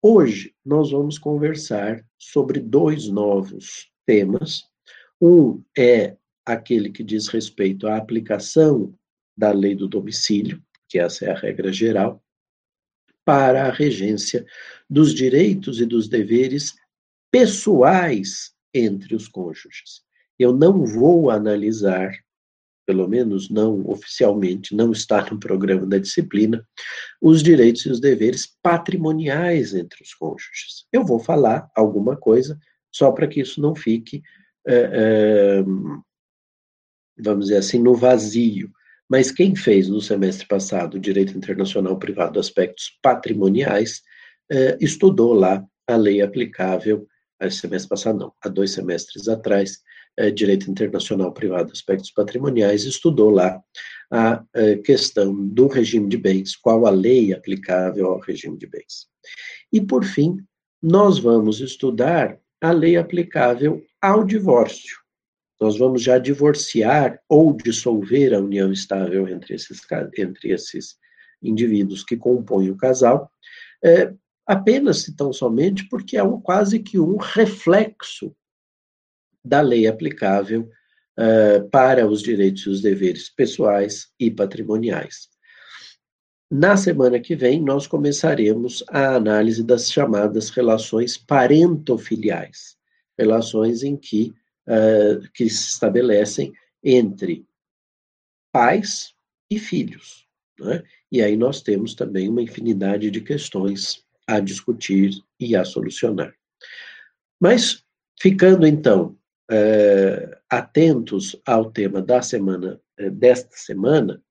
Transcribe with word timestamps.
Hoje 0.00 0.54
nós 0.64 0.90
vamos 0.90 1.18
conversar 1.18 2.04
sobre 2.16 2.60
dois 2.60 3.08
novos 3.08 3.90
temas. 4.06 4.64
Um 5.20 5.62
é 5.76 6.16
aquele 6.46 6.90
que 6.90 7.02
diz 7.02 7.28
respeito 7.28 7.86
à 7.86 7.96
aplicação 7.96 8.94
da 9.36 9.52
lei 9.52 9.74
do 9.74 9.86
domicílio, 9.86 10.62
que 10.88 10.98
essa 10.98 11.26
é 11.26 11.30
a 11.30 11.38
regra 11.38 11.72
geral, 11.72 12.22
para 13.24 13.66
a 13.66 13.70
regência 13.70 14.46
dos 14.88 15.12
direitos 15.12 15.80
e 15.80 15.84
dos 15.84 16.08
deveres 16.08 16.74
pessoais 17.30 18.54
entre 18.72 19.14
os 19.14 19.28
cônjuges. 19.28 20.02
Eu 20.38 20.52
não 20.52 20.86
vou 20.86 21.30
analisar, 21.30 22.12
pelo 22.88 23.06
menos 23.06 23.50
não 23.50 23.86
oficialmente, 23.86 24.74
não 24.74 24.92
está 24.92 25.22
no 25.30 25.38
programa 25.38 25.84
da 25.84 25.98
disciplina, 25.98 26.66
os 27.20 27.42
direitos 27.42 27.84
e 27.84 27.90
os 27.90 28.00
deveres 28.00 28.48
patrimoniais 28.62 29.74
entre 29.74 30.02
os 30.02 30.14
cônjuges. 30.14 30.86
Eu 30.90 31.04
vou 31.04 31.18
falar 31.18 31.70
alguma 31.76 32.16
coisa 32.16 32.58
só 32.90 33.12
para 33.12 33.28
que 33.28 33.42
isso 33.42 33.60
não 33.60 33.74
fique, 33.74 34.22
é, 34.66 35.58
é, 35.60 35.64
vamos 37.18 37.44
dizer 37.44 37.58
assim, 37.58 37.78
no 37.78 37.94
vazio. 37.94 38.70
Mas 39.06 39.30
quem 39.30 39.54
fez 39.54 39.86
no 39.86 40.00
semestre 40.00 40.46
passado 40.46 40.98
Direito 40.98 41.36
Internacional 41.36 41.98
Privado 41.98 42.40
Aspectos 42.40 42.98
Patrimoniais, 43.02 44.00
eh, 44.50 44.78
estudou 44.80 45.34
lá 45.34 45.62
a 45.86 45.96
lei 45.96 46.22
aplicável, 46.22 47.06
semestre 47.50 47.88
passado 47.88 48.18
não, 48.18 48.32
há 48.42 48.48
dois 48.48 48.72
semestres 48.72 49.28
atrás, 49.28 49.78
eh, 50.18 50.30
Direito 50.32 50.68
Internacional 50.70 51.32
Privado 51.32 51.70
Aspectos 51.72 52.10
Patrimoniais, 52.10 52.84
estudou 52.84 53.30
lá 53.30 53.62
a 54.10 54.42
eh, 54.54 54.76
questão 54.76 55.32
do 55.46 55.68
regime 55.68 56.08
de 56.08 56.16
bens, 56.16 56.56
qual 56.56 56.86
a 56.86 56.90
lei 56.90 57.32
aplicável 57.32 58.06
ao 58.06 58.18
regime 58.18 58.58
de 58.58 58.66
bens. 58.66 59.06
E, 59.72 59.80
por 59.80 60.04
fim, 60.04 60.38
nós 60.82 61.18
vamos 61.18 61.60
estudar 61.60 62.38
a 62.60 62.72
lei 62.72 62.96
aplicável 62.96 63.80
ao 64.02 64.24
divórcio. 64.24 64.96
Nós 65.60 65.78
vamos 65.78 66.02
já 66.02 66.18
divorciar 66.18 67.20
ou 67.28 67.52
dissolver 67.52 68.34
a 68.34 68.38
união 68.38 68.72
estável 68.72 69.28
entre 69.28 69.54
esses, 69.54 69.80
entre 70.16 70.50
esses 70.50 70.96
indivíduos 71.42 72.04
que 72.04 72.16
compõem 72.16 72.70
o 72.70 72.76
casal, 72.76 73.30
é, 73.84 74.12
apenas 74.46 75.06
e 75.06 75.14
tão 75.14 75.32
somente 75.32 75.88
porque 75.88 76.16
é 76.16 76.22
um, 76.22 76.40
quase 76.40 76.80
que 76.80 76.98
um 76.98 77.16
reflexo 77.16 78.34
da 79.44 79.60
lei 79.60 79.86
aplicável 79.86 80.68
é, 81.16 81.60
para 81.60 82.06
os 82.06 82.22
direitos 82.22 82.64
e 82.66 82.68
os 82.68 82.80
deveres 82.80 83.28
pessoais 83.28 84.08
e 84.18 84.30
patrimoniais. 84.30 85.28
Na 86.50 86.76
semana 86.76 87.20
que 87.20 87.36
vem, 87.36 87.60
nós 87.62 87.86
começaremos 87.86 88.82
a 88.88 89.16
análise 89.16 89.62
das 89.62 89.90
chamadas 89.90 90.48
relações 90.48 91.18
parentofiliais, 91.18 92.76
relações 93.18 93.82
em 93.82 93.96
que 93.96 94.34
uh, 94.68 95.20
que 95.32 95.48
se 95.48 95.72
estabelecem 95.72 96.52
entre 96.84 97.44
pais 98.52 99.14
e 99.50 99.58
filhos. 99.58 100.26
Né? 100.60 100.82
E 101.10 101.20
aí 101.20 101.36
nós 101.36 101.62
temos 101.62 101.94
também 101.94 102.28
uma 102.28 102.42
infinidade 102.42 103.10
de 103.10 103.20
questões 103.20 104.04
a 104.26 104.40
discutir 104.40 105.10
e 105.40 105.56
a 105.56 105.64
solucionar. 105.64 106.34
Mas, 107.40 107.84
ficando 108.20 108.66
então 108.66 109.17
uh, 109.50 110.36
atentos 110.48 111.40
ao 111.46 111.70
tema 111.70 112.02
da 112.02 112.22
semana, 112.22 112.80
uh, 113.00 113.10
desta 113.10 113.56
semana, 113.56 114.22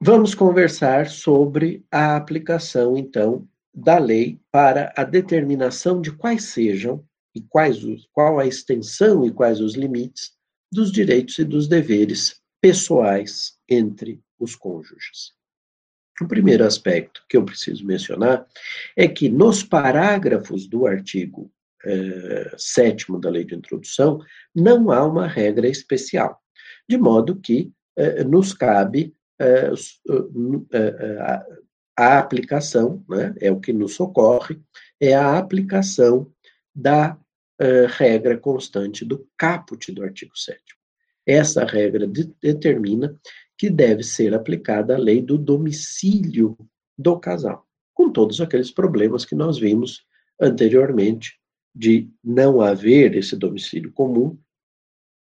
vamos 0.00 0.34
conversar 0.34 1.08
sobre 1.08 1.84
a 1.90 2.16
aplicação, 2.16 2.96
então, 2.96 3.46
da 3.72 3.98
lei 3.98 4.40
para 4.50 4.92
a 4.96 5.04
determinação 5.04 6.00
de 6.00 6.12
quais 6.12 6.44
sejam 6.44 7.04
e 7.34 7.40
quais 7.40 7.84
os, 7.84 8.08
qual 8.12 8.38
a 8.38 8.46
extensão 8.46 9.24
e 9.24 9.30
quais 9.30 9.60
os 9.60 9.74
limites 9.74 10.32
dos 10.72 10.90
direitos 10.90 11.38
e 11.38 11.44
dos 11.44 11.68
deveres 11.68 12.40
pessoais 12.60 13.58
entre 13.68 14.20
os 14.38 14.54
cônjuges. 14.54 15.32
O 16.20 16.28
primeiro 16.28 16.64
aspecto 16.64 17.24
que 17.28 17.36
eu 17.36 17.44
preciso 17.44 17.84
mencionar 17.86 18.46
é 18.96 19.08
que 19.08 19.28
nos 19.28 19.62
parágrafos 19.62 20.66
do 20.66 20.86
artigo 20.86 21.50
7 22.56 23.06
da 23.20 23.30
Lei 23.30 23.44
de 23.44 23.54
Introdução 23.54 24.20
não 24.54 24.90
há 24.90 25.06
uma 25.06 25.26
regra 25.26 25.66
especial, 25.66 26.40
de 26.88 26.98
modo 26.98 27.36
que 27.36 27.72
eh, 27.96 28.24
nos 28.24 28.52
cabe 28.52 29.14
eh, 29.38 29.72
eh, 30.72 31.44
a, 31.96 32.18
aplicação, 32.18 33.04
né, 33.08 33.34
é 33.40 33.50
o 33.50 33.60
que 33.60 33.72
nos 33.72 33.94
socorre, 33.94 34.58
é 35.00 35.14
a 35.14 35.38
aplicação 35.38 36.30
da 36.74 37.18
regra 37.98 38.38
constante 38.38 39.04
do 39.04 39.28
caput 39.36 39.92
do 39.92 40.02
artigo 40.02 40.34
7. 40.34 40.58
Essa 41.26 41.62
regra 41.66 42.06
de, 42.06 42.32
determina 42.40 43.14
que 43.58 43.68
deve 43.68 44.02
ser 44.02 44.32
aplicada 44.32 44.94
a 44.94 44.98
lei 44.98 45.20
do 45.20 45.36
domicílio 45.36 46.56
do 46.96 47.20
casal, 47.20 47.66
com 47.92 48.10
todos 48.10 48.40
aqueles 48.40 48.70
problemas 48.70 49.26
que 49.26 49.34
nós 49.34 49.58
vimos 49.58 50.06
anteriormente 50.40 51.39
de 51.74 52.08
não 52.22 52.60
haver 52.60 53.16
esse 53.16 53.36
domicílio 53.36 53.92
comum, 53.92 54.36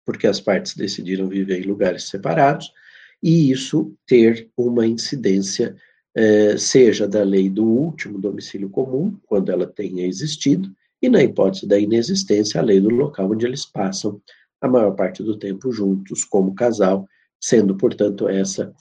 porque 0.04 0.26
as 0.26 0.40
partes 0.40 0.74
decidiram 0.76 1.28
viver 1.28 1.60
em 1.60 1.66
lugares 1.66 2.04
separados, 2.04 2.72
e 3.22 3.50
isso 3.50 3.94
ter 4.06 4.48
uma 4.56 4.86
incidência, 4.86 5.74
eh, 6.14 6.56
seja 6.56 7.08
da 7.08 7.22
lei 7.22 7.50
do 7.50 7.64
último 7.64 8.18
domicílio 8.18 8.70
comum, 8.70 9.18
quando 9.26 9.50
ela 9.50 9.66
tenha 9.66 10.06
existido, 10.06 10.70
e, 11.02 11.08
na 11.08 11.22
hipótese 11.22 11.66
da 11.66 11.78
inexistência, 11.78 12.60
a 12.60 12.64
lei 12.64 12.80
do 12.80 12.88
local 12.88 13.30
onde 13.30 13.44
eles 13.44 13.66
passam 13.66 14.20
a 14.60 14.68
maior 14.68 14.92
parte 14.92 15.22
do 15.22 15.38
tempo 15.38 15.70
juntos, 15.70 16.24
como 16.24 16.54
casal, 16.54 17.06
sendo, 17.40 17.76
portanto, 17.76 18.28
essa 18.28 18.74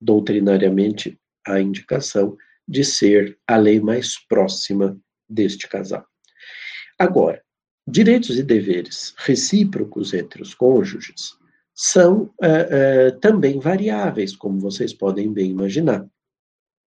doutrinariamente 0.00 1.18
a 1.46 1.60
indicação 1.60 2.36
de 2.68 2.84
ser 2.84 3.38
a 3.46 3.56
lei 3.56 3.80
mais 3.80 4.18
próxima 4.28 4.98
deste 5.28 5.68
casal. 5.68 6.04
Agora, 6.98 7.42
direitos 7.86 8.38
e 8.38 8.42
deveres 8.42 9.14
recíprocos 9.18 10.14
entre 10.14 10.42
os 10.42 10.54
cônjuges 10.54 11.36
são 11.74 12.22
uh, 12.22 13.12
uh, 13.12 13.20
também 13.20 13.60
variáveis, 13.60 14.34
como 14.34 14.58
vocês 14.58 14.94
podem 14.94 15.32
bem 15.32 15.50
imaginar. 15.50 16.08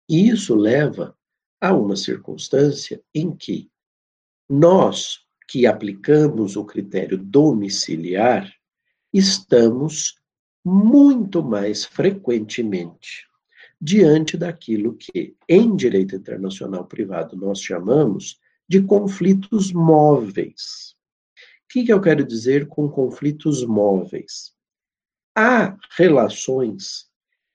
E 0.09 0.29
isso 0.29 0.55
leva 0.57 1.17
a 1.61 1.73
uma 1.73 1.95
circunstância 1.95 3.01
em 3.15 3.35
que 3.35 3.71
nós 4.49 5.21
que 5.49 5.67
aplicamos 5.67 6.57
o 6.57 6.65
critério 6.65 7.19
domiciliar, 7.19 8.51
estamos 9.13 10.17
muito 10.65 11.43
mais 11.43 11.85
frequentemente 11.85 13.29
diante 13.81 14.37
daquilo 14.37 14.95
que, 14.95 15.37
em 15.49 15.77
direito 15.77 16.17
internacional 16.17 16.87
privado, 16.87 17.37
nós 17.37 17.61
chamamos 17.61 18.41
de 18.69 18.83
conflitos 18.83 19.73
móveis. 19.73 20.95
O 21.37 21.73
que, 21.73 21.89
eu 21.89 22.01
quero 22.01 22.25
dizer 22.25 22.67
com 22.69 22.89
conflitos 22.89 23.65
móveis? 23.65 24.53
Há 25.35 25.77
relações 25.97 27.07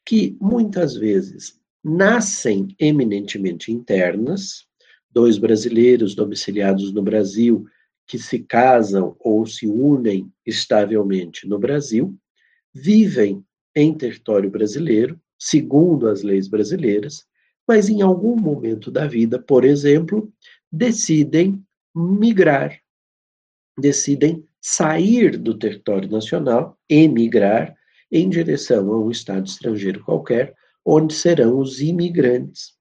que 0.06 0.36
muitas 0.40 0.96
vezes 0.96 1.60
nascem 1.84 2.68
eminentemente 2.80 3.72
internas, 3.72 4.66
dois 5.10 5.38
brasileiros 5.38 6.16
domiciliados 6.16 6.92
no 6.92 7.02
Brasil 7.02 7.66
que 8.08 8.18
se 8.18 8.40
casam 8.40 9.16
ou 9.20 9.46
se 9.46 9.68
unem 9.68 10.32
estavelmente 10.46 11.48
no 11.48 11.60
Brasil, 11.60 12.18
vivem 12.74 13.44
em 13.76 13.94
território 13.94 14.50
brasileiro, 14.50 15.20
segundo 15.38 16.08
as 16.08 16.24
leis 16.24 16.48
brasileiras, 16.48 17.26
mas 17.68 17.90
em 17.90 18.02
algum 18.02 18.36
momento 18.36 18.90
da 18.90 19.06
vida, 19.06 19.38
por 19.38 19.66
exemplo, 19.66 20.32
decidem 20.72 21.64
migrar, 21.96 22.80
decidem 23.78 24.46
sair 24.62 25.38
do 25.38 25.58
território 25.58 26.10
nacional, 26.10 26.78
emigrar 26.90 27.76
em 28.12 28.30
direção 28.30 28.92
a 28.92 29.00
um 29.00 29.12
estado 29.12 29.48
estrangeiro 29.48 30.04
qualquer, 30.04 30.54
onde 30.86 31.14
serão 31.14 31.60
os 31.60 31.82
imigrantes. 31.82 32.74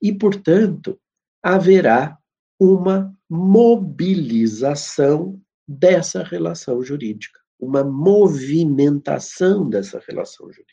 E, 0.00 0.12
portanto, 0.12 0.98
haverá 1.42 2.16
uma 2.58 3.14
mobilização 3.28 5.40
dessa 5.66 6.22
relação 6.22 6.82
jurídica, 6.82 7.40
uma 7.58 7.82
movimentação 7.82 9.68
dessa 9.68 10.02
relação 10.06 10.46
jurídica. 10.52 10.72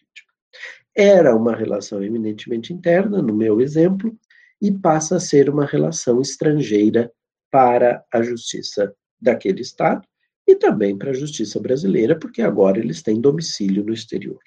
Era 0.95 1.35
uma 1.35 1.55
relação 1.55 2.03
eminentemente 2.03 2.73
interna, 2.73 3.21
no 3.21 3.33
meu 3.33 3.61
exemplo, 3.61 4.17
e 4.61 4.71
passa 4.71 5.17
a 5.17 5.19
ser 5.19 5.49
uma 5.49 5.65
relação 5.65 6.21
estrangeira 6.21 7.11
para 7.51 8.03
a 8.11 8.21
justiça 8.21 8.93
daquele 9.19 9.61
Estado 9.61 10.07
e 10.47 10.55
também 10.55 10.97
para 10.97 11.11
a 11.11 11.13
justiça 11.13 11.59
brasileira, 11.59 12.17
porque 12.17 12.41
agora 12.41 12.79
eles 12.79 13.01
têm 13.01 13.21
domicílio 13.21 13.83
no 13.83 13.93
exterior. 13.93 14.39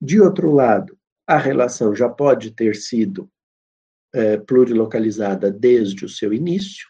De 0.00 0.20
outro 0.20 0.52
lado, 0.52 0.96
a 1.26 1.38
relação 1.38 1.94
já 1.94 2.08
pode 2.08 2.50
ter 2.52 2.76
sido 2.76 3.28
é, 4.14 4.36
plurilocalizada 4.36 5.50
desde 5.50 6.04
o 6.04 6.08
seu 6.08 6.32
início, 6.32 6.86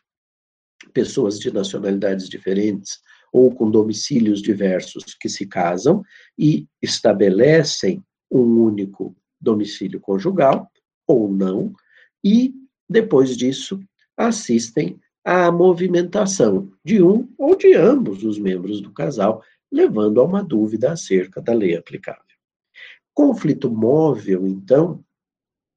pessoas 0.93 1.39
de 1.39 1.53
nacionalidades 1.53 2.29
diferentes 2.29 2.99
ou 3.33 3.55
com 3.55 3.71
domicílios 3.71 4.43
diversos 4.43 5.05
que 5.21 5.29
se 5.29 5.47
casam 5.47 6.03
e 6.39 6.67
estabelecem 6.81 8.03
um 8.31 8.61
único 8.63 9.17
domicílio 9.41 10.01
conjugal, 10.01 10.71
ou 11.07 11.31
não, 11.31 11.73
e 12.25 12.55
depois 12.89 13.37
disso 13.37 13.81
assistem 14.17 14.99
à 15.25 15.51
movimentação 15.51 16.71
de 16.85 17.03
um 17.03 17.29
ou 17.37 17.57
de 17.57 17.75
ambos 17.75 18.25
os 18.25 18.39
membros 18.39 18.81
do 18.81 18.93
casal, 18.93 19.43
levando 19.71 20.21
a 20.21 20.25
uma 20.25 20.43
dúvida 20.43 20.93
acerca 20.93 21.41
da 21.41 21.53
lei 21.53 21.77
aplicável. 21.77 22.23
Conflito 23.13 23.71
móvel, 23.71 24.47
então, 24.47 25.05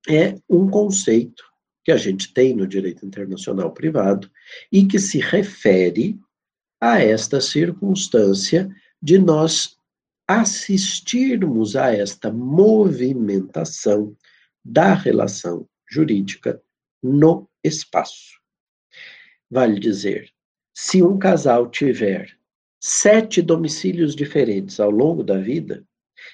é 0.07 0.35
um 0.49 0.69
conceito 0.69 1.43
que 1.83 1.91
a 1.91 1.97
gente 1.97 2.31
tem 2.33 2.53
no 2.53 2.67
direito 2.67 3.05
internacional 3.05 3.71
privado 3.71 4.29
e 4.71 4.85
que 4.85 4.99
se 4.99 5.19
refere 5.19 6.19
a 6.79 7.01
esta 7.01 7.41
circunstância 7.41 8.69
de 9.01 9.17
nós 9.17 9.77
assistirmos 10.27 11.75
a 11.75 11.91
esta 11.91 12.31
movimentação 12.31 14.15
da 14.63 14.93
relação 14.93 15.67
jurídica 15.89 16.61
no 17.01 17.49
espaço. 17.63 18.39
Vale 19.49 19.79
dizer, 19.79 20.31
se 20.73 21.01
um 21.01 21.17
casal 21.17 21.69
tiver 21.69 22.37
sete 22.79 23.41
domicílios 23.41 24.15
diferentes 24.15 24.79
ao 24.79 24.91
longo 24.91 25.23
da 25.23 25.37
vida, 25.37 25.85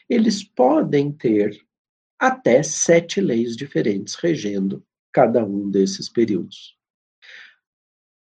eles 0.09 0.43
podem 0.43 1.11
ter 1.11 1.57
até 2.19 2.61
sete 2.63 3.21
leis 3.21 3.55
diferentes 3.55 4.15
regendo 4.15 4.83
cada 5.11 5.43
um 5.43 5.69
desses 5.69 6.09
períodos. 6.09 6.75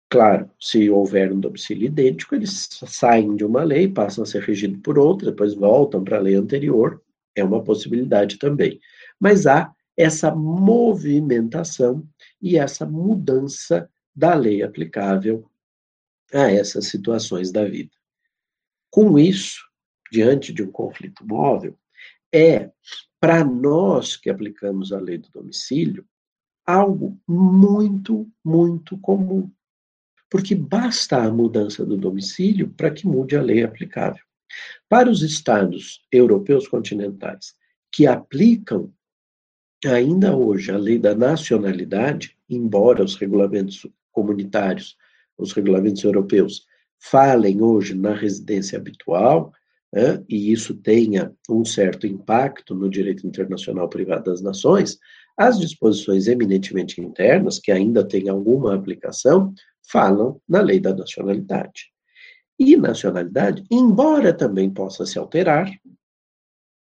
Claro, 0.10 0.50
se 0.60 0.90
houver 0.90 1.34
um 1.34 1.40
domicílio 1.40 1.88
idêntico, 1.88 2.34
eles 2.34 2.70
saem 2.88 3.36
de 3.36 3.44
uma 3.44 3.64
lei, 3.64 3.90
passam 3.90 4.24
a 4.24 4.28
ser 4.28 4.42
regidos 4.42 4.80
por 4.82 4.98
outra, 4.98 5.32
depois 5.32 5.54
voltam 5.54 6.04
para 6.04 6.18
a 6.18 6.22
lei 6.22 6.36
anterior, 6.36 7.04
é 7.36 7.44
uma 7.44 7.64
possibilidade 7.64 8.38
também. 8.38 8.80
Mas 9.20 9.46
há 9.46 9.74
essa 9.98 10.34
movimentação 10.34 12.08
e 12.42 12.58
essa 12.58 12.86
mudança 12.86 13.90
da 14.16 14.34
lei 14.36 14.64
aplicável 14.64 15.50
a 16.34 16.52
essas 16.52 16.88
situações 16.88 17.52
da 17.52 17.66
vida. 17.66 17.92
Com 18.92 19.18
isso, 19.18 19.60
diante 20.12 20.54
de 20.54 20.64
um 20.64 20.72
conflito 20.72 21.26
móvel, 21.26 21.78
é, 22.34 22.72
para 23.20 23.44
nós 23.44 24.16
que 24.16 24.30
aplicamos 24.30 24.94
a 24.94 25.00
lei 25.00 25.18
do 25.18 25.30
domicílio, 25.30 26.06
algo 26.66 27.20
muito, 27.28 28.30
muito 28.44 28.98
comum 29.00 29.52
porque 30.30 30.56
basta 30.56 31.24
a 31.24 31.32
mudança 31.32 31.86
do 31.86 31.98
domicílio 31.98 32.70
para 32.70 32.92
que 32.92 33.08
mude 33.08 33.36
a 33.36 33.42
lei 33.42 33.64
aplicável. 33.64 34.24
Para 34.90 35.10
os 35.10 35.22
estados 35.22 36.06
europeus 36.12 36.68
continentais 36.68 37.56
que 37.92 38.06
aplicam 38.08 38.94
ainda 39.86 40.36
hoje 40.36 40.72
a 40.72 40.78
lei 40.78 40.98
da 40.98 41.14
nacionalidade, 41.14 42.36
embora 42.50 43.04
os 43.04 43.16
regulamentos 43.16 43.86
comunitários, 44.12 44.98
os 45.38 45.54
regulamentos 45.54 46.04
europeus, 46.04 46.66
falem 47.00 47.62
hoje 47.62 47.94
na 47.94 48.14
residência 48.14 48.78
habitual, 48.80 49.54
né, 49.94 50.24
e 50.28 50.52
isso 50.52 50.74
tenha 50.76 51.32
um 51.50 51.64
certo 51.64 52.08
impacto 52.08 52.74
no 52.74 52.90
direito 52.90 53.26
internacional 53.26 53.88
privado 53.88 54.26
das 54.26 54.42
nações, 54.42 54.98
as 55.38 55.60
disposições 55.60 56.28
eminentemente 56.28 57.00
internas, 57.00 57.60
que 57.60 57.72
ainda 57.72 58.04
têm 58.04 58.28
alguma 58.28 58.74
aplicação, 58.74 59.54
falam 59.90 60.42
na 60.50 60.62
lei 60.62 60.80
da 60.80 60.94
nacionalidade. 60.94 61.92
E 62.60 62.76
nacionalidade, 62.76 63.64
embora 63.70 64.34
também 64.34 64.70
possa 64.70 65.06
se 65.06 65.20
alterar, 65.20 65.70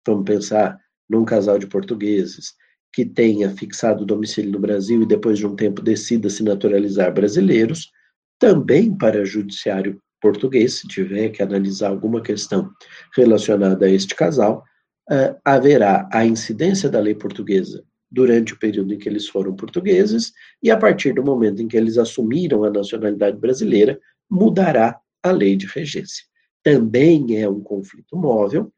vamos 0.06 0.24
pensar 0.24 0.80
num 1.10 1.25
casal 1.25 1.60
de 1.60 1.68
portugueses 1.68 2.56
que 2.97 3.05
tenha 3.05 3.51
fixado 3.51 4.01
o 4.01 4.05
domicílio 4.07 4.53
no 4.53 4.57
Brasil 4.57 5.03
e 5.03 5.05
depois 5.05 5.38
de 5.38 5.45
um 5.45 5.55
tempo 5.55 5.83
decida 5.83 6.31
se 6.31 6.41
naturalizar 6.41 7.13
brasileiros, 7.13 7.91
também 8.39 8.91
para 8.91 9.23
judiciário 9.23 10.01
português, 10.19 10.79
se 10.79 10.88
tiver 10.88 11.29
que 11.29 11.44
analisar 11.44 11.89
alguma 11.89 12.23
questão 12.23 12.71
relacionada 13.15 13.85
a 13.85 13.89
este 13.91 14.15
casal, 14.15 14.63
uh, 15.11 15.39
haverá 15.45 16.09
a 16.11 16.25
incidência 16.25 16.89
da 16.89 16.99
lei 16.99 17.13
portuguesa 17.13 17.83
durante 18.09 18.55
o 18.55 18.57
período 18.57 18.91
em 18.91 18.97
que 18.97 19.07
eles 19.07 19.27
foram 19.27 19.55
portugueses, 19.55 20.33
e 20.63 20.71
a 20.71 20.75
partir 20.75 21.13
do 21.13 21.23
momento 21.23 21.61
em 21.61 21.67
que 21.67 21.77
eles 21.77 21.99
assumiram 21.99 22.63
a 22.63 22.71
nacionalidade 22.71 23.38
brasileira, 23.38 23.99
mudará 24.27 24.99
a 25.21 25.29
lei 25.29 25.55
de 25.55 25.67
regência. 25.67 26.25
Também 26.63 27.39
é 27.39 27.47
um 27.47 27.61
conflito 27.61 28.17
móvel, 28.17 28.73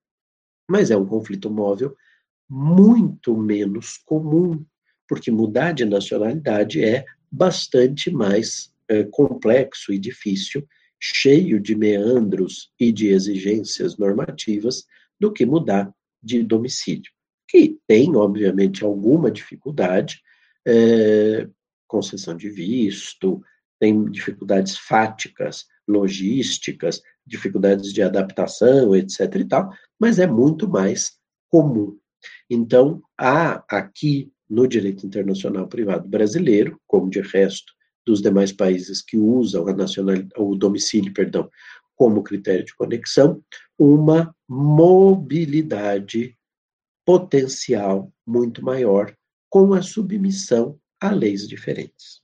mas 0.69 0.91
é 0.91 0.97
um 0.97 1.05
conflito 1.05 1.49
móvel 1.49 1.95
muito 2.49 3.37
menos 3.37 3.97
comum, 3.97 4.65
porque 5.07 5.31
mudar 5.31 5.71
de 5.73 5.85
nacionalidade 5.85 6.83
é 6.83 7.05
bastante 7.31 8.11
mais 8.11 8.71
é, 8.87 9.03
complexo 9.03 9.93
e 9.93 9.99
difícil, 9.99 10.67
cheio 10.99 11.59
de 11.59 11.75
meandros 11.75 12.71
e 12.79 12.91
de 12.91 13.07
exigências 13.07 13.97
normativas, 13.97 14.85
do 15.19 15.31
que 15.31 15.45
mudar 15.45 15.93
de 16.21 16.43
domicílio 16.43 17.11
que 17.49 17.79
tem, 17.87 18.15
obviamente, 18.15 18.85
alguma 18.85 19.31
dificuldade, 19.31 20.21
é, 20.65 21.49
concessão 21.87 22.37
de 22.37 22.47
visto, 22.47 23.41
tem 23.79 24.05
dificuldades 24.05 24.77
fáticas, 24.77 25.65
logísticas, 25.87 27.01
dificuldades 27.25 27.91
de 27.91 28.03
adaptação, 28.03 28.95
etc. 28.95 29.35
e 29.35 29.45
tal, 29.45 29.73
mas 29.99 30.19
é 30.19 30.27
muito 30.27 30.69
mais 30.69 31.13
comum. 31.49 31.97
Então, 32.49 33.01
há 33.17 33.63
aqui 33.69 34.31
no 34.49 34.67
direito 34.67 35.05
internacional 35.05 35.67
privado 35.67 36.07
brasileiro, 36.07 36.79
como 36.87 37.09
de 37.09 37.21
resto 37.21 37.71
dos 38.05 38.21
demais 38.21 38.51
países 38.51 39.01
que 39.01 39.17
usam 39.17 39.67
a 39.67 39.73
nacionalidade, 39.73 40.31
o 40.37 40.55
domicílio, 40.55 41.13
perdão, 41.13 41.49
como 41.95 42.23
critério 42.23 42.65
de 42.65 42.73
conexão, 42.73 43.43
uma 43.77 44.35
mobilidade 44.47 46.35
potencial 47.05 48.11
muito 48.25 48.63
maior 48.63 49.15
com 49.49 49.73
a 49.73 49.81
submissão 49.81 50.79
a 50.99 51.11
leis 51.11 51.47
diferentes. 51.47 52.21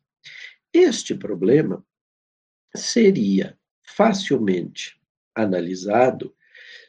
Este 0.74 1.14
problema 1.14 1.86
seria 2.76 3.58
facilmente 3.84 5.00
analisado 5.36 6.34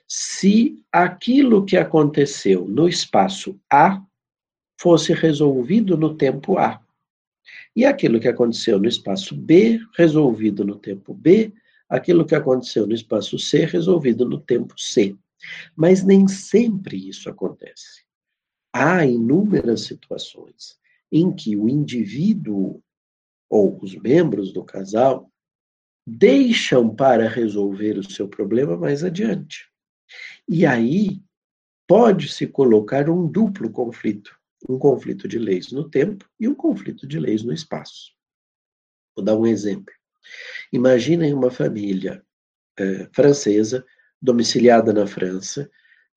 se 0.09 0.83
aquilo 0.93 1.65
que 1.65 1.77
aconteceu 1.77 2.67
no 2.67 2.89
espaço 2.89 3.59
A 3.71 4.03
fosse 4.79 5.13
resolvido 5.13 5.97
no 5.97 6.15
tempo 6.15 6.59
A. 6.59 6.81
E 7.75 7.85
aquilo 7.85 8.21
que 8.21 8.29
aconteceu 8.29 8.79
no 8.79 8.89
espaço 8.89 9.37
B, 9.37 9.81
resolvido 9.97 10.65
no 10.65 10.77
tempo 10.77 11.13
B, 11.13 11.53
aquilo 11.89 12.25
que 12.25 12.35
aconteceu 12.35 12.87
no 12.87 12.95
espaço 12.95 13.39
C, 13.39 13.65
resolvido 13.65 14.25
no 14.25 14.41
tempo 14.41 14.79
C. 14.79 15.17
Mas 15.75 16.03
nem 16.03 16.27
sempre 16.27 17.09
isso 17.09 17.29
acontece. 17.29 18.05
Há 18.73 19.05
inúmeras 19.07 19.83
situações 19.83 20.79
em 21.11 21.33
que 21.33 21.57
o 21.57 21.69
indivíduo 21.69 22.83
ou 23.49 23.79
os 23.83 23.95
membros 23.95 24.53
do 24.53 24.65
casal 24.65 25.31
deixam 26.07 26.95
para 26.95 27.29
resolver 27.29 27.99
o 27.99 28.11
seu 28.11 28.29
problema 28.29 28.77
mais 28.77 29.03
adiante. 29.03 29.71
E 30.49 30.65
aí 30.65 31.21
pode-se 31.87 32.47
colocar 32.47 33.09
um 33.09 33.27
duplo 33.27 33.71
conflito, 33.71 34.37
um 34.69 34.79
conflito 34.79 35.29
de 35.29 35.39
leis 35.39 35.71
no 35.73 35.89
tempo 35.89 36.29
e 36.39 36.49
um 36.49 36.55
conflito 36.55 37.07
de 37.07 37.19
leis 37.19 37.43
no 37.43 37.53
espaço. 37.53 38.13
Vou 39.15 39.25
dar 39.25 39.37
um 39.37 39.47
exemplo. 39.47 39.93
Imaginem 40.73 41.33
uma 41.33 41.51
família 41.51 42.25
eh, 42.79 43.09
francesa 43.13 43.85
domiciliada 44.21 44.93
na 44.93 45.07
França, 45.07 45.71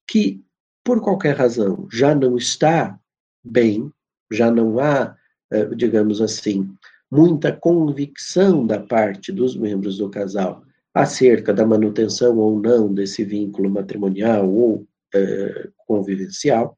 que, 0.10 0.43
por 0.84 1.01
qualquer 1.01 1.36
razão, 1.36 1.88
já 1.91 2.15
não 2.15 2.38
está 2.38 3.00
bem, 3.43 3.91
já 4.31 4.50
não 4.50 4.79
há, 4.79 5.15
eh, 5.51 5.65
digamos 5.75 6.22
assim, 6.22 6.69
muita 7.12 7.55
convicção 7.55 8.65
da 8.65 8.79
parte 8.79 9.31
dos 9.31 9.55
membros 9.55 9.98
do 9.98 10.10
casal 10.10 10.63
acerca 10.93 11.53
da 11.53 11.65
manutenção 11.65 12.38
ou 12.38 12.60
não 12.60 12.93
desse 12.93 13.24
vínculo 13.24 13.69
matrimonial 13.69 14.51
ou 14.51 14.88
eh, 15.13 15.69
convivencial. 15.86 16.77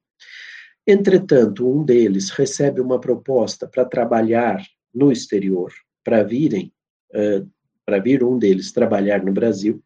Entretanto, 0.86 1.70
um 1.70 1.84
deles 1.84 2.30
recebe 2.30 2.82
uma 2.82 3.00
proposta 3.00 3.68
para 3.68 3.86
trabalhar 3.86 4.62
no 4.94 5.12
exterior, 5.12 5.72
para 6.03 6.24
virem, 6.24 6.74
eh, 7.13 7.44
para 7.86 8.00
vir 8.00 8.24
um 8.24 8.38
deles 8.38 8.72
trabalhar 8.72 9.24
no 9.24 9.32
Brasil. 9.32 9.82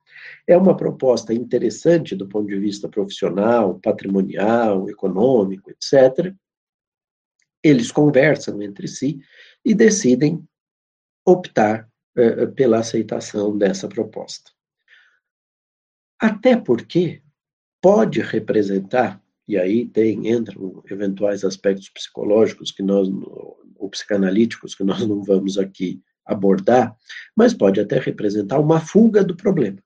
É 0.48 0.58
uma 0.58 0.76
proposta 0.76 1.34
interessante 1.34 2.16
do 2.16 2.28
ponto 2.28 2.48
de 2.48 2.58
vista 2.58 2.90
profissional, 2.90 3.80
patrimonial, 3.80 4.90
econômico, 4.90 5.70
etc. 5.70 6.34
Eles 7.64 7.92
conversam 7.92 8.62
entre 8.62 8.88
si 8.88 9.20
e 9.64 9.74
decidem 9.74 10.44
optar 11.26 11.90
uh, 12.18 12.52
pela 12.54 12.80
aceitação 12.80 13.58
dessa 13.58 13.88
proposta. 13.88 14.52
Até 16.20 16.56
porque 16.56 17.22
pode 17.82 18.22
representar, 18.22 19.22
e 19.48 19.58
aí 19.58 19.86
tem 19.86 20.28
entram 20.30 20.84
eventuais 20.90 21.44
aspectos 21.44 21.90
psicológicos 21.90 22.72
que 22.72 22.82
nós 22.82 23.08
ou 23.76 23.90
psicanalíticos 23.90 24.74
que 24.74 24.84
nós 24.84 25.06
não 25.06 25.22
vamos 25.22 25.58
aqui 25.58 26.02
abordar, 26.26 26.96
mas 27.36 27.54
pode 27.54 27.80
até 27.80 28.00
representar 28.00 28.60
uma 28.60 28.80
fuga 28.80 29.24
do 29.24 29.36
problema, 29.36 29.78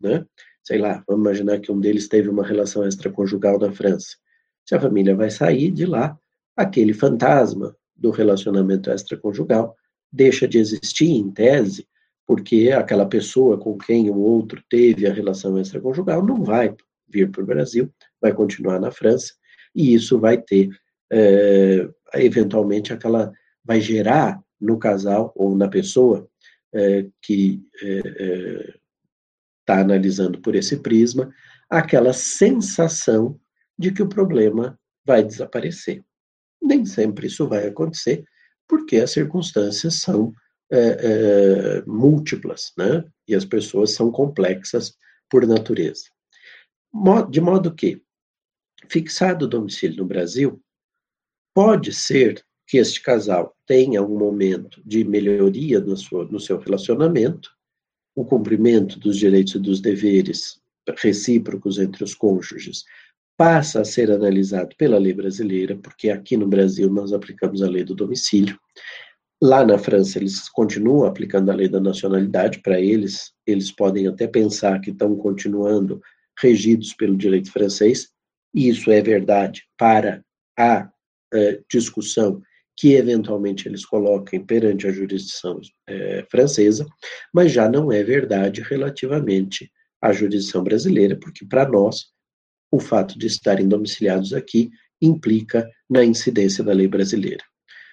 né? 0.00 0.26
Sei 0.62 0.78
lá, 0.78 1.04
vamos 1.06 1.22
imaginar 1.22 1.60
que 1.60 1.70
um 1.70 1.78
deles 1.78 2.08
teve 2.08 2.28
uma 2.28 2.44
relação 2.44 2.86
extraconjugal 2.86 3.58
na 3.58 3.70
França. 3.70 4.16
Se 4.66 4.74
a 4.74 4.80
família 4.80 5.14
vai 5.14 5.30
sair 5.30 5.70
de 5.70 5.84
lá, 5.84 6.18
aquele 6.56 6.94
fantasma 6.94 7.76
do 7.94 8.10
relacionamento 8.10 8.90
extraconjugal 8.90 9.76
deixa 10.14 10.46
de 10.46 10.58
existir 10.58 11.10
em 11.10 11.28
tese, 11.30 11.86
porque 12.24 12.70
aquela 12.70 13.04
pessoa 13.04 13.58
com 13.58 13.76
quem 13.76 14.08
o 14.08 14.16
outro 14.16 14.62
teve 14.70 15.06
a 15.06 15.12
relação 15.12 15.58
extraconjugal 15.58 16.24
não 16.24 16.42
vai 16.42 16.74
vir 17.08 17.30
para 17.30 17.42
o 17.42 17.46
Brasil, 17.46 17.92
vai 18.20 18.32
continuar 18.32 18.80
na 18.80 18.92
França, 18.92 19.34
e 19.74 19.92
isso 19.92 20.18
vai 20.18 20.40
ter, 20.40 20.70
é, 21.12 21.88
eventualmente, 22.14 22.92
aquela. 22.92 23.32
vai 23.64 23.80
gerar 23.80 24.40
no 24.60 24.78
casal 24.78 25.32
ou 25.34 25.56
na 25.56 25.68
pessoa 25.68 26.28
é, 26.72 27.06
que 27.20 27.60
está 29.60 29.80
analisando 29.80 30.40
por 30.40 30.54
esse 30.54 30.76
prisma 30.76 31.32
aquela 31.68 32.12
sensação 32.12 33.38
de 33.76 33.90
que 33.90 34.02
o 34.02 34.08
problema 34.08 34.78
vai 35.04 35.24
desaparecer. 35.24 36.02
Nem 36.62 36.84
sempre 36.84 37.26
isso 37.26 37.48
vai 37.48 37.66
acontecer, 37.66 38.24
porque 38.68 38.96
as 38.96 39.10
circunstâncias 39.10 39.96
são 39.96 40.32
é, 40.70 40.78
é, 40.78 41.82
múltiplas, 41.86 42.72
né? 42.76 43.04
E 43.28 43.34
as 43.34 43.44
pessoas 43.44 43.92
são 43.92 44.10
complexas 44.10 44.96
por 45.30 45.46
natureza. 45.46 46.04
De 47.30 47.40
modo 47.40 47.74
que, 47.74 48.02
fixado 48.88 49.44
o 49.44 49.48
domicílio 49.48 49.98
no 49.98 50.06
Brasil, 50.06 50.62
pode 51.54 51.92
ser 51.92 52.44
que 52.66 52.78
este 52.78 53.02
casal 53.02 53.54
tenha 53.66 54.02
um 54.02 54.16
momento 54.16 54.82
de 54.84 55.04
melhoria 55.04 55.80
no 55.80 55.96
seu, 55.96 56.24
no 56.24 56.40
seu 56.40 56.58
relacionamento, 56.58 57.50
o 58.14 58.24
cumprimento 58.24 58.98
dos 58.98 59.18
direitos 59.18 59.54
e 59.54 59.58
dos 59.58 59.80
deveres 59.80 60.60
recíprocos 60.98 61.78
entre 61.78 62.04
os 62.04 62.14
cônjuges 62.14 62.84
passa 63.36 63.80
a 63.80 63.84
ser 63.84 64.10
analisado 64.10 64.74
pela 64.76 64.98
lei 64.98 65.12
brasileira, 65.12 65.76
porque 65.76 66.10
aqui 66.10 66.36
no 66.36 66.46
Brasil 66.46 66.90
nós 66.90 67.12
aplicamos 67.12 67.62
a 67.62 67.68
lei 67.68 67.84
do 67.84 67.94
domicílio. 67.94 68.58
Lá 69.42 69.64
na 69.64 69.78
França 69.78 70.18
eles 70.18 70.48
continuam 70.48 71.04
aplicando 71.04 71.50
a 71.50 71.54
lei 71.54 71.68
da 71.68 71.80
nacionalidade, 71.80 72.60
para 72.62 72.80
eles, 72.80 73.32
eles 73.46 73.70
podem 73.70 74.06
até 74.06 74.26
pensar 74.26 74.80
que 74.80 74.90
estão 74.90 75.16
continuando 75.16 76.00
regidos 76.38 76.94
pelo 76.94 77.16
direito 77.16 77.50
francês, 77.50 78.08
e 78.54 78.68
isso 78.68 78.90
é 78.90 79.02
verdade 79.02 79.62
para 79.76 80.24
a 80.56 80.88
uh, 81.34 81.64
discussão 81.70 82.40
que 82.76 82.94
eventualmente 82.94 83.68
eles 83.68 83.84
coloquem 83.84 84.44
perante 84.44 84.86
a 84.86 84.92
jurisdição 84.92 85.60
é, 85.86 86.24
francesa, 86.28 86.84
mas 87.32 87.52
já 87.52 87.68
não 87.68 87.92
é 87.92 88.02
verdade 88.02 88.62
relativamente 88.62 89.70
à 90.02 90.12
jurisdição 90.12 90.62
brasileira, 90.62 91.16
porque 91.16 91.46
para 91.46 91.68
nós 91.68 92.13
o 92.74 92.80
fato 92.80 93.16
de 93.16 93.26
estarem 93.26 93.68
domiciliados 93.68 94.32
aqui 94.32 94.70
implica 95.00 95.68
na 95.88 96.04
incidência 96.04 96.64
da 96.64 96.72
lei 96.72 96.88
brasileira. 96.88 97.44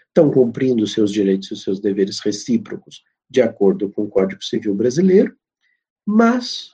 Estão 0.07 0.31
cumprindo 0.31 0.87
seus 0.87 1.11
direitos 1.11 1.51
e 1.51 1.55
seus 1.55 1.79
deveres 1.79 2.19
recíprocos 2.19 3.03
de 3.29 3.41
acordo 3.41 3.89
com 3.91 4.03
o 4.03 4.09
Código 4.09 4.43
Civil 4.43 4.73
brasileiro, 4.73 5.35
mas 6.05 6.71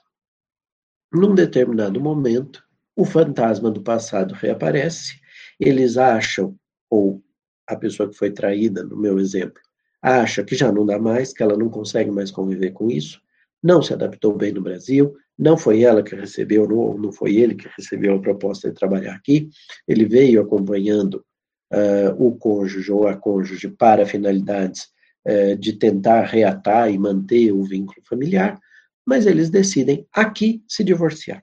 num 1.12 1.34
determinado 1.34 2.00
momento 2.00 2.62
o 2.96 3.04
fantasma 3.04 3.70
do 3.70 3.82
passado 3.82 4.34
reaparece, 4.34 5.20
eles 5.60 5.96
acham 5.96 6.58
ou 6.90 7.22
a 7.66 7.76
pessoa 7.76 8.08
que 8.08 8.16
foi 8.16 8.30
traída, 8.30 8.82
no 8.82 8.96
meu 8.96 9.18
exemplo, 9.18 9.60
acha 10.00 10.42
que 10.42 10.56
já 10.56 10.72
não 10.72 10.86
dá 10.86 10.98
mais, 10.98 11.32
que 11.32 11.42
ela 11.42 11.56
não 11.56 11.68
consegue 11.68 12.10
mais 12.10 12.30
conviver 12.30 12.70
com 12.70 12.90
isso, 12.90 13.20
não 13.62 13.82
se 13.82 13.92
adaptou 13.92 14.34
bem 14.34 14.52
no 14.52 14.62
Brasil, 14.62 15.14
não 15.38 15.56
foi 15.56 15.82
ela 15.82 16.02
que 16.02 16.14
recebeu, 16.14 16.68
não, 16.68 16.98
não 16.98 17.12
foi 17.12 17.36
ele 17.36 17.54
que 17.54 17.68
recebeu 17.76 18.16
a 18.16 18.20
proposta 18.20 18.68
de 18.68 18.74
trabalhar 18.74 19.14
aqui, 19.14 19.48
ele 19.86 20.04
veio 20.04 20.42
acompanhando 20.42 21.24
uh, 21.72 22.10
o 22.18 22.36
cônjuge 22.36 22.90
ou 22.90 23.06
a 23.06 23.16
cônjuge 23.16 23.68
para 23.68 24.04
finalidades 24.04 24.88
uh, 25.26 25.56
de 25.56 25.74
tentar 25.74 26.22
reatar 26.22 26.90
e 26.90 26.98
manter 26.98 27.52
o 27.52 27.62
vínculo 27.62 28.02
familiar, 28.08 28.58
mas 29.06 29.26
eles 29.26 29.48
decidem 29.48 30.06
aqui 30.12 30.62
se 30.66 30.82
divorciar. 30.82 31.42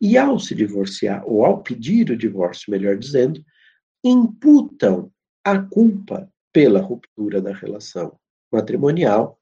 E 0.00 0.16
ao 0.16 0.38
se 0.38 0.54
divorciar, 0.54 1.22
ou 1.26 1.44
ao 1.44 1.62
pedir 1.62 2.10
o 2.10 2.16
divórcio, 2.16 2.70
melhor 2.70 2.96
dizendo, 2.96 3.42
imputam 4.04 5.10
a 5.44 5.58
culpa 5.58 6.30
pela 6.52 6.80
ruptura 6.80 7.40
da 7.40 7.52
relação 7.52 8.18
matrimonial 8.52 9.38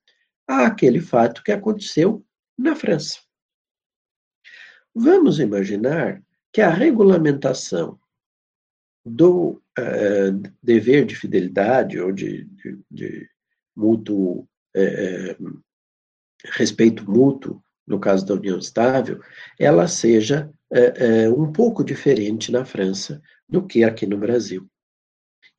àquele 0.49 1.00
fato 1.00 1.43
que 1.43 1.52
aconteceu 1.52 2.25
na 2.59 2.75
França. 2.75 3.24
Vamos 4.95 5.41
imaginar 5.41 6.23
que 6.53 6.61
a 6.61 6.71
regulamentação 6.71 7.99
do 9.05 9.61
uh, 9.79 10.53
dever 10.63 11.05
de 11.05 11.17
fidelidade 11.17 12.01
ou 12.01 12.13
de, 12.13 12.45
de, 12.45 12.79
de 12.91 13.29
mútuo 13.77 14.49
uh, 14.77 15.63
respeito 16.53 17.11
mútuo, 17.11 17.63
no 17.87 17.99
caso 17.99 18.25
da 18.25 18.35
união 18.35 18.59
estável, 18.59 19.21
ela 19.59 19.89
seja 19.89 20.51
uh, 20.71 21.43
um 21.43 21.53
pouco 21.53 21.85
diferente 21.85 22.53
na 22.53 22.65
França 22.65 23.21
do 23.49 23.67
que 23.67 23.85
aqui 23.85 24.07
no 24.07 24.17
Brasil. 24.17 24.67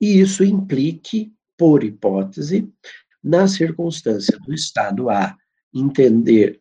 E 0.00 0.20
isso 0.20 0.44
implique, 0.44 1.32
por 1.56 1.82
hipótese, 1.84 2.70
na 3.22 3.48
circunstância 3.48 4.38
do 4.38 4.52
Estado 4.52 5.08
A 5.08 5.36
entender, 5.74 6.60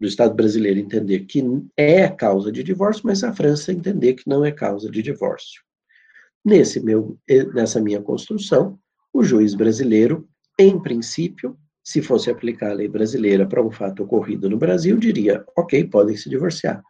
do 0.00 0.06
Estado 0.06 0.34
brasileiro 0.34 0.80
entender 0.80 1.20
que 1.20 1.44
é 1.76 2.08
causa 2.08 2.50
de 2.50 2.62
divórcio, 2.62 3.02
mas 3.04 3.22
a 3.22 3.32
França 3.32 3.72
entender 3.72 4.14
que 4.14 4.26
não 4.26 4.44
é 4.44 4.50
causa 4.50 4.90
de 4.90 5.02
divórcio. 5.02 5.62
Nesse 6.42 6.80
meu, 6.80 7.18
nessa 7.52 7.80
minha 7.80 8.00
construção, 8.00 8.78
o 9.12 9.22
juiz 9.22 9.54
brasileiro, 9.54 10.26
em 10.58 10.80
princípio, 10.80 11.56
se 11.84 12.00
fosse 12.00 12.30
aplicar 12.30 12.70
a 12.70 12.74
lei 12.74 12.88
brasileira 12.88 13.46
para 13.46 13.62
um 13.62 13.70
fato 13.70 14.02
ocorrido 14.02 14.48
no 14.48 14.56
Brasil, 14.56 14.96
diria: 14.96 15.44
ok, 15.56 15.84
podem 15.84 16.16
se 16.16 16.30
divorciar. 16.30 16.82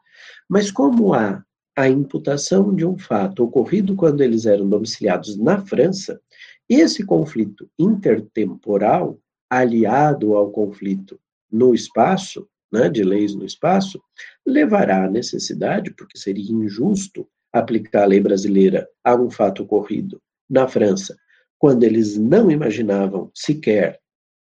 Mas 0.48 0.70
como 0.70 1.12
há 1.12 1.42
a 1.76 1.88
imputação 1.88 2.74
de 2.74 2.84
um 2.84 2.98
fato 2.98 3.42
ocorrido 3.42 3.96
quando 3.96 4.20
eles 4.20 4.46
eram 4.46 4.68
domiciliados 4.68 5.36
na 5.36 5.64
França, 5.64 6.20
esse 6.68 7.04
conflito 7.04 7.68
intertemporal, 7.78 9.18
aliado 9.48 10.36
ao 10.36 10.50
conflito 10.50 11.18
no 11.50 11.74
espaço, 11.74 12.46
né, 12.72 12.88
de 12.88 13.02
leis 13.02 13.34
no 13.34 13.44
espaço, 13.44 14.00
levará 14.46 15.04
à 15.04 15.10
necessidade, 15.10 15.92
porque 15.92 16.18
seria 16.18 16.52
injusto 16.52 17.28
aplicar 17.52 18.02
a 18.02 18.06
lei 18.06 18.20
brasileira 18.20 18.88
a 19.04 19.14
um 19.14 19.30
fato 19.30 19.62
ocorrido 19.62 20.20
na 20.48 20.68
França, 20.68 21.16
quando 21.58 21.84
eles 21.84 22.16
não 22.16 22.50
imaginavam 22.50 23.30
sequer 23.34 24.00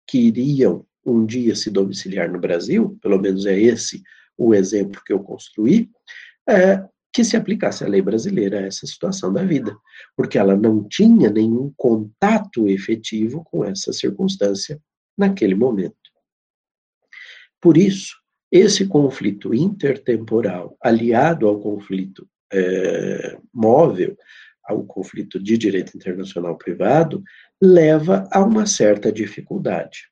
que 0.07 0.19
iriam 0.19 0.85
um 1.05 1.25
dia 1.25 1.55
se 1.55 1.71
domiciliar 1.71 2.31
no 2.31 2.39
Brasil, 2.39 2.99
pelo 3.01 3.19
menos 3.19 3.47
é 3.47 3.59
esse 3.59 4.03
o 4.37 4.55
exemplo 4.55 5.01
que 5.05 5.13
eu 5.13 5.21
construí, 5.21 5.89
é, 6.49 6.85
que 7.13 7.25
se 7.25 7.37
aplicasse 7.37 7.83
a 7.83 7.89
lei 7.89 8.03
brasileira 8.03 8.59
a 8.59 8.67
essa 8.67 8.87
situação 8.87 9.33
da 9.33 9.43
vida, 9.43 9.75
porque 10.15 10.37
ela 10.37 10.55
não 10.55 10.87
tinha 10.87 11.31
nenhum 11.31 11.73
contato 11.77 12.69
efetivo 12.69 13.43
com 13.45 13.65
essa 13.65 13.93
circunstância 13.93 14.79
naquele 15.17 15.55
momento. 15.55 15.97
Por 17.61 17.77
isso, 17.77 18.17
esse 18.51 18.87
conflito 18.87 19.55
intertemporal, 19.55 20.77
aliado 20.81 21.47
ao 21.47 21.61
conflito 21.61 22.29
é, 22.53 23.39
móvel, 23.53 24.17
ao 24.65 24.85
conflito 24.85 25.41
de 25.41 25.57
direito 25.57 25.97
internacional 25.97 26.57
privado, 26.57 27.23
leva 27.61 28.29
a 28.33 28.43
uma 28.43 28.67
certa 28.67 29.13
dificuldade. 29.13 30.09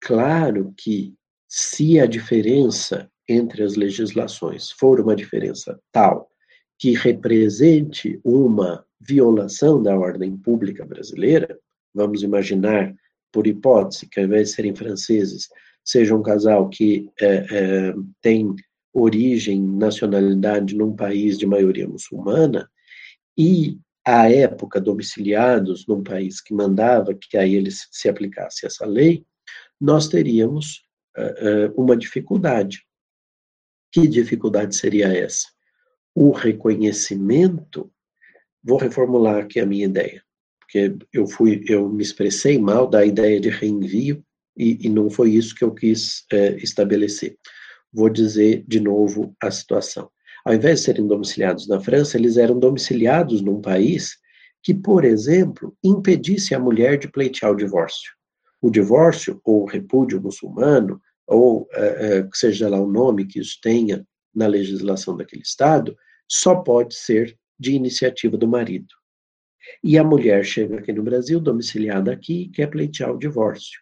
Claro 0.00 0.74
que, 0.76 1.14
se 1.48 1.98
a 1.98 2.06
diferença 2.06 3.10
entre 3.28 3.62
as 3.62 3.76
legislações 3.76 4.70
for 4.70 5.00
uma 5.00 5.14
diferença 5.14 5.78
tal 5.92 6.30
que 6.78 6.94
represente 6.94 8.20
uma 8.24 8.84
violação 9.00 9.82
da 9.82 9.96
ordem 9.96 10.36
pública 10.36 10.84
brasileira, 10.84 11.58
vamos 11.94 12.22
imaginar, 12.22 12.94
por 13.32 13.46
hipótese, 13.46 14.08
que 14.08 14.18
ao 14.18 14.26
invés 14.26 14.48
de 14.48 14.54
serem 14.54 14.74
franceses, 14.74 15.48
seja 15.84 16.14
um 16.14 16.22
casal 16.22 16.68
que 16.68 17.08
é, 17.20 17.46
é, 17.50 17.94
tem 18.20 18.54
origem, 18.92 19.62
nacionalidade 19.62 20.74
num 20.74 20.94
país 20.94 21.38
de 21.38 21.46
maioria 21.46 21.88
muçulmana, 21.88 22.68
e 23.36 23.78
à 24.06 24.30
época 24.30 24.80
domiciliados 24.80 25.86
num 25.86 26.02
país 26.02 26.40
que 26.40 26.52
mandava 26.52 27.14
que 27.14 27.36
a 27.36 27.46
eles 27.46 27.88
se 27.90 28.08
aplicasse 28.08 28.66
essa 28.66 28.84
lei, 28.84 29.24
nós 29.80 30.08
teríamos 30.08 30.82
uh, 31.16 31.70
uh, 31.70 31.80
uma 31.80 31.96
dificuldade. 31.96 32.84
Que 33.92 34.06
dificuldade 34.06 34.76
seria 34.76 35.08
essa? 35.08 35.48
O 36.14 36.32
reconhecimento. 36.32 37.90
Vou 38.62 38.78
reformular 38.78 39.44
aqui 39.44 39.58
a 39.58 39.66
minha 39.66 39.86
ideia, 39.86 40.22
porque 40.60 40.94
eu 41.12 41.26
fui, 41.26 41.64
eu 41.66 41.88
me 41.88 42.02
expressei 42.02 42.58
mal 42.58 42.86
da 42.86 43.04
ideia 43.04 43.40
de 43.40 43.48
reenvio 43.48 44.24
e, 44.60 44.86
e 44.86 44.88
não 44.90 45.08
foi 45.08 45.30
isso 45.30 45.54
que 45.54 45.64
eu 45.64 45.72
quis 45.72 46.20
uh, 46.32 46.56
estabelecer. 46.58 47.36
Vou 47.90 48.10
dizer 48.10 48.62
de 48.68 48.78
novo 48.78 49.34
a 49.42 49.50
situação. 49.50 50.10
Ao 50.44 50.54
invés 50.54 50.80
de 50.80 50.84
serem 50.86 51.06
domiciliados 51.06 51.66
na 51.66 51.80
França, 51.80 52.18
eles 52.18 52.36
eram 52.36 52.58
domiciliados 52.58 53.40
num 53.40 53.60
país 53.60 54.18
que, 54.62 54.74
por 54.74 55.04
exemplo, 55.04 55.74
impedisse 55.82 56.54
a 56.54 56.58
mulher 56.58 56.98
de 56.98 57.08
pleitear 57.08 57.52
o 57.52 57.56
divórcio. 57.56 58.12
O 58.60 58.70
divórcio, 58.70 59.40
ou 59.44 59.62
o 59.62 59.66
repúdio 59.66 60.20
muçulmano, 60.20 61.00
ou 61.26 61.66
é, 61.72 62.18
é, 62.18 62.28
seja 62.34 62.68
lá 62.68 62.78
o 62.78 62.90
nome 62.90 63.26
que 63.26 63.40
isso 63.40 63.58
tenha 63.62 64.06
na 64.34 64.46
legislação 64.46 65.16
daquele 65.16 65.42
Estado, 65.42 65.96
só 66.28 66.56
pode 66.56 66.94
ser 66.94 67.36
de 67.58 67.72
iniciativa 67.72 68.36
do 68.36 68.46
marido. 68.46 68.94
E 69.82 69.96
a 69.96 70.04
mulher 70.04 70.44
chega 70.44 70.78
aqui 70.78 70.92
no 70.92 71.02
Brasil, 71.02 71.40
domiciliada 71.40 72.12
aqui, 72.12 72.42
e 72.42 72.48
quer 72.48 72.66
pleitear 72.68 73.12
o 73.12 73.18
divórcio. 73.18 73.80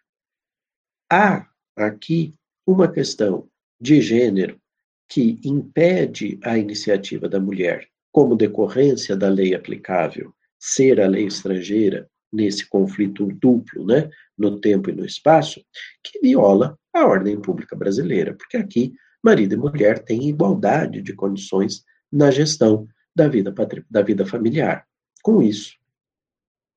Há 1.11 1.47
aqui 1.75 2.35
uma 2.67 2.87
questão 2.87 3.49
de 3.81 3.99
gênero 3.99 4.61
que 5.07 5.39
impede 5.43 6.37
a 6.43 6.55
iniciativa 6.55 7.27
da 7.27 7.39
mulher, 7.39 7.87
como 8.11 8.35
decorrência 8.35 9.15
da 9.15 9.27
lei 9.27 9.55
aplicável 9.55 10.31
ser 10.59 11.01
a 11.01 11.07
lei 11.07 11.25
estrangeira 11.25 12.07
nesse 12.31 12.69
conflito 12.69 13.25
duplo, 13.25 13.87
né, 13.87 14.07
no 14.37 14.61
tempo 14.61 14.91
e 14.91 14.93
no 14.93 15.03
espaço, 15.03 15.65
que 16.03 16.19
viola 16.19 16.77
a 16.93 17.05
ordem 17.05 17.41
pública 17.41 17.75
brasileira, 17.75 18.35
porque 18.35 18.57
aqui 18.57 18.93
marido 19.23 19.55
e 19.55 19.57
mulher 19.57 20.03
têm 20.03 20.29
igualdade 20.29 21.01
de 21.01 21.13
condições 21.13 21.83
na 22.11 22.29
gestão 22.29 22.87
da 23.15 23.27
vida, 23.27 23.51
da 23.89 24.01
vida 24.03 24.27
familiar. 24.27 24.85
Com 25.23 25.41
isso, 25.41 25.75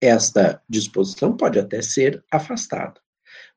esta 0.00 0.62
disposição 0.66 1.36
pode 1.36 1.58
até 1.58 1.82
ser 1.82 2.24
afastada. 2.32 2.98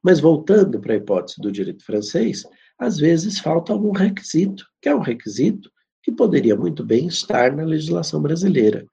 Mas 0.06 0.20
voltando 0.20 0.80
para 0.80 0.94
a 0.94 0.98
hipótese 0.98 1.42
do 1.42 1.52
direito 1.52 1.84
francês, 1.84 2.44
às 2.78 2.98
vezes 3.00 3.40
falta 3.40 3.74
algum 3.74 3.92
requisito, 3.92 4.64
que 4.80 4.88
é 4.88 4.96
um 4.96 5.00
requisito 5.00 5.68
que 6.04 6.12
poderia 6.12 6.56
muito 6.56 6.86
bem 6.86 7.08
estar 7.08 7.56
na 7.56 7.64
legislação 7.64 8.22
brasileira. 8.22 8.86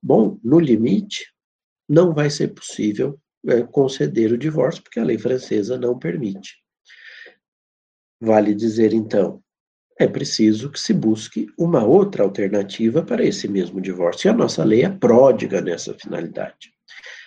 Bom, 0.00 0.38
no 0.44 0.60
limite, 0.60 1.26
não 1.88 2.14
vai 2.14 2.30
ser 2.30 2.54
possível 2.54 3.18
é, 3.48 3.64
conceder 3.64 4.30
o 4.30 4.38
divórcio, 4.38 4.80
porque 4.80 5.00
a 5.00 5.04
lei 5.04 5.18
francesa 5.18 5.76
não 5.76 5.98
permite. 5.98 6.54
Vale 8.20 8.54
dizer, 8.54 8.94
então, 8.94 9.42
é 9.98 10.06
preciso 10.06 10.70
que 10.70 10.78
se 10.78 10.94
busque 10.94 11.48
uma 11.58 11.84
outra 11.84 12.22
alternativa 12.22 13.02
para 13.02 13.24
esse 13.24 13.48
mesmo 13.48 13.80
divórcio. 13.80 14.28
E 14.28 14.30
a 14.30 14.34
nossa 14.34 14.62
lei 14.62 14.84
é 14.84 14.88
pródiga 14.88 15.60
nessa 15.60 15.94
finalidade. 15.94 16.72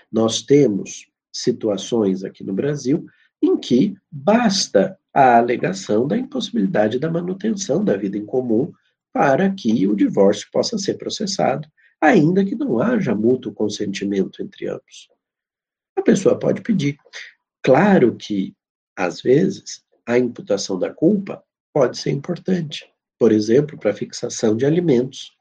Nós 0.09 0.41
temos 0.43 1.11
situações 1.41 2.23
aqui 2.23 2.43
no 2.43 2.53
Brasil 2.53 3.05
em 3.41 3.57
que 3.57 3.95
basta 4.11 4.97
a 5.13 5.37
alegação 5.37 6.07
da 6.07 6.17
impossibilidade 6.17 6.99
da 6.99 7.09
manutenção 7.09 7.83
da 7.83 7.95
vida 7.95 8.17
em 8.17 8.25
comum 8.25 8.71
para 9.13 9.49
que 9.51 9.87
o 9.87 9.95
divórcio 9.95 10.47
possa 10.51 10.77
ser 10.77 10.95
processado, 10.95 11.67
ainda 11.99 12.45
que 12.45 12.55
não 12.55 12.79
haja 12.79 13.15
mútuo 13.15 13.53
consentimento 13.53 14.41
entre 14.41 14.67
ambos. 14.67 15.09
A 15.95 16.01
pessoa 16.01 16.37
pode 16.37 16.61
pedir. 16.61 16.97
Claro 17.63 18.15
que, 18.15 18.55
às 18.95 19.21
vezes, 19.21 19.83
a 20.05 20.17
imputação 20.17 20.77
da 20.77 20.93
culpa 20.93 21.43
pode 21.73 21.97
ser 21.97 22.11
importante, 22.11 22.87
por 23.19 23.31
exemplo, 23.31 23.77
para 23.77 23.93
fixação 23.93 24.55
de 24.55 24.65
alimentos. 24.65 25.31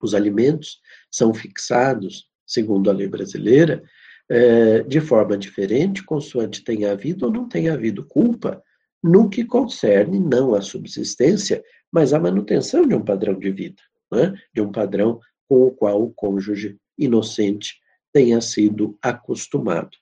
Os 0.00 0.14
alimentos 0.14 0.80
são 1.10 1.34
fixados, 1.34 2.28
segundo 2.46 2.90
a 2.90 2.92
lei 2.92 3.08
brasileira, 3.08 3.82
eh, 4.30 4.82
de 4.82 5.00
forma 5.00 5.36
diferente, 5.36 6.04
consoante 6.04 6.62
tenha 6.62 6.92
havido 6.92 7.26
ou 7.26 7.32
não 7.32 7.48
tenha 7.48 7.72
havido 7.72 8.04
culpa 8.04 8.62
no 9.02 9.28
que 9.28 9.44
concerne 9.44 10.18
não 10.18 10.54
a 10.54 10.60
subsistência, 10.60 11.62
mas 11.90 12.12
a 12.12 12.20
manutenção 12.20 12.86
de 12.86 12.94
um 12.94 13.02
padrão 13.02 13.38
de 13.38 13.50
vida, 13.50 13.82
né? 14.12 14.34
de 14.52 14.60
um 14.60 14.70
padrão 14.70 15.20
com 15.48 15.66
o 15.66 15.70
qual 15.70 16.02
o 16.02 16.12
cônjuge 16.12 16.76
inocente 16.98 17.76
tenha 18.12 18.40
sido 18.40 18.98
acostumado. 19.00 19.96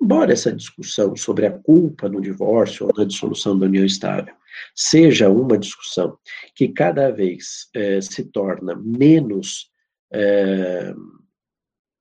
Embora 0.00 0.32
essa 0.32 0.52
discussão 0.52 1.16
sobre 1.16 1.46
a 1.46 1.50
culpa 1.50 2.08
no 2.08 2.20
divórcio 2.20 2.86
ou 2.86 2.92
na 2.96 3.04
dissolução 3.04 3.58
da 3.58 3.66
união 3.66 3.84
estável 3.84 4.34
seja 4.74 5.28
uma 5.28 5.58
discussão 5.58 6.16
que 6.54 6.68
cada 6.68 7.10
vez 7.10 7.68
eh, 7.74 8.00
se 8.00 8.24
torna 8.24 8.74
menos, 8.76 9.70
eh, 10.12 10.94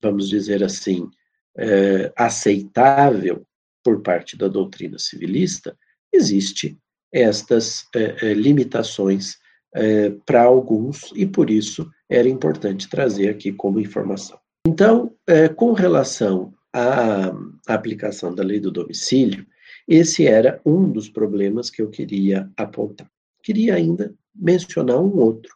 vamos 0.02 0.30
dizer 0.30 0.64
assim, 0.64 1.10
eh, 1.58 2.12
aceitável 2.16 3.46
por 3.84 4.02
parte 4.02 4.36
da 4.36 4.48
doutrina 4.48 4.98
civilista, 4.98 5.78
existe 6.12 6.78
estas 7.14 7.86
eh, 7.96 8.16
eh, 8.22 8.34
limitações 8.34 9.38
eh, 9.76 10.12
para 10.26 10.44
alguns 10.44 11.14
e 11.16 11.26
por 11.26 11.50
isso 11.50 11.90
era 12.10 12.28
importante 12.28 12.90
trazer 12.90 13.30
aqui 13.30 13.54
como 13.54 13.80
informação. 13.80 14.38
Então, 14.68 15.12
com 15.56 15.74
relação 15.74 16.52
à 16.74 17.32
aplicação 17.68 18.34
da 18.34 18.44
lei 18.44 18.60
do 18.60 18.72
domicílio, 18.72 19.46
esse 19.88 20.26
era 20.26 20.60
um 20.66 20.92
dos 20.92 21.08
problemas 21.08 21.70
que 21.70 21.84
eu 21.84 21.90
queria 21.90 22.50
apontar. 22.58 23.08
Queria 23.44 23.76
ainda 23.76 24.14
mencionar 24.36 25.00
um 25.00 25.18
outro, 25.18 25.56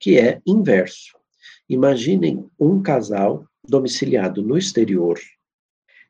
que 0.00 0.18
é 0.18 0.40
inverso. 0.44 1.16
Imaginem 1.68 2.48
um 2.58 2.82
casal 2.82 3.44
domiciliado 3.68 4.42
no 4.42 4.58
exterior 4.58 5.18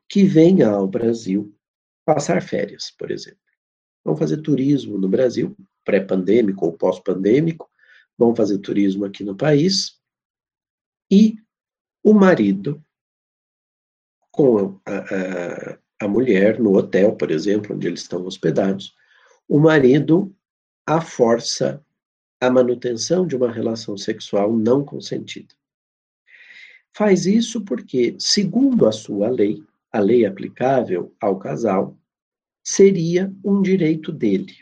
que 0.09 0.23
venha 0.23 0.69
ao 0.69 0.87
Brasil 0.87 1.55
passar 2.03 2.41
férias, 2.41 2.91
por 2.97 3.11
exemplo 3.11 3.49
vão 4.03 4.15
fazer 4.15 4.37
turismo 4.41 4.97
no 4.97 5.07
Brasil, 5.07 5.55
pré-pandêmico 5.83 6.65
ou 6.65 6.73
pós-pandêmico, 6.73 7.69
vão 8.17 8.35
fazer 8.35 8.57
turismo 8.59 9.05
aqui 9.05 9.23
no 9.23 9.35
país, 9.35 9.99
e 11.11 11.37
o 12.03 12.13
marido 12.13 12.83
com 14.31 14.79
a, 14.85 14.97
a, 14.97 15.79
a 16.01 16.07
mulher 16.07 16.59
no 16.59 16.75
hotel, 16.75 17.15
por 17.15 17.31
exemplo, 17.31 17.75
onde 17.75 17.87
eles 17.87 18.01
estão 18.01 18.25
hospedados, 18.25 18.93
o 19.47 19.59
marido 19.59 20.35
a 20.85 21.01
força 21.01 21.83
a 22.41 22.49
manutenção 22.49 23.27
de 23.27 23.35
uma 23.35 23.51
relação 23.51 23.97
sexual 23.97 24.55
não 24.55 24.83
consentida. 24.83 25.53
Faz 26.95 27.25
isso 27.25 27.65
porque, 27.65 28.15
segundo 28.17 28.87
a 28.87 28.93
sua 28.93 29.29
lei, 29.29 29.61
a 29.91 29.99
lei 29.99 30.25
aplicável 30.25 31.15
ao 31.19 31.37
casal, 31.37 31.97
seria 32.63 33.33
um 33.43 33.61
direito 33.61 34.11
dele. 34.11 34.53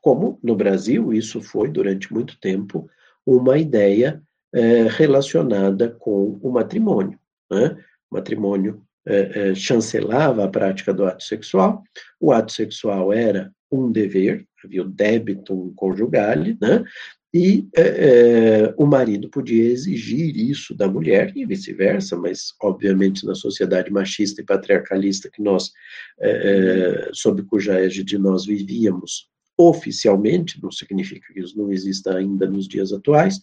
Como 0.00 0.38
no 0.42 0.56
Brasil, 0.56 1.12
isso 1.12 1.42
foi 1.42 1.68
durante 1.68 2.12
muito 2.12 2.38
tempo 2.40 2.88
uma 3.26 3.58
ideia 3.58 4.22
é, 4.52 4.84
relacionada 4.88 5.90
com 5.90 6.38
o 6.42 6.50
matrimônio. 6.50 7.18
Né? 7.50 7.76
O 8.10 8.16
matrimônio 8.16 8.82
é, 9.06 9.50
é, 9.50 9.54
chancelava 9.54 10.44
a 10.44 10.48
prática 10.48 10.92
do 10.92 11.04
ato 11.04 11.22
sexual, 11.22 11.82
o 12.18 12.32
ato 12.32 12.52
sexual 12.52 13.12
era 13.12 13.52
um 13.70 13.90
dever, 13.90 14.46
havia 14.64 14.82
o 14.82 14.88
débito 14.88 15.72
conjugale, 15.76 16.58
né? 16.60 16.84
E 17.32 17.68
é, 17.76 17.82
é, 17.82 18.74
o 18.76 18.84
marido 18.84 19.28
podia 19.28 19.62
exigir 19.70 20.36
isso 20.36 20.74
da 20.74 20.88
mulher 20.88 21.32
e 21.36 21.46
vice-versa, 21.46 22.16
mas 22.16 22.52
obviamente 22.60 23.24
na 23.24 23.36
sociedade 23.36 23.90
machista 23.90 24.40
e 24.40 24.44
patriarcalista 24.44 25.30
que 25.30 25.40
nós, 25.40 25.70
é, 26.18 26.30
é, 26.30 27.10
sob 27.12 27.42
cuja 27.44 27.78
égide 27.78 28.18
nós 28.18 28.46
vivíamos 28.46 29.28
oficialmente, 29.56 30.60
não 30.60 30.72
significa 30.72 31.32
que 31.32 31.38
isso 31.38 31.56
não 31.56 31.72
exista 31.72 32.16
ainda 32.16 32.48
nos 32.48 32.66
dias 32.66 32.92
atuais, 32.92 33.40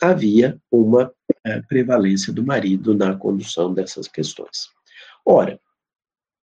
havia 0.00 0.58
uma 0.70 1.12
é, 1.44 1.60
prevalência 1.62 2.32
do 2.32 2.44
marido 2.44 2.94
na 2.94 3.14
condução 3.14 3.74
dessas 3.74 4.08
questões. 4.08 4.68
Ora, 5.24 5.60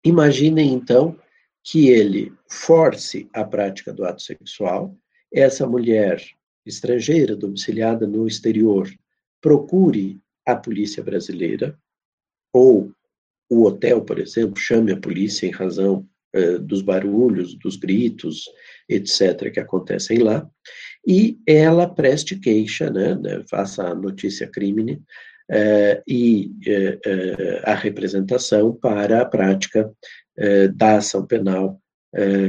imaginem 0.04 0.72
então 0.72 1.16
que 1.62 1.88
ele 1.90 2.32
force 2.48 3.28
a 3.32 3.44
prática 3.44 3.92
do 3.92 4.04
ato 4.04 4.22
sexual, 4.22 4.96
essa 5.32 5.64
mulher 5.66 6.20
estrangeira 6.64 7.36
domiciliada 7.36 8.06
no 8.06 8.26
exterior 8.26 8.88
procure 9.40 10.20
a 10.46 10.54
polícia 10.54 11.02
brasileira 11.02 11.78
ou 12.52 12.92
o 13.50 13.64
hotel, 13.64 14.02
por 14.02 14.18
exemplo, 14.18 14.56
chame 14.56 14.92
a 14.92 14.96
polícia 14.96 15.46
em 15.46 15.50
razão 15.50 16.06
eh, 16.32 16.58
dos 16.58 16.80
barulhos, 16.80 17.54
dos 17.58 17.76
gritos, 17.76 18.44
etc., 18.88 19.52
que 19.52 19.60
acontecem 19.60 20.18
lá, 20.18 20.48
e 21.06 21.38
ela 21.46 21.86
preste 21.86 22.38
queixa, 22.38 22.90
né, 22.90 23.14
né 23.14 23.42
faça 23.50 23.88
a 23.88 23.94
notícia 23.94 24.46
crime 24.46 25.02
eh, 25.50 26.02
e 26.06 26.52
eh, 26.66 26.98
eh, 27.04 27.62
a 27.64 27.74
representação 27.74 28.72
para 28.72 29.20
a 29.20 29.26
prática 29.26 29.92
eh, 30.38 30.68
da 30.68 30.96
ação 30.98 31.26
penal 31.26 31.81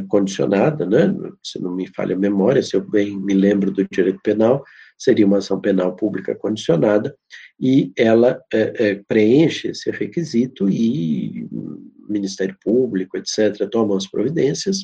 condicionada, 0.09 0.85
né, 0.85 1.15
se 1.41 1.61
não 1.61 1.73
me 1.73 1.87
falha 1.87 2.15
a 2.15 2.19
memória, 2.19 2.61
se 2.61 2.75
eu 2.75 2.81
bem 2.81 3.17
me 3.17 3.33
lembro 3.33 3.71
do 3.71 3.87
direito 3.87 4.19
penal, 4.21 4.61
seria 4.97 5.25
uma 5.25 5.37
ação 5.37 5.59
penal 5.59 5.95
pública 5.95 6.35
condicionada, 6.35 7.15
e 7.59 7.91
ela 7.97 8.41
é, 8.51 8.89
é, 8.89 8.95
preenche 9.07 9.69
esse 9.69 9.89
requisito 9.91 10.69
e 10.69 11.47
o 11.51 11.81
Ministério 12.09 12.57
Público, 12.61 13.17
etc., 13.17 13.67
toma 13.69 13.95
as 13.95 14.07
providências. 14.07 14.79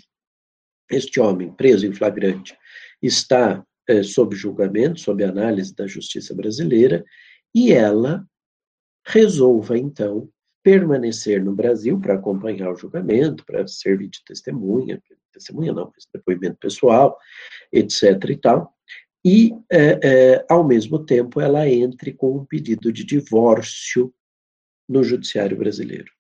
Este 0.90 1.20
homem, 1.20 1.54
preso 1.54 1.86
em 1.86 1.94
flagrante, 1.94 2.58
está 3.02 3.64
é, 3.88 4.04
sob 4.04 4.36
julgamento, 4.36 5.00
sob 5.00 5.24
análise 5.24 5.76
da 5.76 5.88
justiça 5.88 6.34
brasileira, 6.34 7.04
e 7.54 7.72
ela 7.72 8.26
resolva, 9.06 9.78
então, 9.78 10.30
permanecer 10.64 11.44
no 11.44 11.54
Brasil 11.54 12.00
para 12.00 12.16
acompanhar 12.16 12.72
o 12.72 12.76
julgamento, 12.76 13.46
para 13.46 13.68
servir 13.68 14.10
de 14.10 14.24
testemunha, 14.26 15.02
testemunha 15.32 15.72
não, 15.72 15.92
mas 15.94 16.08
depoimento 16.14 16.58
pessoal, 16.58 17.18
etc. 17.72 18.04
e 18.30 18.38
tal, 18.38 18.74
e, 19.24 19.54
é, 19.70 20.00
é, 20.02 20.46
ao 20.50 20.66
mesmo 20.66 21.04
tempo, 21.06 21.42
ela 21.42 21.68
entre 21.68 22.14
com 22.14 22.38
um 22.38 22.46
pedido 22.46 22.92
de 22.92 23.04
divórcio 23.04 24.14
no 24.88 25.04
judiciário 25.04 25.58
brasileiro. 25.58 26.12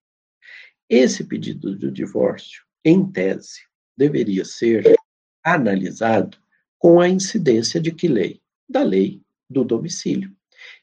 Esse 0.90 1.24
pedido 1.24 1.78
de 1.78 1.92
divórcio, 1.92 2.64
em 2.84 3.10
tese, 3.10 3.62
deveria 3.98 4.44
ser 4.44 4.96
analisado 5.44 6.38
com 6.78 7.00
a 7.00 7.08
incidência 7.08 7.80
de 7.80 7.92
que 7.92 8.08
lei? 8.08 8.42
Da 8.68 8.84
lei 8.84 9.22
do 9.50 9.64
domicílio. 9.64 10.32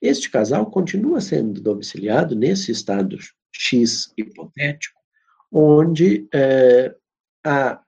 Este 0.00 0.30
casal 0.30 0.70
continua 0.70 1.20
sendo 1.20 1.60
domiciliado 1.60 2.34
nesse 2.34 2.72
estado 2.72 3.16
X 3.52 4.12
hipotético, 4.16 5.00
onde 5.50 6.28
é, 6.32 6.94
a 7.44 7.82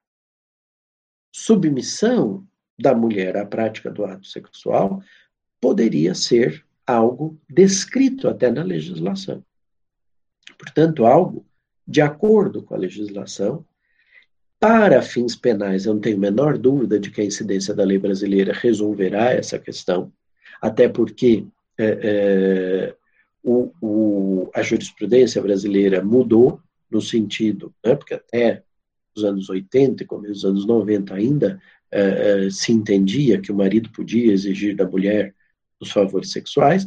submissão 1.32 2.46
da 2.78 2.94
mulher 2.94 3.36
à 3.36 3.44
prática 3.44 3.90
do 3.90 4.04
ato 4.04 4.26
sexual 4.26 5.02
poderia 5.60 6.14
ser 6.14 6.64
algo 6.86 7.38
descrito 7.48 8.28
até 8.28 8.50
na 8.50 8.62
legislação. 8.62 9.44
Portanto, 10.56 11.04
algo 11.04 11.44
de 11.88 12.02
acordo 12.02 12.62
com 12.62 12.74
a 12.74 12.78
legislação. 12.78 13.64
Para 14.60 15.00
fins 15.00 15.34
penais, 15.34 15.86
eu 15.86 15.94
não 15.94 16.00
tenho 16.00 16.16
a 16.16 16.20
menor 16.20 16.58
dúvida 16.58 16.98
de 16.98 17.10
que 17.10 17.20
a 17.20 17.24
incidência 17.24 17.72
da 17.74 17.84
lei 17.84 17.98
brasileira 17.98 18.52
resolverá 18.52 19.32
essa 19.32 19.58
questão, 19.58 20.12
até 20.60 20.88
porque 20.88 21.46
é, 21.78 21.86
é, 21.86 22.96
o, 23.48 23.72
o, 23.80 24.50
a 24.54 24.62
jurisprudência 24.62 25.40
brasileira 25.40 26.04
mudou 26.04 26.60
no 26.90 27.00
sentido, 27.00 27.74
né, 27.84 27.94
porque 27.94 28.12
até 28.12 28.62
os 29.16 29.24
anos 29.24 29.48
80 29.48 30.02
e 30.02 30.06
começo 30.06 30.34
dos 30.34 30.44
anos 30.44 30.66
90 30.66 31.14
ainda 31.14 31.60
uh, 31.92 32.50
se 32.50 32.72
entendia 32.72 33.40
que 33.40 33.50
o 33.50 33.54
marido 33.54 33.90
podia 33.90 34.32
exigir 34.32 34.76
da 34.76 34.86
mulher 34.86 35.34
os 35.80 35.90
favores 35.90 36.30
sexuais, 36.30 36.86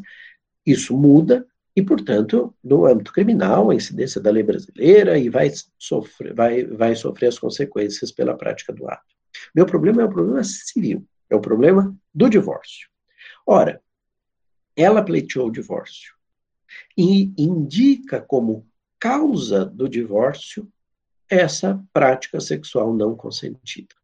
isso 0.64 0.96
muda 0.96 1.48
e, 1.76 1.82
portanto, 1.82 2.54
no 2.64 2.86
âmbito 2.86 3.12
criminal, 3.12 3.72
a 3.72 3.76
incidência 3.76 4.22
da 4.22 4.30
lei 4.30 4.44
brasileira 4.44 5.18
e 5.18 5.30
vai 5.30 5.52
sofrer, 5.80 6.34
vai, 6.34 6.64
vai 6.66 6.96
sofrer 6.96 7.28
as 7.28 7.40
consequências 7.40 8.12
pela 8.12 8.38
prática 8.38 8.72
do 8.72 8.88
ato. 8.88 9.16
Meu 9.56 9.66
problema 9.66 10.04
é 10.04 10.06
o 10.06 10.10
problema 10.10 10.44
civil, 10.44 11.04
é 11.30 11.36
o 11.36 11.42
problema 11.42 11.96
do 12.14 12.30
divórcio. 12.30 12.88
Ora, 13.48 13.82
ela 14.76 15.02
pleiteou 15.02 15.48
o 15.48 15.52
divórcio 15.52 16.21
e 16.98 17.34
indica 17.38 18.22
como 18.22 18.68
causa 19.00 19.66
do 19.66 19.88
divórcio 19.90 20.72
essa 21.30 21.82
prática 21.94 22.40
sexual 22.40 22.94
não 22.94 23.16
consentida. 23.16 23.96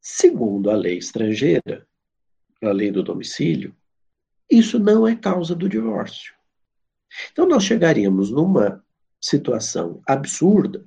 Segundo 0.00 0.70
a 0.70 0.76
lei 0.76 0.96
estrangeira, 0.96 1.86
a 2.62 2.70
lei 2.70 2.90
do 2.90 3.02
domicílio, 3.02 3.74
isso 4.48 4.78
não 4.78 5.06
é 5.06 5.16
causa 5.16 5.54
do 5.54 5.68
divórcio. 5.68 6.34
Então, 7.32 7.46
nós 7.46 7.64
chegaríamos 7.64 8.30
numa 8.30 8.84
situação 9.20 10.00
absurda 10.06 10.86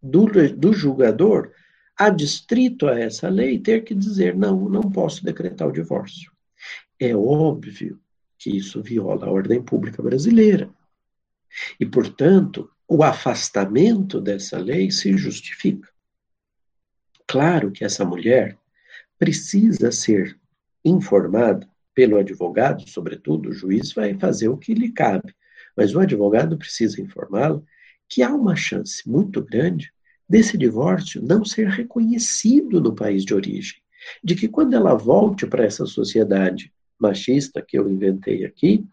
do, 0.00 0.26
do 0.56 0.72
julgador 0.72 1.52
adstrito 1.96 2.86
a 2.86 2.98
essa 2.98 3.28
lei 3.28 3.58
ter 3.58 3.82
que 3.82 3.94
dizer: 3.94 4.36
não, 4.36 4.68
não 4.68 4.82
posso 4.82 5.24
decretar 5.24 5.66
o 5.66 5.72
divórcio. 5.72 6.30
É 7.00 7.14
óbvio 7.16 8.00
que 8.38 8.56
isso 8.56 8.82
viola 8.82 9.26
a 9.26 9.30
ordem 9.30 9.62
pública 9.62 10.02
brasileira. 10.02 10.70
E, 11.78 11.84
portanto, 11.84 12.70
o 12.86 13.02
afastamento 13.02 14.20
dessa 14.20 14.58
lei 14.58 14.90
se 14.90 15.16
justifica. 15.16 15.88
Claro 17.26 17.70
que 17.70 17.84
essa 17.84 18.04
mulher 18.04 18.56
precisa 19.18 19.90
ser 19.92 20.38
informada 20.84 21.68
pelo 21.94 22.16
advogado, 22.16 22.88
sobretudo, 22.88 23.48
o 23.48 23.52
juiz 23.52 23.92
vai 23.92 24.14
fazer 24.14 24.48
o 24.48 24.56
que 24.56 24.72
lhe 24.72 24.92
cabe, 24.92 25.34
mas 25.76 25.94
o 25.94 26.00
advogado 26.00 26.56
precisa 26.56 27.00
informá-la 27.00 27.60
que 28.08 28.22
há 28.22 28.32
uma 28.32 28.56
chance 28.56 29.06
muito 29.08 29.42
grande 29.42 29.92
desse 30.28 30.56
divórcio 30.56 31.20
não 31.20 31.44
ser 31.44 31.68
reconhecido 31.68 32.80
no 32.80 32.94
país 32.94 33.24
de 33.24 33.34
origem, 33.34 33.82
de 34.22 34.34
que 34.34 34.48
quando 34.48 34.74
ela 34.74 34.94
volte 34.94 35.46
para 35.46 35.64
essa 35.64 35.84
sociedade 35.86 36.72
machista 36.98 37.62
que 37.62 37.78
eu 37.78 37.88
inventei 37.88 38.44
aqui, 38.44 38.84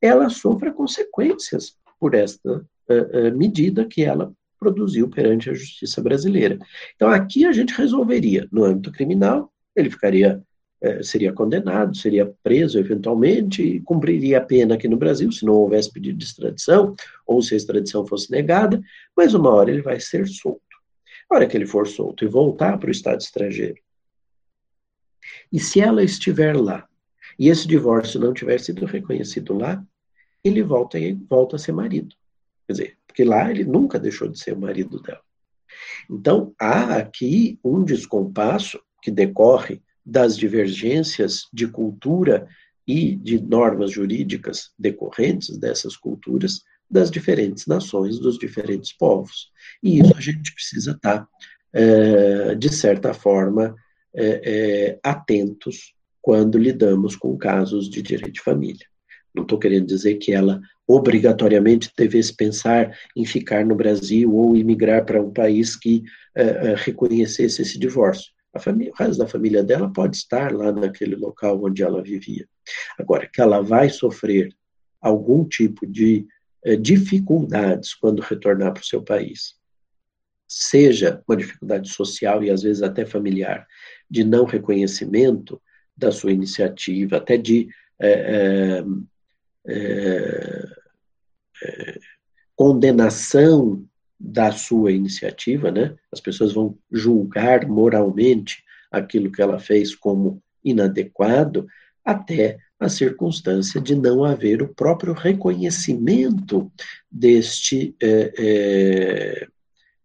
ela 0.00 0.28
sofra 0.28 0.72
consequências 0.72 1.76
por 1.98 2.14
esta 2.14 2.58
uh, 2.58 3.28
uh, 3.28 3.36
medida 3.36 3.84
que 3.84 4.04
ela 4.04 4.32
produziu 4.58 5.08
perante 5.08 5.50
a 5.50 5.54
justiça 5.54 6.02
brasileira. 6.02 6.58
Então, 6.96 7.08
aqui 7.08 7.44
a 7.46 7.52
gente 7.52 7.72
resolveria, 7.74 8.48
no 8.50 8.64
âmbito 8.64 8.90
criminal, 8.90 9.52
ele 9.74 9.88
ficaria, 9.88 10.42
eh, 10.80 11.02
seria 11.02 11.32
condenado, 11.32 11.96
seria 11.96 12.34
preso 12.42 12.78
eventualmente 12.78 13.62
e 13.62 13.80
cumpriria 13.80 14.38
a 14.38 14.44
pena 14.44 14.74
aqui 14.74 14.88
no 14.88 14.96
Brasil, 14.96 15.30
se 15.30 15.44
não 15.44 15.54
houvesse 15.54 15.92
pedido 15.92 16.18
de 16.18 16.24
extradição, 16.24 16.96
ou 17.24 17.40
se 17.40 17.54
a 17.54 17.56
extradição 17.56 18.04
fosse 18.04 18.30
negada, 18.30 18.82
mas 19.16 19.32
uma 19.32 19.50
hora 19.50 19.70
ele 19.70 19.82
vai 19.82 20.00
ser 20.00 20.26
solto. 20.26 20.60
A 21.30 21.36
hora 21.36 21.46
que 21.46 21.56
ele 21.56 21.66
for 21.66 21.86
solto 21.86 22.24
e 22.24 22.28
voltar 22.28 22.78
para 22.78 22.88
o 22.88 22.92
Estado 22.92 23.20
estrangeiro, 23.20 23.78
e 25.52 25.60
se 25.60 25.80
ela 25.80 26.02
estiver 26.02 26.56
lá, 26.56 26.88
e 27.38 27.48
esse 27.48 27.66
divórcio 27.68 28.18
não 28.20 28.34
tiver 28.34 28.58
sido 28.58 28.84
reconhecido 28.84 29.54
lá, 29.54 29.84
ele 30.42 30.62
volta, 30.62 30.98
volta 31.28 31.56
a 31.56 31.58
ser 31.58 31.72
marido. 31.72 32.14
Quer 32.66 32.72
dizer, 32.72 32.98
porque 33.06 33.24
lá 33.24 33.50
ele 33.50 33.64
nunca 33.64 33.98
deixou 33.98 34.28
de 34.28 34.38
ser 34.38 34.52
o 34.52 34.60
marido 34.60 35.00
dela. 35.00 35.22
Então, 36.10 36.54
há 36.58 36.96
aqui 36.96 37.58
um 37.62 37.84
descompasso 37.84 38.80
que 39.02 39.10
decorre 39.10 39.80
das 40.04 40.36
divergências 40.36 41.46
de 41.52 41.68
cultura 41.68 42.48
e 42.86 43.14
de 43.14 43.40
normas 43.40 43.90
jurídicas 43.92 44.70
decorrentes 44.78 45.58
dessas 45.58 45.96
culturas 45.96 46.62
das 46.90 47.10
diferentes 47.10 47.66
nações, 47.66 48.18
dos 48.18 48.38
diferentes 48.38 48.92
povos. 48.94 49.52
E 49.82 50.00
isso 50.00 50.16
a 50.16 50.20
gente 50.20 50.54
precisa 50.54 50.92
estar, 50.92 51.28
é, 51.72 52.54
de 52.54 52.72
certa 52.72 53.12
forma, 53.12 53.76
é, 54.14 54.40
é, 54.44 55.00
atentos 55.02 55.94
quando 56.28 56.58
lidamos 56.58 57.16
com 57.16 57.38
casos 57.38 57.88
de 57.88 58.02
direito 58.02 58.34
de 58.34 58.42
família. 58.42 58.86
Não 59.34 59.44
estou 59.44 59.58
querendo 59.58 59.86
dizer 59.86 60.16
que 60.16 60.30
ela 60.30 60.60
obrigatoriamente 60.86 61.90
devesse 61.96 62.36
pensar 62.36 62.94
em 63.16 63.24
ficar 63.24 63.64
no 63.64 63.74
Brasil 63.74 64.34
ou 64.34 64.54
imigrar 64.54 65.06
para 65.06 65.22
um 65.22 65.32
país 65.32 65.74
que 65.74 66.04
uh, 66.36 66.76
reconhecesse 66.76 67.62
esse 67.62 67.78
divórcio. 67.78 68.30
Família, 68.58 68.92
o 68.92 68.94
resto 68.94 69.16
da 69.16 69.26
família 69.26 69.64
dela 69.64 69.90
pode 69.90 70.18
estar 70.18 70.52
lá 70.52 70.70
naquele 70.70 71.16
local 71.16 71.64
onde 71.64 71.82
ela 71.82 72.02
vivia. 72.02 72.46
Agora, 72.98 73.26
que 73.26 73.40
ela 73.40 73.62
vai 73.62 73.88
sofrer 73.88 74.54
algum 75.00 75.46
tipo 75.46 75.86
de 75.86 76.26
uh, 76.66 76.76
dificuldades 76.76 77.94
quando 77.94 78.20
retornar 78.20 78.74
para 78.74 78.82
o 78.82 78.86
seu 78.86 79.02
país, 79.02 79.54
seja 80.46 81.22
uma 81.26 81.38
dificuldade 81.38 81.88
social 81.88 82.44
e 82.44 82.50
às 82.50 82.64
vezes 82.64 82.82
até 82.82 83.06
familiar, 83.06 83.66
de 84.10 84.22
não 84.24 84.44
reconhecimento 84.44 85.58
da 85.98 86.12
sua 86.12 86.32
iniciativa, 86.32 87.16
até 87.16 87.36
de 87.36 87.68
é, 88.00 88.84
é, 89.66 90.64
condenação 92.54 93.84
da 94.18 94.52
sua 94.52 94.92
iniciativa, 94.92 95.70
né? 95.70 95.96
As 96.12 96.20
pessoas 96.20 96.52
vão 96.52 96.78
julgar 96.90 97.66
moralmente 97.66 98.62
aquilo 98.90 99.30
que 99.30 99.42
ela 99.42 99.58
fez 99.58 99.94
como 99.94 100.42
inadequado, 100.64 101.66
até 102.04 102.58
a 102.80 102.88
circunstância 102.88 103.80
de 103.80 103.94
não 103.94 104.24
haver 104.24 104.62
o 104.62 104.72
próprio 104.74 105.12
reconhecimento 105.12 106.70
deste, 107.10 107.94
é, 108.00 108.32
é, 108.38 109.48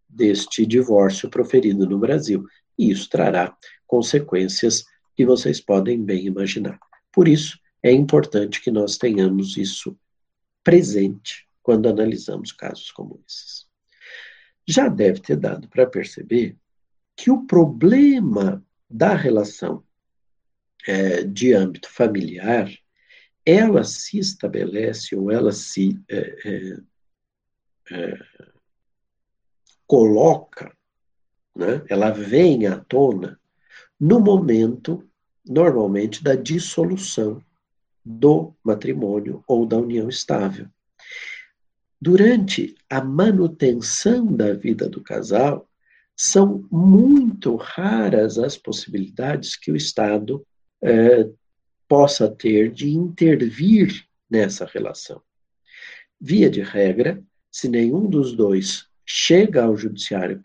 deste 0.10 0.65
divórcio 0.65 1.29
proferido 1.29 1.88
no 1.88 1.99
Brasil. 1.99 2.45
E 2.77 2.89
isso 2.89 3.10
trará 3.10 3.56
consequências 3.86 4.84
que 5.15 5.26
vocês 5.26 5.60
podem 5.60 6.04
bem 6.04 6.26
imaginar. 6.26 6.80
Por 7.12 7.28
isso, 7.28 7.60
é 7.82 7.91
importante 7.91 8.62
que 8.62 8.71
nós 8.71 8.97
tenhamos 8.97 9.58
isso 9.58 9.97
presente 10.63 11.47
quando 11.62 11.89
analisamos 11.89 12.52
casos 12.52 12.91
como 12.91 13.21
esses. 13.28 13.67
Já 14.65 14.88
deve 14.88 15.19
ter 15.19 15.36
dado 15.36 15.67
para 15.67 15.86
perceber 15.86 16.58
que 17.15 17.30
o 17.30 17.45
problema 17.45 18.65
da 18.89 19.15
relação 19.15 19.84
é, 20.88 21.23
de 21.23 21.54
âmbito 21.54 21.89
familiar, 21.89 22.69
ela 23.45 23.84
se 23.84 24.17
estabelece 24.17 25.15
ou 25.15 25.32
ela 25.32 25.52
se 25.52 25.99
é, 26.10 26.17
é, 26.17 26.78
é, 27.91 28.19
coloca, 29.86 30.76
né, 31.56 31.84
ela 31.89 32.10
vem 32.10 32.65
à 32.67 32.80
tona 32.80 33.39
no 34.03 34.19
momento, 34.19 35.01
normalmente, 35.47 36.21
da 36.21 36.35
dissolução 36.35 37.41
do 38.03 38.53
matrimônio 38.61 39.41
ou 39.47 39.65
da 39.65 39.77
união 39.77 40.09
estável. 40.09 40.67
Durante 42.01 42.75
a 42.89 43.01
manutenção 43.01 44.25
da 44.25 44.53
vida 44.53 44.89
do 44.89 44.99
casal, 44.99 45.69
são 46.17 46.67
muito 46.69 47.55
raras 47.55 48.37
as 48.37 48.57
possibilidades 48.57 49.55
que 49.55 49.71
o 49.71 49.75
Estado 49.77 50.45
eh, 50.81 51.29
possa 51.87 52.29
ter 52.29 52.73
de 52.73 52.89
intervir 52.89 54.05
nessa 54.29 54.65
relação. 54.65 55.21
Via 56.19 56.49
de 56.49 56.61
regra, 56.61 57.23
se 57.49 57.69
nenhum 57.69 58.09
dos 58.09 58.33
dois 58.35 58.85
chega 59.05 59.63
ao 59.63 59.77
judiciário 59.77 60.41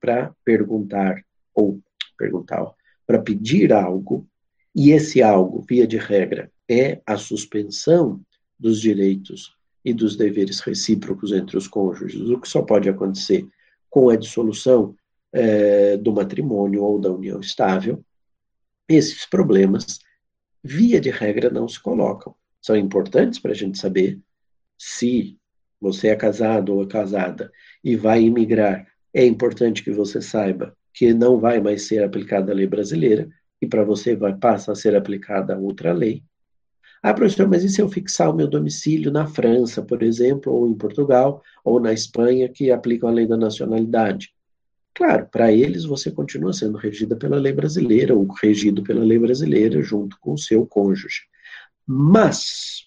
para 0.00 0.34
perguntar 0.42 1.22
ou 1.54 1.78
perguntar 2.16 2.74
para 3.06 3.20
pedir 3.20 3.72
algo, 3.72 4.26
e 4.74 4.90
esse 4.90 5.22
algo, 5.22 5.64
via 5.68 5.86
de 5.86 5.98
regra, 5.98 6.50
é 6.68 7.00
a 7.06 7.16
suspensão 7.16 8.20
dos 8.58 8.80
direitos 8.80 9.54
e 9.84 9.92
dos 9.92 10.16
deveres 10.16 10.60
recíprocos 10.60 11.32
entre 11.32 11.56
os 11.56 11.66
cônjuges, 11.66 12.28
o 12.30 12.40
que 12.40 12.48
só 12.48 12.62
pode 12.62 12.88
acontecer 12.88 13.46
com 13.90 14.08
a 14.08 14.16
dissolução 14.16 14.94
é, 15.32 15.96
do 15.96 16.12
matrimônio 16.12 16.82
ou 16.82 16.98
da 16.98 17.10
união 17.10 17.40
estável, 17.40 18.04
esses 18.88 19.26
problemas, 19.26 19.98
via 20.62 21.00
de 21.00 21.10
regra, 21.10 21.50
não 21.50 21.68
se 21.68 21.80
colocam. 21.80 22.34
São 22.60 22.76
importantes 22.76 23.38
para 23.38 23.52
a 23.52 23.54
gente 23.54 23.78
saber 23.78 24.20
se 24.78 25.36
você 25.80 26.08
é 26.08 26.16
casado 26.16 26.74
ou 26.74 26.82
é 26.84 26.86
casada 26.86 27.50
e 27.82 27.96
vai 27.96 28.22
imigrar. 28.22 28.86
É 29.12 29.24
importante 29.26 29.82
que 29.82 29.90
você 29.90 30.20
saiba 30.20 30.76
que 30.92 31.12
não 31.14 31.38
vai 31.38 31.60
mais 31.60 31.86
ser 31.86 32.02
aplicada 32.02 32.52
a 32.52 32.54
lei 32.54 32.66
brasileira 32.66 33.28
e 33.60 33.66
para 33.66 33.84
você 33.84 34.16
vai 34.16 34.34
passar 34.36 34.72
a 34.72 34.76
ser 34.76 34.96
aplicada 34.96 35.58
outra 35.58 35.92
lei. 35.92 36.22
Ah, 37.02 37.12
professor, 37.12 37.48
mas 37.48 37.64
e 37.64 37.68
se 37.68 37.80
eu 37.80 37.88
fixar 37.88 38.30
o 38.30 38.34
meu 38.34 38.46
domicílio 38.46 39.10
na 39.10 39.26
França, 39.26 39.82
por 39.82 40.02
exemplo, 40.02 40.52
ou 40.52 40.68
em 40.68 40.74
Portugal, 40.74 41.42
ou 41.64 41.80
na 41.80 41.92
Espanha, 41.92 42.48
que 42.48 42.70
aplicam 42.70 43.08
a 43.08 43.12
lei 43.12 43.26
da 43.26 43.36
nacionalidade? 43.36 44.32
Claro, 44.94 45.26
para 45.26 45.50
eles 45.50 45.84
você 45.84 46.12
continua 46.12 46.52
sendo 46.52 46.78
regida 46.78 47.16
pela 47.16 47.38
lei 47.38 47.52
brasileira, 47.52 48.14
ou 48.14 48.26
regido 48.40 48.84
pela 48.84 49.02
lei 49.02 49.18
brasileira, 49.18 49.82
junto 49.82 50.16
com 50.20 50.34
o 50.34 50.38
seu 50.38 50.64
cônjuge. 50.64 51.22
Mas, 51.84 52.86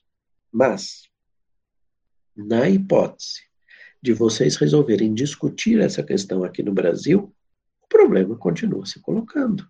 mas, 0.49 1.09
na 2.35 2.69
hipótese 2.69 3.41
de 4.01 4.13
vocês 4.13 4.55
resolverem 4.55 5.13
discutir 5.13 5.81
essa 5.81 6.03
questão 6.03 6.43
aqui 6.43 6.63
no 6.63 6.71
Brasil, 6.71 7.34
o 7.85 7.87
problema 7.87 8.35
continua 8.35 8.85
se 8.85 8.99
colocando. 8.99 9.67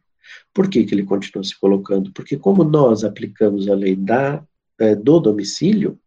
Por 0.53 0.69
que, 0.69 0.83
que 0.85 0.95
ele 0.95 1.03
continua 1.03 1.43
se 1.43 1.57
colocando? 1.59 2.11
Porque 2.11 2.37
como 2.37 2.63
nós 2.63 3.03
aplicamos 3.03 3.69
a 3.69 3.75
lei 3.75 3.95
da, 3.95 4.43
é, 4.79 4.95
do 4.95 5.19
domicílio, 5.19 5.99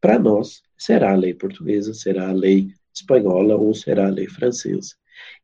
para 0.00 0.18
nós 0.18 0.62
será 0.76 1.12
a 1.12 1.16
lei 1.16 1.34
portuguesa, 1.34 1.94
será 1.94 2.28
a 2.28 2.32
lei 2.32 2.72
espanhola 2.94 3.56
ou 3.56 3.74
será 3.74 4.06
a 4.06 4.10
lei 4.10 4.28
francesa. 4.28 4.94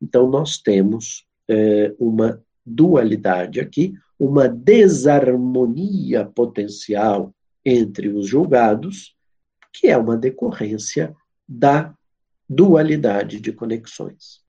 Então 0.01 0.29
nós 0.29 0.59
temos 0.59 1.27
é, 1.49 1.95
uma 1.99 2.41
dualidade 2.65 3.59
aqui, 3.59 3.95
uma 4.19 4.47
desarmonia 4.49 6.25
potencial 6.27 7.35
entre 7.65 8.09
os 8.09 8.27
julgados, 8.27 9.17
que 9.73 9.89
é 9.89 9.97
uma 9.97 10.17
decorrência 10.17 11.17
da 11.49 11.95
dualidade 12.49 13.41
de 13.41 13.53
conexões. 13.53 14.41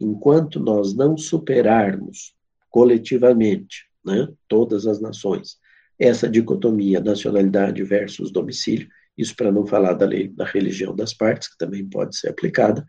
Enquanto 0.00 0.60
nós 0.60 0.94
não 0.94 1.16
superarmos 1.16 2.34
coletivamente, 2.70 3.86
né, 4.04 4.28
todas 4.46 4.86
as 4.86 5.00
nações, 5.00 5.58
essa 5.98 6.28
dicotomia 6.28 7.00
nacionalidade 7.00 7.82
versus 7.82 8.30
domicílio, 8.30 8.88
isso 9.16 9.34
para 9.34 9.50
não 9.50 9.66
falar 9.66 9.94
da 9.94 10.04
lei 10.04 10.28
da 10.28 10.44
religião 10.44 10.94
das 10.94 11.14
partes, 11.14 11.48
que 11.48 11.56
também 11.56 11.86
pode 11.86 12.16
ser 12.16 12.28
aplicada, 12.28 12.86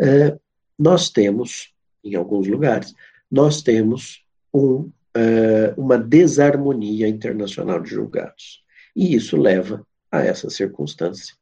é, 0.00 0.36
nós 0.78 1.10
temos, 1.10 1.72
em 2.02 2.14
alguns 2.14 2.46
lugares, 2.46 2.94
nós 3.30 3.60
temos 3.62 4.24
um, 4.52 4.90
é, 5.14 5.74
uma 5.76 5.98
desarmonia 5.98 7.08
internacional 7.08 7.80
de 7.80 7.90
julgados. 7.90 8.64
E 8.94 9.14
isso 9.14 9.36
leva 9.36 9.86
a 10.10 10.22
essa 10.22 10.48
circunstância, 10.48 11.34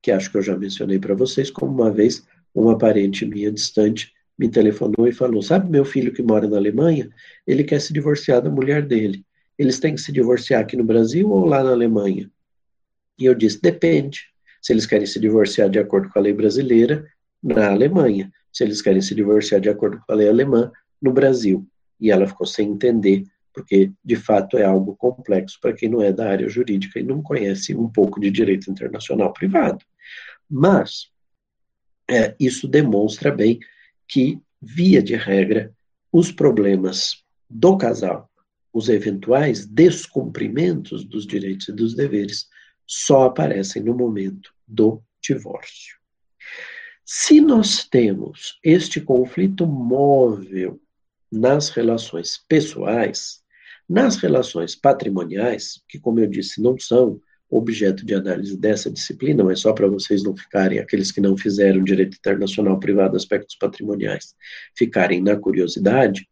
que 0.00 0.12
acho 0.12 0.30
que 0.30 0.36
eu 0.36 0.42
já 0.42 0.56
mencionei 0.56 0.98
para 0.98 1.14
vocês, 1.14 1.50
como 1.50 1.72
uma 1.72 1.90
vez 1.90 2.24
uma 2.54 2.78
parente 2.78 3.26
minha 3.26 3.50
distante 3.50 4.12
me 4.40 4.48
telefonou 4.48 5.06
e 5.06 5.12
falou: 5.12 5.42
Sabe, 5.42 5.70
meu 5.70 5.84
filho 5.84 6.14
que 6.14 6.22
mora 6.22 6.48
na 6.48 6.56
Alemanha, 6.56 7.10
ele 7.46 7.62
quer 7.62 7.78
se 7.78 7.92
divorciar 7.92 8.40
da 8.40 8.48
mulher 8.48 8.80
dele. 8.86 9.22
Eles 9.58 9.78
têm 9.78 9.94
que 9.94 10.00
se 10.00 10.10
divorciar 10.10 10.62
aqui 10.62 10.78
no 10.78 10.82
Brasil 10.82 11.30
ou 11.30 11.44
lá 11.44 11.62
na 11.62 11.72
Alemanha? 11.72 12.30
E 13.18 13.26
eu 13.26 13.34
disse: 13.34 13.60
Depende. 13.60 14.30
Se 14.62 14.72
eles 14.72 14.86
querem 14.86 15.06
se 15.06 15.20
divorciar 15.20 15.68
de 15.68 15.78
acordo 15.78 16.08
com 16.08 16.18
a 16.18 16.22
lei 16.22 16.32
brasileira, 16.32 17.06
na 17.42 17.70
Alemanha. 17.70 18.32
Se 18.50 18.64
eles 18.64 18.80
querem 18.80 19.02
se 19.02 19.14
divorciar 19.14 19.60
de 19.60 19.68
acordo 19.68 20.00
com 20.06 20.12
a 20.12 20.16
lei 20.16 20.28
alemã, 20.28 20.72
no 21.00 21.12
Brasil. 21.12 21.66
E 22.00 22.10
ela 22.10 22.26
ficou 22.26 22.46
sem 22.46 22.70
entender, 22.70 23.24
porque 23.52 23.92
de 24.02 24.16
fato 24.16 24.56
é 24.56 24.64
algo 24.64 24.96
complexo 24.96 25.58
para 25.60 25.74
quem 25.74 25.88
não 25.88 26.02
é 26.02 26.12
da 26.12 26.30
área 26.30 26.48
jurídica 26.48 26.98
e 26.98 27.02
não 27.02 27.22
conhece 27.22 27.74
um 27.74 27.88
pouco 27.88 28.18
de 28.18 28.30
direito 28.30 28.70
internacional 28.70 29.32
privado. 29.34 29.84
Mas 30.48 31.10
é, 32.10 32.34
isso 32.40 32.66
demonstra 32.66 33.30
bem 33.30 33.60
que, 34.10 34.40
via 34.60 35.00
de 35.00 35.14
regra, 35.14 35.72
os 36.12 36.32
problemas 36.32 37.22
do 37.48 37.78
casal, 37.78 38.28
os 38.72 38.88
eventuais 38.88 39.64
descumprimentos 39.64 41.04
dos 41.04 41.24
direitos 41.26 41.68
e 41.68 41.72
dos 41.72 41.94
deveres, 41.94 42.48
só 42.86 43.26
aparecem 43.26 43.82
no 43.82 43.94
momento 43.94 44.52
do 44.66 45.00
divórcio. 45.22 45.96
Se 47.04 47.40
nós 47.40 47.84
temos 47.84 48.58
este 48.64 49.00
conflito 49.00 49.66
móvel 49.66 50.80
nas 51.30 51.68
relações 51.68 52.36
pessoais, 52.48 53.42
nas 53.88 54.16
relações 54.16 54.74
patrimoniais, 54.74 55.82
que, 55.88 55.98
como 55.98 56.18
eu 56.18 56.26
disse, 56.26 56.60
não 56.60 56.76
são 56.78 57.20
objeto 57.50 58.06
de 58.06 58.14
análise 58.14 58.56
dessa 58.56 58.90
disciplina, 58.90 59.42
mas 59.42 59.60
só 59.60 59.72
para 59.72 59.88
vocês 59.88 60.22
não 60.22 60.36
ficarem, 60.36 60.78
aqueles 60.78 61.10
que 61.10 61.20
não 61.20 61.36
fizeram 61.36 61.82
direito 61.82 62.16
internacional 62.16 62.78
privado, 62.78 63.16
aspectos 63.16 63.56
patrimoniais, 63.56 64.34
ficarem 64.76 65.20
na 65.20 65.36
curiosidade, 65.36 66.28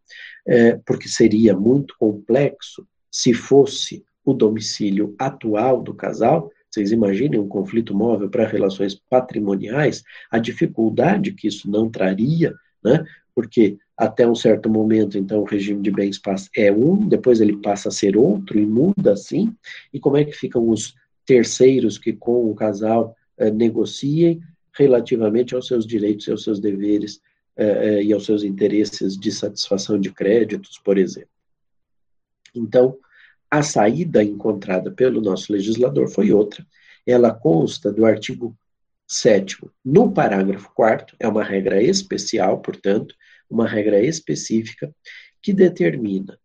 é, 0.46 0.78
porque 0.86 1.08
seria 1.08 1.54
muito 1.54 1.94
complexo 1.98 2.86
se 3.10 3.34
fosse 3.34 4.04
o 4.24 4.32
domicílio 4.32 5.14
atual 5.18 5.82
do 5.82 5.92
casal. 5.92 6.50
Vocês 6.70 6.92
imaginem 6.92 7.40
um 7.40 7.48
conflito 7.48 7.94
móvel 7.94 8.28
para 8.28 8.46
relações 8.46 8.94
patrimoniais, 9.10 10.02
a 10.30 10.38
dificuldade 10.38 11.32
que 11.32 11.48
isso 11.48 11.68
não 11.70 11.90
traria, 11.90 12.54
né? 12.84 13.04
Porque 13.34 13.78
até 13.96 14.28
um 14.28 14.34
certo 14.34 14.70
momento, 14.70 15.18
então, 15.18 15.40
o 15.40 15.44
regime 15.44 15.82
de 15.82 15.90
bens 15.90 16.20
é 16.54 16.70
um, 16.70 16.96
depois 17.08 17.40
ele 17.40 17.56
passa 17.56 17.88
a 17.88 17.92
ser 17.92 18.16
outro 18.16 18.56
e 18.58 18.64
muda 18.64 19.12
assim. 19.12 19.52
E 19.92 19.98
como 19.98 20.16
é 20.16 20.24
que 20.24 20.32
ficam 20.32 20.68
os 20.68 20.94
terceiros 21.28 21.98
que 21.98 22.14
com 22.14 22.50
o 22.50 22.54
casal 22.54 23.14
eh, 23.36 23.50
negociem 23.50 24.40
relativamente 24.72 25.54
aos 25.54 25.66
seus 25.66 25.86
direitos 25.86 26.26
aos 26.26 26.42
seus 26.42 26.58
deveres 26.58 27.20
eh, 27.54 28.02
e 28.02 28.14
aos 28.14 28.24
seus 28.24 28.42
interesses 28.42 29.14
de 29.14 29.30
satisfação 29.30 30.00
de 30.00 30.10
créditos, 30.10 30.80
por 30.82 30.96
exemplo. 30.96 31.28
Então, 32.54 32.96
a 33.50 33.62
saída 33.62 34.24
encontrada 34.24 34.90
pelo 34.90 35.20
nosso 35.20 35.52
legislador 35.52 36.08
foi 36.08 36.32
outra. 36.32 36.66
Ela 37.06 37.30
consta 37.34 37.92
do 37.92 38.06
artigo 38.06 38.56
7 39.06 39.58
no 39.84 40.10
parágrafo 40.10 40.70
4 40.74 41.14
é 41.20 41.28
uma 41.28 41.44
regra 41.44 41.82
especial, 41.82 42.60
portanto, 42.62 43.14
uma 43.50 43.68
regra 43.68 44.02
específica 44.02 44.90
que 45.42 45.52
determina, 45.52 46.38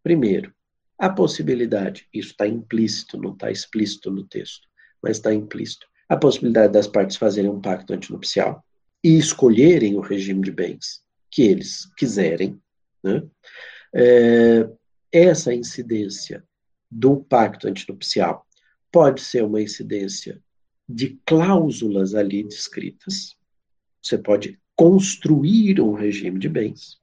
primeiro, 0.00 0.52
a 0.98 1.08
possibilidade, 1.08 2.08
isso 2.12 2.30
está 2.30 2.46
implícito, 2.46 3.16
não 3.16 3.32
está 3.32 3.50
explícito 3.50 4.10
no 4.10 4.24
texto, 4.24 4.66
mas 5.02 5.18
está 5.18 5.32
implícito, 5.32 5.86
a 6.08 6.16
possibilidade 6.16 6.72
das 6.72 6.86
partes 6.86 7.16
fazerem 7.16 7.50
um 7.50 7.60
pacto 7.60 7.92
antinupcial 7.92 8.64
e 9.04 9.16
escolherem 9.16 9.96
o 9.96 10.00
regime 10.00 10.42
de 10.42 10.50
bens 10.50 11.02
que 11.30 11.42
eles 11.42 11.86
quiserem, 11.96 12.60
né? 13.02 13.22
É, 13.94 14.68
essa 15.12 15.54
incidência 15.54 16.44
do 16.90 17.16
pacto 17.16 17.68
antinupcial 17.68 18.46
pode 18.90 19.20
ser 19.20 19.44
uma 19.44 19.60
incidência 19.60 20.42
de 20.88 21.18
cláusulas 21.24 22.14
ali 22.14 22.42
descritas. 22.42 23.36
Você 24.02 24.18
pode 24.18 24.58
construir 24.74 25.80
um 25.80 25.92
regime 25.92 26.38
de 26.38 26.48
bens, 26.48 26.98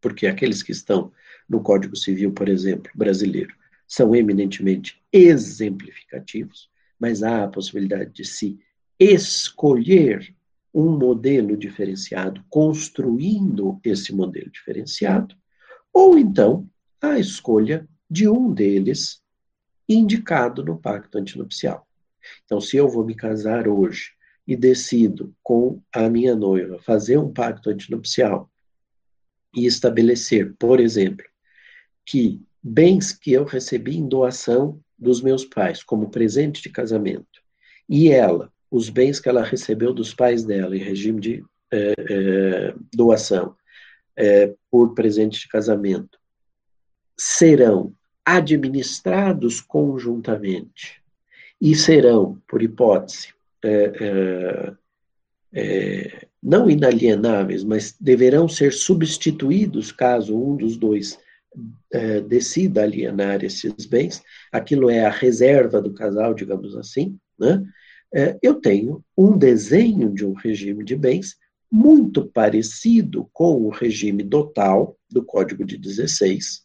porque 0.00 0.26
aqueles 0.26 0.62
que 0.62 0.72
estão 0.72 1.12
no 1.50 1.60
Código 1.60 1.96
Civil, 1.96 2.32
por 2.32 2.48
exemplo, 2.48 2.90
brasileiro, 2.94 3.52
são 3.86 4.14
eminentemente 4.14 5.02
exemplificativos, 5.12 6.70
mas 6.98 7.24
há 7.24 7.42
a 7.42 7.48
possibilidade 7.48 8.12
de 8.12 8.24
se 8.24 8.56
escolher 8.96 10.32
um 10.72 10.96
modelo 10.96 11.56
diferenciado, 11.56 12.44
construindo 12.48 13.80
esse 13.82 14.14
modelo 14.14 14.48
diferenciado, 14.48 15.34
ou 15.92 16.16
então 16.16 16.68
a 17.02 17.18
escolha 17.18 17.88
de 18.08 18.28
um 18.28 18.52
deles 18.52 19.20
indicado 19.88 20.64
no 20.64 20.78
pacto 20.78 21.18
antinupcial. 21.18 21.84
Então, 22.44 22.60
se 22.60 22.76
eu 22.76 22.88
vou 22.88 23.04
me 23.04 23.16
casar 23.16 23.66
hoje 23.66 24.12
e 24.46 24.54
decido 24.54 25.34
com 25.42 25.82
a 25.92 26.08
minha 26.08 26.36
noiva 26.36 26.78
fazer 26.78 27.18
um 27.18 27.32
pacto 27.32 27.70
antinupcial 27.70 28.48
e 29.54 29.66
estabelecer, 29.66 30.54
por 30.56 30.78
exemplo, 30.78 31.26
que 32.10 32.42
bens 32.60 33.12
que 33.12 33.32
eu 33.32 33.44
recebi 33.44 33.96
em 33.96 34.08
doação 34.08 34.80
dos 34.98 35.22
meus 35.22 35.44
pais 35.44 35.80
como 35.80 36.10
presente 36.10 36.60
de 36.60 36.68
casamento. 36.68 37.40
E 37.88 38.10
ela, 38.10 38.52
os 38.68 38.90
bens 38.90 39.20
que 39.20 39.28
ela 39.28 39.44
recebeu 39.44 39.94
dos 39.94 40.12
pais 40.12 40.42
dela 40.42 40.76
em 40.76 40.80
regime 40.80 41.20
de 41.20 41.44
é, 41.70 41.94
é, 41.96 42.74
doação 42.92 43.54
é, 44.16 44.52
por 44.68 44.92
presente 44.92 45.42
de 45.42 45.46
casamento, 45.46 46.18
serão 47.16 47.94
administrados 48.24 49.60
conjuntamente 49.60 51.00
e 51.60 51.76
serão, 51.76 52.42
por 52.48 52.60
hipótese, 52.60 53.28
não 56.42 56.68
inalienáveis, 56.68 57.62
mas 57.62 57.94
deverão 58.00 58.48
ser 58.48 58.72
substituídos 58.72 59.92
caso 59.92 60.36
um 60.36 60.56
dos 60.56 60.76
dois 60.76 61.16
é, 61.92 62.20
decida 62.20 62.82
alienar 62.82 63.44
esses 63.44 63.86
bens, 63.86 64.22
aquilo 64.52 64.88
é 64.88 65.04
a 65.04 65.10
reserva 65.10 65.80
do 65.80 65.92
casal, 65.92 66.34
digamos 66.34 66.76
assim, 66.76 67.18
né? 67.38 67.62
É, 68.12 68.36
eu 68.42 68.54
tenho 68.54 69.04
um 69.16 69.38
desenho 69.38 70.12
de 70.12 70.26
um 70.26 70.32
regime 70.32 70.84
de 70.84 70.96
bens 70.96 71.36
muito 71.70 72.26
parecido 72.26 73.28
com 73.32 73.62
o 73.62 73.70
regime 73.70 74.24
dotal 74.24 74.98
do 75.08 75.24
Código 75.24 75.64
de 75.64 75.76
16, 75.78 76.62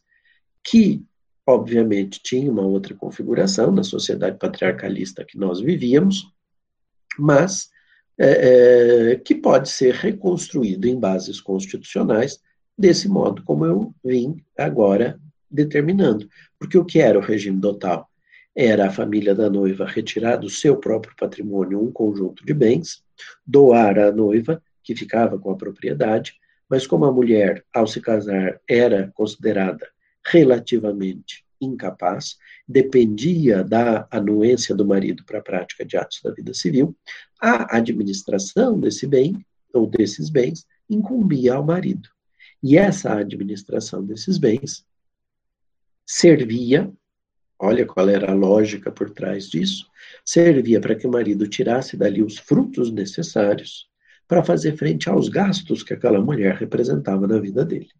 que, 0.64 1.04
obviamente, 1.46 2.20
tinha 2.20 2.50
uma 2.50 2.66
outra 2.66 2.94
configuração 2.94 3.70
na 3.70 3.84
sociedade 3.84 4.38
patriarcalista 4.38 5.24
que 5.24 5.38
nós 5.38 5.60
vivíamos, 5.60 6.26
mas 7.16 7.70
é, 8.18 9.12
é, 9.12 9.16
que 9.16 9.34
pode 9.34 9.68
ser 9.68 9.94
reconstruído 9.94 10.88
em 10.88 10.98
bases 10.98 11.40
constitucionais 11.40 12.40
desse 12.76 13.08
modo 13.08 13.42
como 13.42 13.64
eu 13.64 13.94
vim 14.04 14.42
agora 14.56 15.18
determinando. 15.50 16.28
Porque 16.58 16.76
o 16.76 16.84
que 16.84 17.00
era 17.00 17.18
o 17.18 17.22
regime 17.22 17.58
dotal? 17.58 18.08
Era 18.54 18.88
a 18.88 18.92
família 18.92 19.34
da 19.34 19.50
noiva 19.50 19.86
retirar 19.86 20.36
do 20.36 20.48
seu 20.48 20.76
próprio 20.76 21.14
patrimônio 21.16 21.82
um 21.82 21.92
conjunto 21.92 22.44
de 22.44 22.54
bens, 22.54 23.02
doar 23.46 23.98
à 23.98 24.10
noiva, 24.10 24.62
que 24.82 24.94
ficava 24.94 25.38
com 25.38 25.50
a 25.50 25.56
propriedade, 25.56 26.34
mas 26.68 26.86
como 26.86 27.04
a 27.04 27.12
mulher, 27.12 27.64
ao 27.72 27.86
se 27.86 28.00
casar, 28.00 28.60
era 28.68 29.10
considerada 29.14 29.86
relativamente 30.24 31.44
incapaz, 31.60 32.36
dependia 32.68 33.62
da 33.62 34.06
anuência 34.10 34.74
do 34.74 34.86
marido 34.86 35.24
para 35.24 35.38
a 35.38 35.42
prática 35.42 35.84
de 35.84 35.96
atos 35.96 36.20
da 36.22 36.32
vida 36.32 36.52
civil, 36.52 36.94
a 37.40 37.76
administração 37.76 38.78
desse 38.78 39.06
bem, 39.06 39.44
ou 39.72 39.86
desses 39.86 40.30
bens, 40.30 40.66
incumbia 40.88 41.54
ao 41.54 41.64
marido. 41.64 42.08
E 42.68 42.76
essa 42.76 43.14
administração 43.14 44.04
desses 44.04 44.38
bens 44.38 44.84
servia, 46.04 46.92
olha 47.56 47.86
qual 47.86 48.08
era 48.08 48.32
a 48.32 48.34
lógica 48.34 48.90
por 48.90 49.08
trás 49.10 49.48
disso, 49.48 49.88
servia 50.24 50.80
para 50.80 50.96
que 50.96 51.06
o 51.06 51.10
marido 51.10 51.46
tirasse 51.46 51.96
dali 51.96 52.24
os 52.24 52.38
frutos 52.38 52.90
necessários 52.90 53.88
para 54.26 54.42
fazer 54.42 54.76
frente 54.76 55.08
aos 55.08 55.28
gastos 55.28 55.84
que 55.84 55.94
aquela 55.94 56.20
mulher 56.20 56.56
representava 56.56 57.24
na 57.28 57.38
vida 57.38 57.64
dele. 57.64 57.92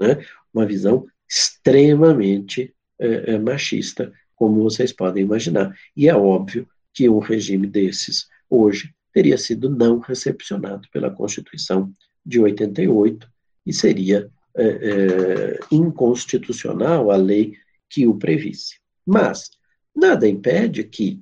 Né? 0.00 0.20
Uma 0.52 0.66
visão 0.66 1.06
extremamente 1.30 2.74
é, 2.98 3.34
é, 3.34 3.38
machista, 3.38 4.12
como 4.34 4.64
vocês 4.64 4.92
podem 4.92 5.22
imaginar. 5.22 5.72
E 5.96 6.08
é 6.08 6.16
óbvio 6.16 6.68
que 6.92 7.08
um 7.08 7.20
regime 7.20 7.68
desses, 7.68 8.26
hoje, 8.50 8.92
teria 9.12 9.38
sido 9.38 9.70
não 9.70 10.00
recepcionado 10.00 10.88
pela 10.90 11.08
Constituição 11.08 11.92
de 12.26 12.40
88, 12.40 13.30
e 13.68 13.72
seria 13.74 14.30
é, 14.56 14.66
é, 14.66 15.60
inconstitucional 15.70 17.10
a 17.10 17.16
lei 17.16 17.52
que 17.90 18.06
o 18.06 18.14
previsse. 18.14 18.80
Mas 19.06 19.50
nada 19.94 20.26
impede 20.26 20.82
que, 20.84 21.20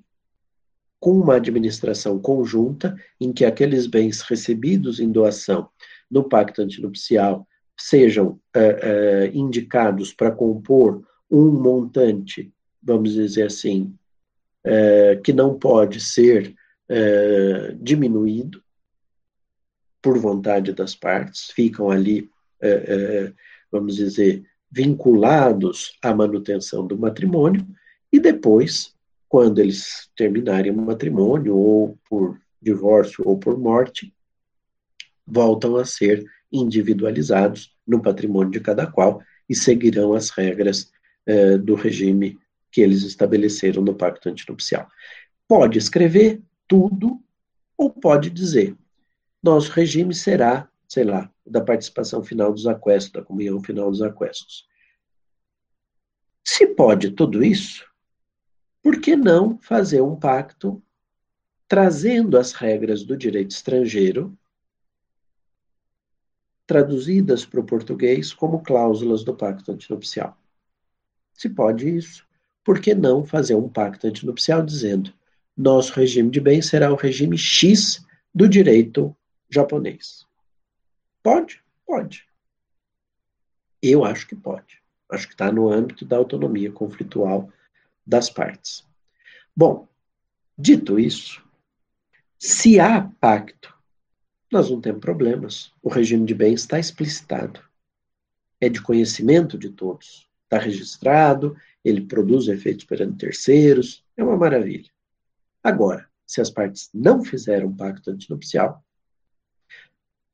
com 1.00 1.18
uma 1.18 1.34
administração 1.34 2.20
conjunta, 2.20 2.96
em 3.20 3.32
que 3.32 3.44
aqueles 3.44 3.88
bens 3.88 4.20
recebidos 4.20 5.00
em 5.00 5.10
doação 5.10 5.68
no 6.08 6.28
pacto 6.28 6.62
antinupcial 6.62 7.46
sejam 7.76 8.40
é, 8.54 8.60
é, 8.60 9.30
indicados 9.34 10.12
para 10.12 10.30
compor 10.30 11.04
um 11.28 11.50
montante, 11.50 12.52
vamos 12.80 13.14
dizer 13.14 13.48
assim, 13.48 13.92
é, 14.64 15.16
que 15.16 15.32
não 15.32 15.58
pode 15.58 15.98
ser 15.98 16.54
é, 16.88 17.76
diminuído 17.80 18.62
por 20.00 20.16
vontade 20.18 20.72
das 20.72 20.94
partes, 20.94 21.50
ficam 21.50 21.90
ali 21.90 22.30
é, 22.60 22.68
é, 22.70 23.32
vamos 23.70 23.96
dizer, 23.96 24.44
vinculados 24.70 25.96
à 26.02 26.14
manutenção 26.14 26.86
do 26.86 26.98
matrimônio, 26.98 27.66
e 28.12 28.20
depois, 28.20 28.94
quando 29.28 29.58
eles 29.58 30.10
terminarem 30.16 30.72
o 30.72 30.76
matrimônio, 30.76 31.56
ou 31.56 31.98
por 32.08 32.38
divórcio 32.60 33.22
ou 33.26 33.38
por 33.38 33.58
morte, 33.58 34.12
voltam 35.26 35.76
a 35.76 35.84
ser 35.84 36.24
individualizados 36.52 37.74
no 37.86 38.00
patrimônio 38.00 38.50
de 38.50 38.60
cada 38.60 38.86
qual 38.86 39.20
e 39.48 39.54
seguirão 39.54 40.14
as 40.14 40.30
regras 40.30 40.90
é, 41.24 41.58
do 41.58 41.74
regime 41.74 42.38
que 42.70 42.80
eles 42.80 43.02
estabeleceram 43.02 43.82
no 43.82 43.94
pacto 43.94 44.28
antinupcial. 44.28 44.86
Pode 45.48 45.78
escrever 45.78 46.42
tudo 46.68 47.20
ou 47.76 47.90
pode 47.90 48.30
dizer: 48.30 48.76
nosso 49.42 49.70
regime 49.72 50.14
será, 50.14 50.68
sei 50.88 51.04
lá, 51.04 51.30
da 51.44 51.60
participação 51.60 52.22
final 52.22 52.52
dos 52.52 52.66
aquestos, 52.66 53.12
da 53.12 53.22
comunhão 53.22 53.62
final 53.62 53.90
dos 53.90 54.02
aquestos. 54.02 54.66
Se 56.44 56.66
pode 56.66 57.10
tudo 57.10 57.44
isso, 57.44 57.84
por 58.82 59.00
que 59.00 59.16
não 59.16 59.58
fazer 59.58 60.00
um 60.00 60.14
pacto 60.14 60.82
trazendo 61.66 62.38
as 62.38 62.52
regras 62.52 63.02
do 63.02 63.16
direito 63.16 63.50
estrangeiro, 63.50 64.38
traduzidas 66.66 67.44
para 67.44 67.60
o 67.60 67.64
português 67.64 68.32
como 68.32 68.62
cláusulas 68.62 69.24
do 69.24 69.34
pacto 69.34 69.72
antinupcial? 69.72 70.38
Se 71.32 71.48
pode 71.48 71.88
isso, 71.88 72.24
por 72.64 72.80
que 72.80 72.94
não 72.94 73.24
fazer 73.24 73.54
um 73.54 73.68
pacto 73.68 74.06
antinupcial 74.06 74.62
dizendo 74.62 75.12
nosso 75.56 75.92
regime 75.92 76.30
de 76.30 76.40
bens 76.40 76.66
será 76.66 76.92
o 76.92 76.96
regime 76.96 77.36
X 77.36 78.04
do 78.34 78.48
direito 78.48 79.16
japonês? 79.48 80.25
Pode? 81.26 81.60
Pode. 81.84 82.24
Eu 83.82 84.04
acho 84.04 84.28
que 84.28 84.36
pode. 84.36 84.80
Acho 85.10 85.26
que 85.26 85.34
está 85.34 85.50
no 85.50 85.68
âmbito 85.68 86.04
da 86.04 86.16
autonomia 86.16 86.70
conflitual 86.70 87.52
das 88.06 88.30
partes. 88.30 88.86
Bom, 89.56 89.88
dito 90.56 91.00
isso, 91.00 91.44
se 92.38 92.78
há 92.78 93.10
pacto, 93.20 93.76
nós 94.52 94.70
não 94.70 94.80
temos 94.80 95.00
problemas. 95.00 95.72
O 95.82 95.88
regime 95.88 96.24
de 96.24 96.32
bens 96.32 96.60
está 96.60 96.78
explicitado. 96.78 97.58
É 98.60 98.68
de 98.68 98.80
conhecimento 98.80 99.58
de 99.58 99.70
todos. 99.70 100.30
Está 100.44 100.58
registrado, 100.58 101.56
ele 101.84 102.02
produz 102.02 102.46
efeitos 102.46 102.84
perante 102.84 103.18
terceiros, 103.18 104.04
é 104.16 104.22
uma 104.22 104.36
maravilha. 104.36 104.88
Agora, 105.60 106.08
se 106.24 106.40
as 106.40 106.50
partes 106.50 106.88
não 106.94 107.24
fizeram 107.24 107.74
pacto 107.74 108.12
antinupcial, 108.12 108.85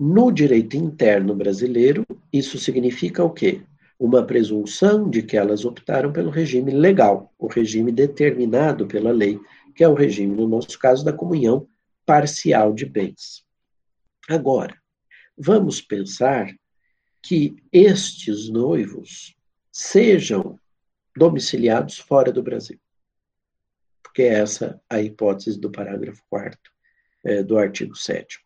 no 0.05 0.33
direito 0.33 0.77
interno 0.77 1.33
brasileiro, 1.33 2.05
isso 2.33 2.59
significa 2.59 3.23
o 3.23 3.31
quê? 3.31 3.63
Uma 3.97 4.27
presunção 4.27 5.09
de 5.09 5.23
que 5.23 5.37
elas 5.37 5.65
optaram 5.65 6.13
pelo 6.13 6.29
regime 6.29 6.73
legal, 6.73 7.33
o 7.39 7.47
regime 7.47 7.93
determinado 7.93 8.85
pela 8.89 9.13
lei, 9.13 9.39
que 9.77 9.85
é 9.85 9.89
o 9.89 9.95
regime, 9.95 10.35
no 10.35 10.49
nosso 10.49 10.77
caso, 10.77 11.05
da 11.05 11.13
comunhão 11.13 11.69
parcial 12.05 12.75
de 12.75 12.85
bens. 12.85 13.47
Agora, 14.29 14.77
vamos 15.39 15.81
pensar 15.81 16.53
que 17.23 17.55
estes 17.73 18.49
noivos 18.49 19.37
sejam 19.71 20.59
domiciliados 21.17 21.99
fora 21.99 22.33
do 22.33 22.43
Brasil. 22.43 22.81
Porque 24.03 24.23
é 24.23 24.41
essa 24.41 24.81
a 24.91 25.01
hipótese 25.01 25.61
do 25.61 25.71
parágrafo 25.71 26.25
4 26.29 26.59
é, 27.25 27.43
do 27.45 27.57
artigo 27.57 27.95
7 27.95 28.43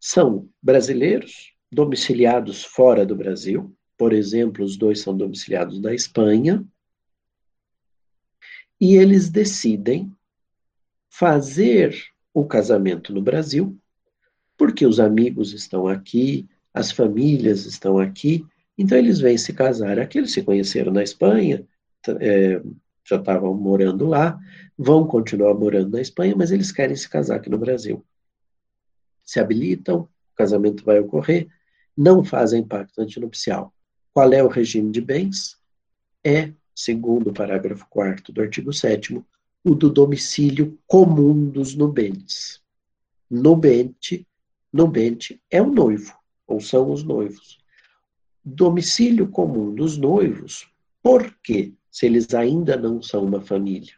São 0.00 0.48
brasileiros 0.62 1.52
domiciliados 1.70 2.64
fora 2.64 3.06
do 3.06 3.14
Brasil, 3.14 3.72
por 3.96 4.12
exemplo, 4.12 4.64
os 4.64 4.76
dois 4.76 5.00
são 5.00 5.16
domiciliados 5.16 5.78
na 5.80 5.94
Espanha, 5.94 6.64
e 8.80 8.96
eles 8.96 9.28
decidem 9.28 10.10
fazer 11.10 11.94
o 12.32 12.46
casamento 12.46 13.12
no 13.12 13.20
Brasil, 13.20 13.78
porque 14.56 14.86
os 14.86 14.98
amigos 14.98 15.52
estão 15.52 15.86
aqui, 15.86 16.48
as 16.72 16.90
famílias 16.90 17.66
estão 17.66 17.98
aqui, 17.98 18.44
então 18.80 18.96
eles 18.96 19.20
vêm 19.20 19.36
se 19.36 19.52
casar 19.52 19.98
aqui. 19.98 20.16
Eles 20.16 20.32
se 20.32 20.42
conheceram 20.42 20.90
na 20.90 21.02
Espanha, 21.02 21.66
é, 22.18 22.62
já 23.04 23.16
estavam 23.16 23.52
morando 23.52 24.06
lá, 24.06 24.38
vão 24.78 25.06
continuar 25.06 25.52
morando 25.52 25.90
na 25.90 26.00
Espanha, 26.00 26.34
mas 26.34 26.50
eles 26.50 26.72
querem 26.72 26.96
se 26.96 27.06
casar 27.06 27.36
aqui 27.36 27.50
no 27.50 27.58
Brasil. 27.58 28.02
Se 29.30 29.38
habilitam, 29.38 30.00
o 30.00 30.34
casamento 30.34 30.84
vai 30.84 30.98
ocorrer, 30.98 31.46
não 31.96 32.24
fazem 32.24 32.66
pacto 32.66 33.00
antinupcial. 33.00 33.72
Qual 34.12 34.32
é 34.32 34.42
o 34.42 34.48
regime 34.48 34.90
de 34.90 35.00
bens? 35.00 35.56
É, 36.26 36.52
segundo 36.74 37.30
o 37.30 37.32
parágrafo 37.32 37.86
4 37.88 38.32
do 38.32 38.40
artigo 38.40 38.72
7 38.72 39.22
o 39.62 39.74
do 39.76 39.88
domicílio 39.88 40.76
comum 40.84 41.48
dos 41.48 41.76
nubentes. 41.76 42.60
Nubente, 43.30 44.26
nubente 44.72 45.40
é 45.48 45.62
o 45.62 45.70
noivo, 45.70 46.12
ou 46.44 46.60
são 46.60 46.90
os 46.90 47.04
noivos. 47.04 47.60
Domicílio 48.44 49.28
comum 49.28 49.72
dos 49.72 49.96
noivos, 49.96 50.68
por 51.00 51.32
quê? 51.40 51.72
Se 51.88 52.04
eles 52.04 52.34
ainda 52.34 52.76
não 52.76 53.00
são 53.00 53.22
uma 53.24 53.40
família. 53.40 53.94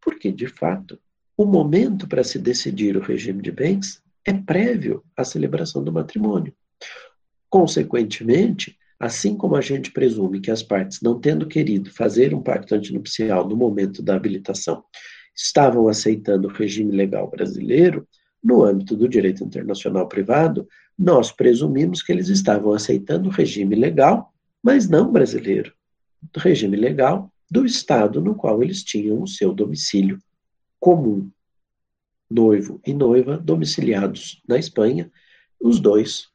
Porque, 0.00 0.32
de 0.32 0.48
fato, 0.48 0.98
o 1.36 1.44
momento 1.44 2.08
para 2.08 2.24
se 2.24 2.40
decidir 2.40 2.96
o 2.96 3.00
regime 3.00 3.40
de 3.40 3.52
bens 3.52 4.02
é 4.28 4.32
prévio 4.34 5.02
à 5.16 5.24
celebração 5.24 5.82
do 5.82 5.90
matrimônio. 5.90 6.52
Consequentemente, 7.48 8.76
assim 9.00 9.34
como 9.34 9.56
a 9.56 9.60
gente 9.62 9.90
presume 9.90 10.38
que 10.38 10.50
as 10.50 10.62
partes, 10.62 11.00
não 11.00 11.18
tendo 11.18 11.46
querido 11.46 11.90
fazer 11.90 12.34
um 12.34 12.42
pacto 12.42 12.74
antinupcial 12.74 13.48
no 13.48 13.56
momento 13.56 14.02
da 14.02 14.14
habilitação, 14.14 14.84
estavam 15.34 15.88
aceitando 15.88 16.46
o 16.46 16.52
regime 16.52 16.92
legal 16.92 17.30
brasileiro, 17.30 18.06
no 18.44 18.62
âmbito 18.64 18.94
do 18.94 19.08
direito 19.08 19.42
internacional 19.42 20.06
privado, 20.06 20.68
nós 20.98 21.32
presumimos 21.32 22.02
que 22.02 22.12
eles 22.12 22.28
estavam 22.28 22.72
aceitando 22.72 23.28
o 23.28 23.32
regime 23.32 23.74
legal, 23.74 24.32
mas 24.62 24.88
não 24.88 25.10
brasileiro, 25.10 25.72
o 26.36 26.38
regime 26.38 26.76
legal 26.76 27.32
do 27.50 27.64
estado 27.64 28.20
no 28.20 28.34
qual 28.34 28.62
eles 28.62 28.84
tinham 28.84 29.22
o 29.22 29.26
seu 29.26 29.54
domicílio 29.54 30.18
comum. 30.78 31.30
Noivo 32.30 32.80
e 32.86 32.92
noiva 32.92 33.38
domiciliados 33.38 34.42
na 34.46 34.58
Espanha, 34.58 35.10
os 35.60 35.80
dois 35.80 36.28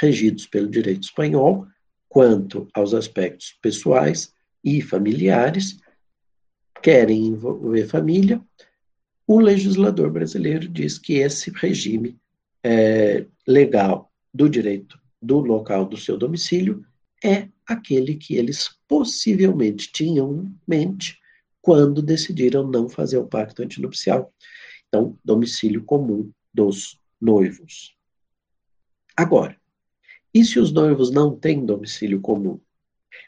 regidos 0.00 0.46
pelo 0.46 0.68
direito 0.68 1.04
espanhol, 1.04 1.66
quanto 2.08 2.68
aos 2.74 2.94
aspectos 2.94 3.56
pessoais 3.60 4.34
e 4.64 4.80
familiares, 4.80 5.78
querem 6.82 7.26
envolver 7.26 7.86
família, 7.86 8.40
o 9.26 9.40
legislador 9.40 10.10
brasileiro 10.10 10.68
diz 10.68 10.98
que 10.98 11.14
esse 11.14 11.50
regime 11.50 12.16
é, 12.62 13.26
legal 13.46 14.12
do 14.32 14.48
direito 14.48 14.98
do 15.20 15.40
local 15.40 15.84
do 15.84 15.96
seu 15.96 16.16
domicílio 16.16 16.84
é 17.24 17.48
aquele 17.66 18.14
que 18.14 18.36
eles 18.36 18.68
possivelmente 18.86 19.90
tinham 19.90 20.32
em 20.36 20.60
mente 20.66 21.18
quando 21.60 22.00
decidiram 22.00 22.66
não 22.68 22.88
fazer 22.88 23.18
o 23.18 23.26
pacto 23.26 23.62
antinupcial. 23.62 24.32
Então, 24.88 25.18
domicílio 25.24 25.82
comum 25.84 26.30
dos 26.52 27.00
noivos. 27.20 27.96
Agora, 29.16 29.56
e 30.32 30.44
se 30.44 30.58
os 30.58 30.70
noivos 30.72 31.10
não 31.10 31.34
têm 31.34 31.64
domicílio 31.64 32.20
comum? 32.20 32.60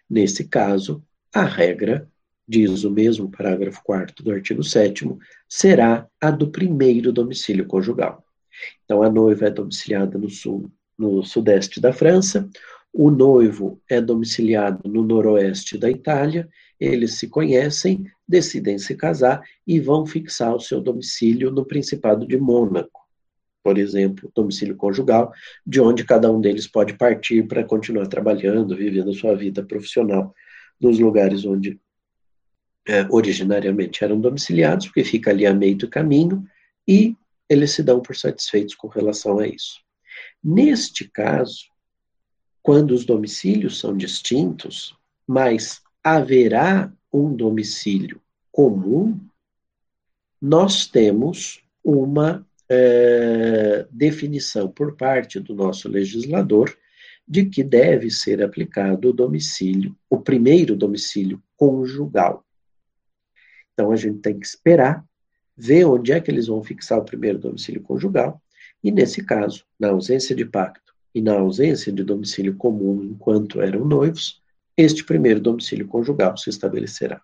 Nesse 0.09 0.47
caso, 0.47 1.03
a 1.35 1.45
regra, 1.45 2.11
diz 2.47 2.85
o 2.85 2.91
mesmo 2.91 3.31
parágrafo 3.31 3.83
4 3.83 4.23
do 4.25 4.31
artigo 4.31 4.63
7, 4.63 5.07
será 5.49 6.07
a 6.21 6.31
do 6.31 6.51
primeiro 6.51 7.13
domicílio 7.13 7.67
conjugal. 7.67 8.25
Então, 8.85 9.03
a 9.03 9.11
noiva 9.11 9.47
é 9.47 9.51
domiciliada 9.51 10.19
no 10.19 10.29
sul, 10.29 10.71
no 10.99 11.23
sudeste 11.23 11.81
da 11.81 11.93
França, 11.93 12.49
o 12.93 13.11
noivo 13.11 13.81
é 13.89 14.01
domiciliado 14.01 14.89
no 14.89 15.03
noroeste 15.03 15.79
da 15.79 15.91
Itália, 15.91 16.49
eles 16.81 17.15
se 17.19 17.29
conhecem, 17.29 18.05
decidem 18.27 18.79
se 18.79 18.95
casar 18.95 19.43
e 19.67 19.81
vão 19.81 20.07
fixar 20.07 20.55
o 20.55 20.61
seu 20.61 20.81
domicílio 20.81 21.51
no 21.51 21.65
Principado 21.65 22.27
de 22.27 22.37
Mônaco 22.37 22.99
por 23.69 23.77
exemplo, 23.77 24.33
domicílio 24.35 24.75
conjugal, 24.77 25.31
de 25.67 25.79
onde 25.79 26.03
cada 26.03 26.33
um 26.33 26.41
deles 26.41 26.67
pode 26.67 26.95
partir 26.95 27.47
para 27.47 27.63
continuar 27.63 28.07
trabalhando, 28.07 28.75
vivendo 28.75 29.13
sua 29.13 29.37
vida 29.37 29.63
profissional 29.63 30.35
nos 30.81 30.99
lugares 30.99 31.45
onde 31.45 31.79
é, 32.87 33.07
originariamente 33.11 34.03
eram 34.03 34.19
domiciliados, 34.19 34.87
porque 34.87 35.05
fica 35.05 35.31
ali 35.31 35.45
a 35.45 35.53
meio 35.53 35.77
do 35.77 35.87
caminho, 35.87 36.47
e 36.87 37.15
eles 37.47 37.73
se 37.73 37.83
dão 37.83 38.01
por 38.01 38.17
satisfeitos 38.17 38.75
com 38.75 38.89
relação 38.89 39.39
a 39.39 39.47
isso. 39.47 39.81
Neste 40.43 41.07
caso, 41.07 41.67
quando 42.63 42.93
os 42.93 43.05
domicílios 43.05 43.79
são 43.79 43.95
distintos, 43.95 44.97
mas 45.27 45.83
haverá 46.03 46.93
um 47.13 47.35
domicílio 47.35 48.21
comum, 48.51 49.19
nós 50.41 50.87
temos 50.87 51.63
uma 51.83 52.47
é, 52.69 53.87
definição 53.91 54.69
por 54.69 54.97
parte 54.97 55.41
do 55.41 55.55
nosso 55.55 55.89
legislador 55.89 56.77
de 57.27 57.45
que 57.45 57.63
deve 57.63 58.11
ser 58.11 58.43
aplicado 58.43 59.11
o 59.11 59.13
domicílio, 59.13 59.97
o 60.09 60.19
primeiro 60.19 60.75
domicílio 60.77 61.43
conjugal. 61.57 62.45
Então 63.73 63.93
a 63.93 63.97
gente 63.97 64.19
tem 64.21 64.39
que 64.39 64.47
esperar, 64.47 65.05
ver 65.57 65.85
onde 65.85 66.13
é 66.13 66.21
que 66.21 66.31
eles 66.31 66.47
vão 66.47 66.63
fixar 66.63 66.99
o 66.99 67.05
primeiro 67.05 67.39
domicílio 67.39 67.83
conjugal, 67.83 68.41
e 68.83 68.91
nesse 68.91 69.25
caso, 69.25 69.65
na 69.79 69.89
ausência 69.89 70.35
de 70.35 70.45
pacto 70.45 70.95
e 71.15 71.21
na 71.21 71.35
ausência 71.35 71.93
de 71.93 72.05
domicílio 72.05 72.57
comum 72.57 73.03
enquanto 73.03 73.61
eram 73.61 73.85
noivos, 73.85 74.41
este 74.79 75.05
primeiro 75.05 75.41
domicílio 75.41 75.89
conjugal 75.89 76.37
se 76.37 76.49
estabelecerá. 76.51 77.21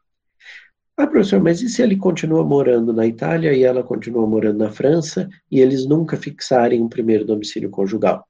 Ah, 0.96 1.06
professor, 1.06 1.40
mas 1.40 1.62
e 1.62 1.68
se 1.68 1.82
ele 1.82 1.96
continua 1.96 2.44
morando 2.44 2.92
na 2.92 3.06
Itália 3.06 3.52
e 3.52 3.62
ela 3.62 3.82
continua 3.84 4.26
morando 4.26 4.58
na 4.58 4.72
França 4.72 5.28
e 5.50 5.60
eles 5.60 5.86
nunca 5.86 6.16
fixarem 6.16 6.82
um 6.82 6.88
primeiro 6.88 7.24
domicílio 7.24 7.70
conjugal? 7.70 8.26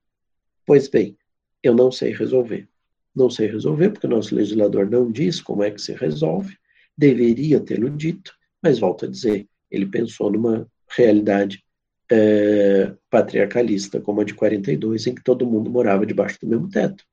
Pois 0.67 0.89
bem, 0.89 1.17
eu 1.63 1.75
não 1.75 1.91
sei 1.91 2.13
resolver. 2.13 2.69
Não 3.17 3.31
sei 3.31 3.49
resolver 3.49 3.91
porque 3.91 4.07
o 4.07 4.11
nosso 4.11 4.35
legislador 4.35 4.91
não 4.91 5.11
diz 5.11 5.41
como 5.41 5.63
é 5.63 5.71
que 5.71 5.81
se 5.81 5.95
resolve, 5.95 6.57
deveria 6.97 7.61
tê-lo 7.61 7.89
dito, 7.89 8.33
mas 8.63 8.79
volto 8.79 9.07
a 9.07 9.09
dizer, 9.09 9.47
ele 9.71 9.87
pensou 9.87 10.31
numa 10.31 10.67
realidade 10.97 11.63
é, 12.11 12.93
patriarcalista 13.09 14.01
como 14.01 14.21
a 14.21 14.25
de 14.25 14.35
42, 14.35 15.07
em 15.07 15.15
que 15.15 15.25
todo 15.25 15.47
mundo 15.47 15.71
morava 15.71 16.05
debaixo 16.05 16.39
do 16.41 16.47
mesmo 16.47 16.69
teto. 16.69 17.05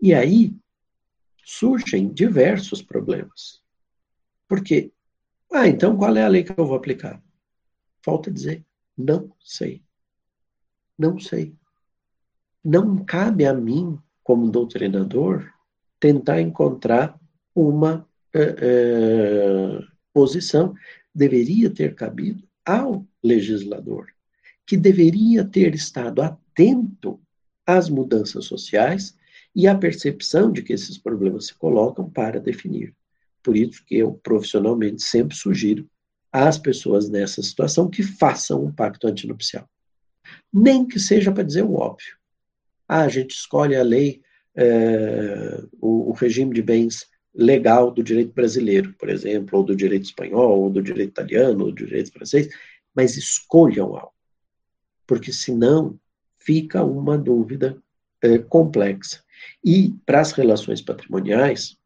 E 0.00 0.12
aí 0.12 0.52
surgem 1.42 2.12
diversos 2.12 2.82
problemas. 2.82 3.62
Porque, 4.48 4.92
ah, 5.52 5.66
então 5.66 5.96
qual 5.96 6.16
é 6.16 6.22
a 6.22 6.28
lei 6.28 6.44
que 6.44 6.52
eu 6.52 6.66
vou 6.66 6.76
aplicar? 6.76 7.22
Falta 8.02 8.30
dizer, 8.30 8.64
não 8.96 9.32
sei. 9.40 9.82
Não 10.98 11.18
sei. 11.18 11.54
Não 12.64 13.04
cabe 13.04 13.44
a 13.44 13.52
mim, 13.52 13.98
como 14.22 14.50
doutrinador, 14.50 15.52
tentar 15.98 16.40
encontrar 16.40 17.18
uma 17.54 18.08
é, 18.32 18.40
é, 18.42 19.78
posição. 20.12 20.74
Deveria 21.14 21.70
ter 21.70 21.94
cabido 21.94 22.46
ao 22.64 23.06
legislador, 23.22 24.06
que 24.66 24.76
deveria 24.76 25.44
ter 25.44 25.74
estado 25.74 26.22
atento 26.22 27.20
às 27.66 27.88
mudanças 27.88 28.44
sociais 28.44 29.16
e 29.54 29.66
à 29.66 29.74
percepção 29.74 30.50
de 30.50 30.62
que 30.62 30.72
esses 30.72 30.96
problemas 30.96 31.46
se 31.46 31.54
colocam 31.54 32.08
para 32.08 32.40
definir. 32.40 32.94
Por 33.42 33.56
isso 33.56 33.84
que 33.84 33.96
eu, 33.96 34.12
profissionalmente, 34.14 35.02
sempre 35.02 35.36
sugiro 35.36 35.88
às 36.30 36.56
pessoas 36.56 37.10
nessa 37.10 37.42
situação 37.42 37.90
que 37.90 38.02
façam 38.02 38.64
um 38.64 38.72
pacto 38.72 39.06
antinupcial. 39.06 39.68
Nem 40.52 40.86
que 40.86 40.98
seja 40.98 41.30
para 41.30 41.42
dizer 41.42 41.62
o 41.62 41.74
óbvio. 41.74 42.16
Ah, 42.88 43.02
a 43.02 43.08
gente 43.08 43.32
escolhe 43.32 43.76
a 43.76 43.82
lei, 43.82 44.22
é, 44.54 45.62
o, 45.80 46.10
o 46.10 46.12
regime 46.12 46.54
de 46.54 46.62
bens 46.62 47.06
legal 47.34 47.90
do 47.90 48.02
direito 48.02 48.32
brasileiro, 48.32 48.94
por 48.98 49.08
exemplo, 49.08 49.58
ou 49.58 49.64
do 49.64 49.74
direito 49.74 50.04
espanhol, 50.04 50.62
ou 50.62 50.70
do 50.70 50.82
direito 50.82 51.10
italiano, 51.10 51.64
ou 51.64 51.72
do 51.72 51.86
direito 51.86 52.12
francês, 52.12 52.48
mas 52.94 53.16
escolham 53.16 53.96
algo. 53.96 54.12
Porque 55.06 55.32
senão 55.32 55.98
fica 56.38 56.84
uma 56.84 57.16
dúvida 57.16 57.76
é, 58.22 58.38
complexa. 58.38 59.22
E 59.64 59.94
para 60.04 60.20
as 60.20 60.32
relações 60.32 60.80
patrimoniais, 60.80 61.76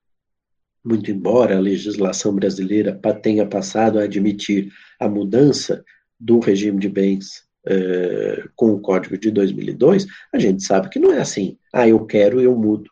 muito 0.84 1.10
embora 1.10 1.56
a 1.56 1.60
legislação 1.60 2.34
brasileira 2.34 2.98
tenha 3.20 3.44
passado 3.44 3.98
a 3.98 4.04
admitir 4.04 4.72
a 5.00 5.08
mudança 5.08 5.84
do 6.18 6.38
regime 6.38 6.78
de 6.78 6.88
bens 6.88 7.46
é, 7.66 8.44
com 8.54 8.70
o 8.70 8.80
Código 8.80 9.18
de 9.18 9.30
2002, 9.30 10.06
a 10.32 10.38
gente 10.38 10.62
sabe 10.62 10.88
que 10.88 11.00
não 11.00 11.12
é 11.12 11.20
assim. 11.20 11.58
Ah, 11.72 11.88
eu 11.88 12.06
quero, 12.06 12.40
eu 12.40 12.56
mudo. 12.56 12.88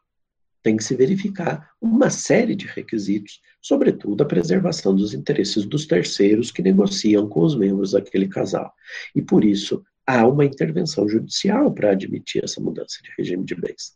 Tem 0.62 0.76
que 0.76 0.82
se 0.82 0.96
verificar 0.96 1.70
uma 1.80 2.10
série 2.10 2.56
de 2.56 2.66
requisitos, 2.66 3.40
sobretudo 3.62 4.22
a 4.22 4.26
preservação 4.26 4.94
dos 4.94 5.14
interesses 5.14 5.64
dos 5.64 5.86
terceiros 5.86 6.50
que 6.50 6.62
negociam 6.62 7.28
com 7.28 7.42
os 7.42 7.54
membros 7.54 7.92
daquele 7.92 8.26
casal. 8.26 8.72
E 9.14 9.22
por 9.22 9.44
isso 9.44 9.84
há 10.06 10.26
uma 10.26 10.44
intervenção 10.44 11.08
judicial 11.08 11.72
para 11.72 11.92
admitir 11.92 12.42
essa 12.42 12.60
mudança 12.60 12.98
de 13.02 13.10
regime 13.16 13.44
de 13.44 13.54
bens. 13.54 13.94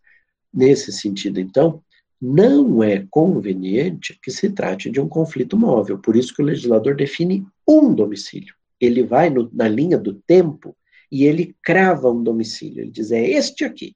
Nesse 0.53 0.93
sentido, 0.93 1.41
então, 1.41 1.83
não 2.21 2.83
é 2.83 3.07
conveniente 3.11 4.19
que 4.23 4.31
se 4.31 4.51
trate 4.51 4.91
de 4.91 5.01
um 5.01 5.09
conflito 5.09 5.57
móvel, 5.57 5.99
por 5.99 6.17
isso 6.17 6.35
que 6.35 6.43
o 6.43 6.45
legislador 6.45 6.97
define 6.97 7.47
um 7.67 7.95
domicílio. 7.95 8.55
Ele 8.81 9.03
vai 9.03 9.31
no, 9.31 9.49
na 9.53 9.69
linha 9.69 9.97
do 9.97 10.15
tempo 10.15 10.77
e 11.11 11.25
ele 11.25 11.55
crava 11.63 12.11
um 12.11 12.23
domicílio. 12.23 12.83
Ele 12.83 12.91
diz: 12.91 13.13
é 13.13 13.25
este 13.25 13.65
aqui, 13.65 13.95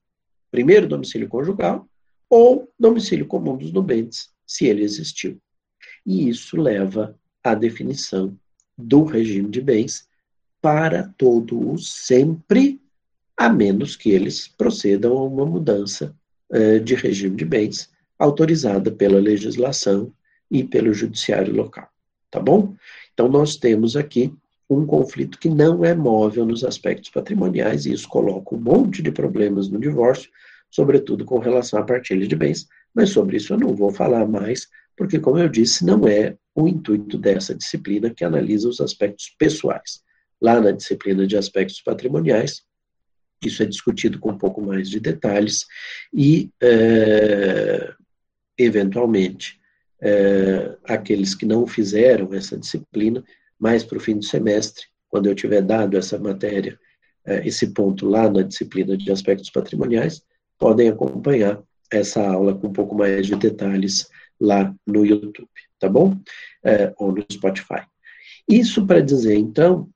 primeiro 0.50 0.86
domicílio 0.86 1.28
conjugal 1.28 1.88
ou 2.28 2.72
domicílio 2.78 3.26
comum 3.26 3.56
dos 3.56 3.72
nubentes, 3.72 4.30
se 4.46 4.66
ele 4.66 4.82
existiu. 4.82 5.38
E 6.06 6.28
isso 6.28 6.56
leva 6.56 7.18
à 7.42 7.54
definição 7.54 8.36
do 8.76 9.04
regime 9.04 9.50
de 9.50 9.60
bens 9.60 10.08
para 10.60 11.12
todo 11.18 11.72
o 11.72 11.78
sempre, 11.78 12.80
a 13.36 13.48
menos 13.48 13.96
que 13.96 14.10
eles 14.10 14.48
procedam 14.48 15.18
a 15.18 15.24
uma 15.24 15.44
mudança 15.44 16.16
de 16.84 16.94
regime 16.94 17.36
de 17.36 17.44
bens 17.44 17.90
autorizada 18.18 18.90
pela 18.90 19.18
legislação 19.18 20.12
e 20.50 20.62
pelo 20.62 20.92
judiciário 20.92 21.54
local. 21.54 21.88
Tá 22.30 22.38
bom? 22.38 22.74
Então, 23.12 23.28
nós 23.28 23.56
temos 23.56 23.96
aqui 23.96 24.32
um 24.68 24.86
conflito 24.86 25.38
que 25.38 25.48
não 25.48 25.84
é 25.84 25.94
móvel 25.94 26.46
nos 26.46 26.64
aspectos 26.64 27.10
patrimoniais, 27.10 27.84
e 27.84 27.92
isso 27.92 28.08
coloca 28.08 28.54
um 28.54 28.58
monte 28.58 29.02
de 29.02 29.10
problemas 29.10 29.68
no 29.68 29.78
divórcio, 29.78 30.30
sobretudo 30.70 31.24
com 31.24 31.38
relação 31.38 31.78
à 31.78 31.82
partilha 31.82 32.26
de 32.26 32.34
bens, 32.34 32.66
mas 32.94 33.10
sobre 33.10 33.36
isso 33.36 33.52
eu 33.52 33.58
não 33.58 33.74
vou 33.74 33.90
falar 33.90 34.26
mais, 34.26 34.66
porque, 34.96 35.18
como 35.18 35.38
eu 35.38 35.48
disse, 35.48 35.84
não 35.84 36.06
é 36.06 36.36
o 36.54 36.68
intuito 36.68 37.18
dessa 37.18 37.54
disciplina 37.54 38.10
que 38.10 38.24
analisa 38.24 38.68
os 38.68 38.80
aspectos 38.80 39.34
pessoais. 39.38 40.02
Lá 40.40 40.60
na 40.60 40.70
disciplina 40.70 41.26
de 41.26 41.36
aspectos 41.36 41.80
patrimoniais, 41.80 42.62
isso 43.42 43.62
é 43.62 43.66
discutido 43.66 44.18
com 44.18 44.30
um 44.30 44.38
pouco 44.38 44.60
mais 44.60 44.88
de 44.88 45.00
detalhes 45.00 45.66
e, 46.12 46.50
é, 46.60 47.92
eventualmente, 48.58 49.60
é, 50.00 50.76
aqueles 50.84 51.34
que 51.34 51.46
não 51.46 51.66
fizeram 51.66 52.32
essa 52.34 52.56
disciplina, 52.56 53.22
mais 53.58 53.84
para 53.84 53.98
o 53.98 54.00
fim 54.00 54.18
do 54.18 54.24
semestre, 54.24 54.86
quando 55.08 55.26
eu 55.26 55.34
tiver 55.34 55.62
dado 55.62 55.96
essa 55.96 56.18
matéria, 56.18 56.78
é, 57.24 57.46
esse 57.46 57.68
ponto 57.68 58.08
lá 58.08 58.28
na 58.28 58.42
disciplina 58.42 58.96
de 58.96 59.10
aspectos 59.12 59.50
patrimoniais, 59.50 60.22
podem 60.58 60.88
acompanhar 60.88 61.62
essa 61.90 62.26
aula 62.26 62.54
com 62.54 62.68
um 62.68 62.72
pouco 62.72 62.94
mais 62.94 63.26
de 63.26 63.36
detalhes 63.36 64.08
lá 64.40 64.74
no 64.86 65.04
YouTube, 65.04 65.48
tá 65.78 65.88
bom? 65.88 66.18
É, 66.64 66.92
ou 66.98 67.12
no 67.12 67.24
Spotify. 67.30 67.82
Isso 68.48 68.84
para 68.86 69.00
dizer, 69.00 69.36
então, 69.36 69.88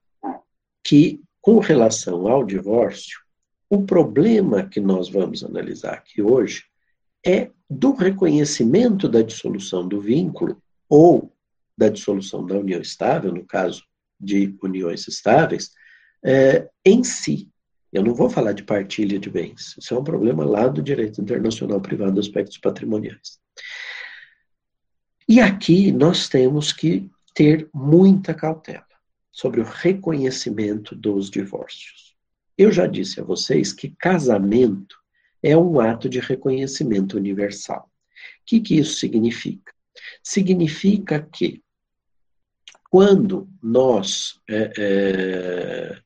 que 0.85 1.21
com 1.41 1.59
relação 1.59 2.29
ao 2.29 2.45
divórcio, 2.45 3.21
o 3.69 3.85
problema 3.85 4.67
que 4.67 4.81
nós 4.81 5.09
vamos 5.09 5.43
analisar 5.45 5.95
aqui 5.95 6.23
hoje 6.23 6.65
é 7.25 7.51
do 7.69 7.93
reconhecimento 7.93 9.09
da 9.09 9.23
dissolução 9.23 9.87
do 9.87 10.01
vínculo 10.01 10.63
ou 10.89 11.33
da 11.77 11.89
dissolução 11.89 12.47
da 12.47 12.57
união 12.57 12.81
estável, 12.81 13.33
no 13.33 13.45
caso 13.45 13.85
de 14.19 14.57
uniões 14.63 15.07
estáveis, 15.09 15.73
é, 16.25 16.69
em 16.85 17.03
si. 17.03 17.51
Eu 17.93 18.03
não 18.03 18.15
vou 18.15 18.31
falar 18.31 18.53
de 18.53 18.63
partilha 18.63 19.19
de 19.19 19.29
bens. 19.29 19.75
Isso 19.79 19.95
é 19.95 19.99
um 19.99 20.05
problema 20.05 20.45
lá 20.45 20.69
do 20.69 20.83
direito 20.83 21.21
internacional 21.21 21.81
privado, 21.81 22.21
aspectos 22.21 22.59
patrimoniais. 22.59 23.39
E 25.29 25.41
aqui 25.41 25.91
nós 25.91 26.29
temos 26.29 26.73
que 26.73 27.11
ter 27.35 27.69
muita 27.75 28.33
cautela 28.33 28.87
sobre 29.33 29.61
o 29.61 29.65
reconhecimento 29.65 30.95
dos 30.95 31.29
divórcios. 31.29 32.16
Eu 32.57 32.73
já 32.73 32.87
disse 32.87 33.21
a 33.21 33.25
vocês 33.25 33.73
que 33.73 33.91
casamento 33.91 34.97
é 35.43 35.57
um 35.57 35.79
ato 35.79 36.09
de 36.09 36.21
reconhecimento 36.21 37.17
universal. 37.17 37.91
O 37.91 38.45
que, 38.47 38.61
que 38.61 38.79
isso 38.79 38.97
significa? 38.97 39.73
Significa 40.23 41.21
que 41.21 41.63
quando 42.91 43.49
nós 43.63 44.41
é, 44.49 44.73
é, 44.79 46.03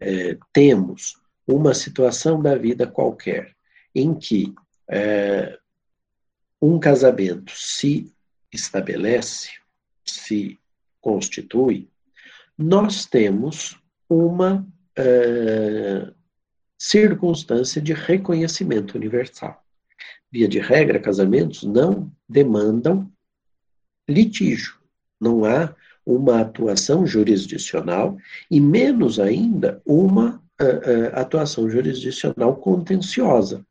é, 0.00 0.38
temos 0.52 1.20
uma 1.46 1.74
situação 1.74 2.40
da 2.40 2.54
vida 2.54 2.86
qualquer 2.86 3.56
em 3.94 4.14
que 4.14 4.54
é, 4.88 5.58
um 6.60 6.78
casamento 6.78 7.52
se 7.56 8.12
estabelece, 8.52 9.50
se 10.04 10.58
constitui, 11.00 11.88
nós 12.56 13.06
temos 13.06 13.78
uma 14.08 14.66
uh, 14.98 16.14
circunstância 16.78 17.80
de 17.80 17.92
reconhecimento 17.92 18.96
universal. 18.96 19.62
Via 20.30 20.48
de 20.48 20.58
regra, 20.58 21.00
casamentos 21.00 21.62
não 21.62 22.10
demandam 22.28 23.10
litígio. 24.08 24.74
Não 25.20 25.44
há 25.44 25.74
uma 26.04 26.40
atuação 26.40 27.06
jurisdicional 27.06 28.16
e 28.50 28.60
menos 28.60 29.18
ainda 29.18 29.80
uma 29.84 30.42
uh, 30.60 30.64
uh, 30.64 31.10
atuação 31.14 31.68
jurisdicional 31.68 32.56
contenciosa. 32.56 33.64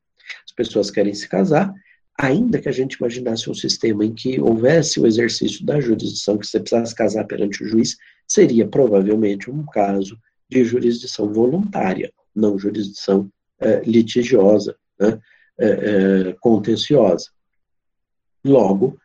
As 0.45 0.51
pessoas 0.51 0.91
querem 0.91 1.13
se 1.13 1.27
casar, 1.27 1.73
ainda 2.19 2.59
que 2.59 2.67
a 2.67 2.71
gente 2.71 2.95
imaginasse 2.95 3.49
um 3.49 3.53
sistema 3.53 4.03
em 4.05 4.13
que 4.13 4.39
houvesse 4.41 4.99
o 4.99 5.07
exercício 5.07 5.65
da 5.65 5.79
jurisdição, 5.79 6.37
que 6.37 6.45
você 6.45 6.59
precisasse 6.59 6.93
casar 6.93 7.25
perante 7.25 7.63
o 7.63 7.67
juiz, 7.67 7.97
seria 8.27 8.67
provavelmente 8.67 9.49
um 9.49 9.65
caso 9.65 10.19
de 10.49 10.63
jurisdição 10.63 11.31
voluntária, 11.31 12.11
não 12.35 12.57
jurisdição 12.57 13.31
é, 13.59 13.81
litigiosa, 13.81 14.75
né, 14.99 15.19
é, 15.59 16.35
contenciosa. 16.39 17.29
Logo, 18.45 18.97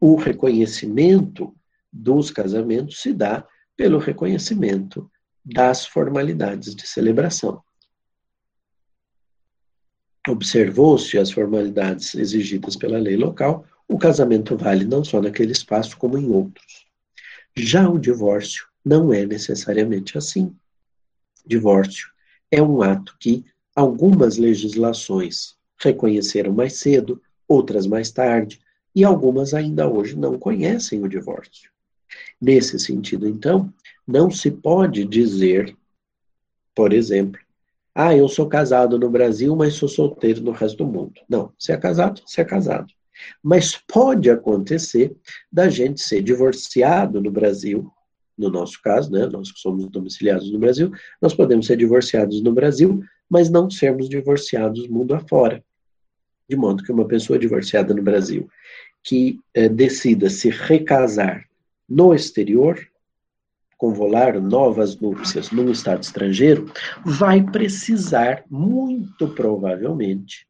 o 0.00 0.16
reconhecimento 0.16 1.54
dos 1.92 2.30
casamentos 2.30 3.00
se 3.00 3.12
dá 3.12 3.46
pelo 3.76 3.98
reconhecimento 3.98 5.10
das 5.44 5.86
formalidades 5.86 6.74
de 6.74 6.86
celebração 6.86 7.62
observou-se 10.28 11.18
as 11.18 11.30
formalidades 11.30 12.14
exigidas 12.14 12.76
pela 12.76 12.98
lei 12.98 13.16
local, 13.16 13.66
o 13.88 13.98
casamento 13.98 14.56
vale 14.56 14.84
não 14.84 15.04
só 15.04 15.20
naquele 15.20 15.52
espaço, 15.52 15.96
como 15.96 16.16
em 16.16 16.30
outros. 16.30 16.86
Já 17.56 17.88
o 17.88 17.98
divórcio 17.98 18.66
não 18.84 19.12
é 19.12 19.24
necessariamente 19.24 20.16
assim. 20.18 20.54
Divórcio 21.46 22.08
é 22.50 22.62
um 22.62 22.82
ato 22.82 23.16
que 23.18 23.44
algumas 23.74 24.36
legislações 24.36 25.56
reconheceram 25.78 26.52
mais 26.52 26.74
cedo, 26.74 27.20
outras 27.48 27.86
mais 27.86 28.10
tarde, 28.10 28.60
e 28.94 29.04
algumas 29.04 29.54
ainda 29.54 29.88
hoje 29.88 30.16
não 30.16 30.38
conhecem 30.38 31.02
o 31.02 31.08
divórcio. 31.08 31.70
Nesse 32.40 32.78
sentido, 32.78 33.26
então, 33.26 33.72
não 34.06 34.30
se 34.30 34.50
pode 34.50 35.04
dizer, 35.04 35.74
por 36.74 36.92
exemplo, 36.92 37.40
ah, 37.94 38.16
eu 38.16 38.28
sou 38.28 38.48
casado 38.48 38.98
no 38.98 39.10
Brasil, 39.10 39.54
mas 39.54 39.74
sou 39.74 39.88
solteiro 39.88 40.42
no 40.42 40.50
resto 40.50 40.78
do 40.78 40.86
mundo. 40.86 41.20
Não, 41.28 41.52
se 41.58 41.72
é 41.72 41.76
casado, 41.76 42.22
se 42.26 42.40
é 42.40 42.44
casado. 42.44 42.92
Mas 43.42 43.76
pode 43.76 44.30
acontecer 44.30 45.14
da 45.50 45.68
gente 45.68 46.00
ser 46.00 46.22
divorciado 46.22 47.20
no 47.20 47.30
Brasil, 47.30 47.92
no 48.42 48.50
nosso 48.50 48.80
caso, 48.82 49.10
né, 49.10 49.26
nós 49.26 49.50
que 49.50 49.60
somos 49.60 49.88
domiciliados 49.88 50.50
no 50.50 50.58
Brasil, 50.58 50.92
nós 51.20 51.34
podemos 51.34 51.66
ser 51.66 51.76
divorciados 51.76 52.42
no 52.42 52.52
Brasil, 52.52 53.02
mas 53.30 53.48
não 53.48 53.70
sermos 53.70 54.08
divorciados 54.08 54.88
mundo 54.88 55.14
afora. 55.14 55.64
De 56.48 56.56
modo 56.56 56.82
que 56.82 56.92
uma 56.92 57.06
pessoa 57.06 57.38
divorciada 57.38 57.94
no 57.94 58.02
Brasil 58.02 58.48
que 59.02 59.40
é, 59.54 59.68
decida 59.68 60.30
se 60.30 60.48
recasar 60.48 61.44
no 61.88 62.14
exterior, 62.14 62.78
convolar 63.76 64.40
novas 64.40 64.96
núpcias 65.00 65.50
num 65.50 65.70
Estado 65.70 66.02
estrangeiro, 66.02 66.70
vai 67.04 67.42
precisar, 67.42 68.44
muito 68.48 69.28
provavelmente, 69.28 70.46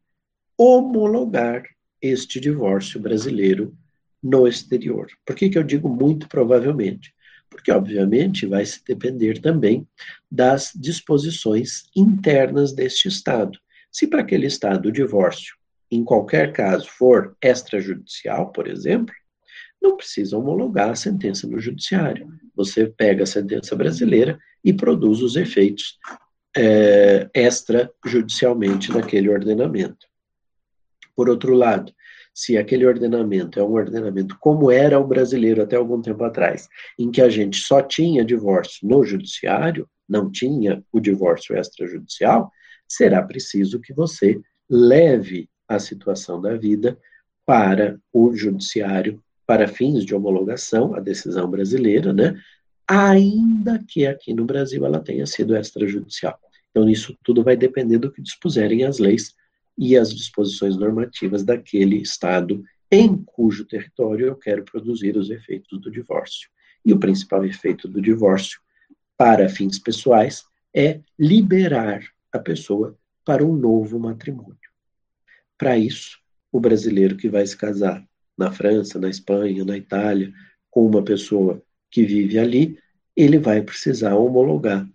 homologar 0.57 1.63
este 1.99 2.39
divórcio 2.39 2.99
brasileiro 2.99 3.75
no 4.21 4.47
exterior. 4.47 5.07
Por 5.25 5.35
que, 5.35 5.49
que 5.49 5.57
eu 5.57 5.63
digo 5.63 5.89
muito 5.89 6.27
provavelmente? 6.27 7.13
Porque, 7.53 7.71
obviamente, 7.71 8.45
vai 8.45 8.65
se 8.65 8.83
depender 8.85 9.39
também 9.39 9.87
das 10.29 10.71
disposições 10.75 11.83
internas 11.95 12.73
deste 12.73 13.07
Estado. 13.07 13.57
Se 13.91 14.07
para 14.07 14.21
aquele 14.21 14.47
Estado 14.47 14.89
o 14.89 14.91
divórcio, 14.91 15.55
em 15.91 16.03
qualquer 16.03 16.51
caso, 16.51 16.89
for 16.89 17.37
extrajudicial, 17.39 18.51
por 18.51 18.67
exemplo, 18.67 19.13
não 19.79 19.95
precisa 19.95 20.37
homologar 20.37 20.89
a 20.89 20.95
sentença 20.95 21.47
no 21.47 21.59
judiciário. 21.59 22.27
Você 22.55 22.87
pega 22.87 23.23
a 23.23 23.27
sentença 23.27 23.75
brasileira 23.75 24.39
e 24.63 24.73
produz 24.73 25.21
os 25.21 25.35
efeitos 25.35 25.99
é, 26.57 27.29
extrajudicialmente 27.33 28.91
naquele 28.91 29.29
ordenamento. 29.29 30.07
Por 31.15 31.29
outro 31.29 31.53
lado, 31.53 31.93
se 32.33 32.57
aquele 32.57 32.85
ordenamento 32.85 33.59
é 33.59 33.63
um 33.63 33.73
ordenamento 33.73 34.37
como 34.39 34.71
era 34.71 34.99
o 34.99 35.07
brasileiro 35.07 35.61
até 35.61 35.75
algum 35.75 36.01
tempo 36.01 36.23
atrás, 36.23 36.67
em 36.97 37.11
que 37.11 37.21
a 37.21 37.29
gente 37.29 37.57
só 37.57 37.81
tinha 37.81 38.25
divórcio 38.25 38.87
no 38.87 39.03
judiciário, 39.03 39.87
não 40.09 40.31
tinha 40.31 40.83
o 40.91 40.99
divórcio 40.99 41.55
extrajudicial, 41.55 42.51
será 42.87 43.21
preciso 43.21 43.79
que 43.79 43.93
você 43.93 44.41
leve 44.69 45.49
a 45.67 45.79
situação 45.79 46.41
da 46.41 46.55
vida 46.55 46.97
para 47.45 47.99
o 48.11 48.35
judiciário 48.35 49.21
para 49.45 49.67
fins 49.67 50.05
de 50.05 50.15
homologação, 50.15 50.95
a 50.95 50.99
decisão 50.99 51.49
brasileira, 51.49 52.13
né? 52.13 52.39
Ainda 52.87 53.83
que 53.87 54.05
aqui 54.05 54.33
no 54.33 54.45
Brasil 54.45 54.85
ela 54.85 54.99
tenha 54.99 55.25
sido 55.25 55.55
extrajudicial. 55.55 56.37
Então, 56.71 56.89
isso 56.89 57.15
tudo 57.23 57.43
vai 57.43 57.55
depender 57.55 57.97
do 57.97 58.11
que 58.11 58.21
dispuserem 58.21 58.83
as 58.83 58.99
leis 58.99 59.33
e 59.77 59.97
as 59.97 60.13
disposições 60.13 60.77
normativas 60.77 61.43
daquele 61.43 61.97
Estado 61.97 62.63
em 62.91 63.17
cujo 63.17 63.65
território 63.65 64.27
eu 64.27 64.35
quero 64.35 64.63
produzir 64.63 65.17
os 65.17 65.29
efeitos 65.29 65.81
do 65.81 65.89
divórcio. 65.89 66.49
E 66.85 66.93
o 66.93 66.99
principal 66.99 67.43
efeito 67.43 67.87
do 67.87 68.01
divórcio, 68.01 68.59
para 69.17 69.49
fins 69.49 69.79
pessoais, 69.79 70.43
é 70.75 70.99
liberar 71.17 72.03
a 72.31 72.37
pessoa 72.37 72.97
para 73.25 73.43
um 73.43 73.55
novo 73.55 73.99
matrimônio. 73.99 74.57
Para 75.57 75.77
isso, 75.77 76.19
o 76.51 76.59
brasileiro 76.59 77.15
que 77.15 77.29
vai 77.29 77.45
se 77.45 77.55
casar 77.55 78.05
na 78.37 78.51
França, 78.51 78.99
na 78.99 79.09
Espanha, 79.09 79.63
na 79.63 79.77
Itália, 79.77 80.31
com 80.69 80.85
uma 80.85 81.03
pessoa 81.03 81.61
que 81.89 82.03
vive 82.03 82.37
ali, 82.37 82.77
ele 83.15 83.37
vai 83.37 83.61
precisar 83.61 84.15
homologar 84.15 84.87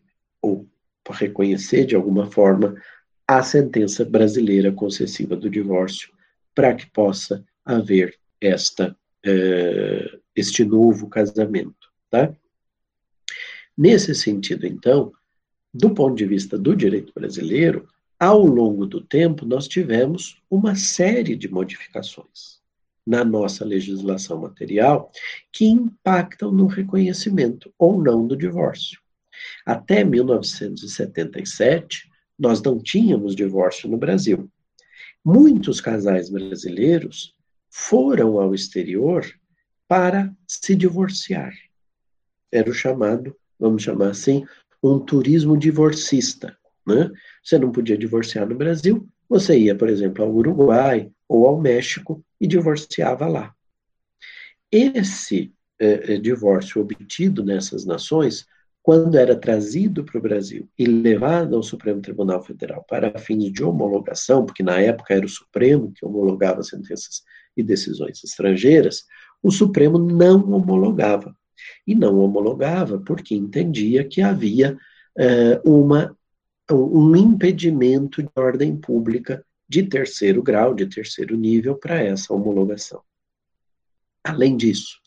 ou 0.42 0.68
reconhecer 1.10 1.86
de 1.86 1.96
alguma 1.96 2.30
forma 2.30 2.74
a 3.28 3.42
sentença 3.42 4.06
brasileira 4.06 4.72
concessiva 4.72 5.36
do 5.36 5.50
divórcio 5.50 6.10
para 6.54 6.74
que 6.74 6.90
possa 6.90 7.44
haver 7.62 8.18
esta 8.40 8.96
eh, 9.24 10.18
este 10.34 10.64
novo 10.64 11.08
casamento, 11.08 11.92
tá? 12.08 12.34
Nesse 13.76 14.14
sentido, 14.14 14.66
então, 14.66 15.12
do 15.74 15.90
ponto 15.90 16.16
de 16.16 16.24
vista 16.24 16.56
do 16.56 16.74
direito 16.74 17.12
brasileiro, 17.12 17.86
ao 18.18 18.46
longo 18.46 18.86
do 18.86 19.02
tempo 19.02 19.44
nós 19.44 19.68
tivemos 19.68 20.40
uma 20.50 20.74
série 20.74 21.36
de 21.36 21.48
modificações 21.48 22.62
na 23.06 23.22
nossa 23.24 23.62
legislação 23.64 24.40
material 24.40 25.12
que 25.52 25.66
impactam 25.66 26.50
no 26.50 26.66
reconhecimento 26.66 27.72
ou 27.78 28.02
não 28.02 28.26
do 28.26 28.36
divórcio. 28.36 28.98
Até 29.66 30.02
1977, 30.04 32.08
nós 32.38 32.62
não 32.62 32.78
tínhamos 32.78 33.34
divórcio 33.34 33.88
no 33.88 33.96
Brasil. 33.96 34.48
Muitos 35.24 35.80
casais 35.80 36.30
brasileiros 36.30 37.34
foram 37.70 38.40
ao 38.40 38.54
exterior 38.54 39.26
para 39.86 40.32
se 40.46 40.76
divorciar. 40.76 41.52
Era 42.52 42.70
o 42.70 42.74
chamado, 42.74 43.36
vamos 43.58 43.82
chamar 43.82 44.10
assim, 44.10 44.44
um 44.82 44.98
turismo 44.98 45.56
divorcista. 45.56 46.56
Né? 46.86 47.10
Você 47.42 47.58
não 47.58 47.72
podia 47.72 47.98
divorciar 47.98 48.48
no 48.48 48.54
Brasil, 48.54 49.08
você 49.28 49.58
ia, 49.58 49.74
por 49.74 49.88
exemplo, 49.88 50.24
ao 50.24 50.32
Uruguai 50.32 51.10
ou 51.28 51.46
ao 51.46 51.60
México 51.60 52.24
e 52.40 52.46
divorciava 52.46 53.26
lá. 53.26 53.54
Esse 54.70 55.52
eh, 55.78 56.14
eh 56.14 56.18
divórcio 56.18 56.80
obtido 56.80 57.44
nessas 57.44 57.84
nações 57.84 58.46
quando 58.88 59.16
era 59.18 59.36
trazido 59.36 60.02
para 60.02 60.16
o 60.16 60.22
Brasil 60.22 60.66
e 60.78 60.86
levado 60.86 61.54
ao 61.54 61.62
Supremo 61.62 62.00
Tribunal 62.00 62.42
Federal 62.42 62.82
para 62.88 63.18
fins 63.18 63.52
de 63.52 63.62
homologação, 63.62 64.46
porque 64.46 64.62
na 64.62 64.80
época 64.80 65.12
era 65.12 65.26
o 65.26 65.28
Supremo 65.28 65.92
que 65.92 66.06
homologava 66.06 66.62
sentenças 66.62 67.22
e 67.54 67.62
decisões 67.62 68.24
estrangeiras, 68.24 69.04
o 69.42 69.50
Supremo 69.50 69.98
não 69.98 70.50
homologava. 70.50 71.36
E 71.86 71.94
não 71.94 72.18
homologava 72.18 72.98
porque 72.98 73.34
entendia 73.34 74.02
que 74.04 74.22
havia 74.22 74.78
eh, 75.18 75.60
uma, 75.66 76.16
um 76.72 77.14
impedimento 77.14 78.22
de 78.22 78.30
ordem 78.34 78.74
pública 78.74 79.44
de 79.68 79.82
terceiro 79.82 80.42
grau, 80.42 80.72
de 80.72 80.86
terceiro 80.86 81.36
nível, 81.36 81.76
para 81.76 82.02
essa 82.02 82.32
homologação. 82.32 83.02
Além 84.24 84.56
disso, 84.56 84.98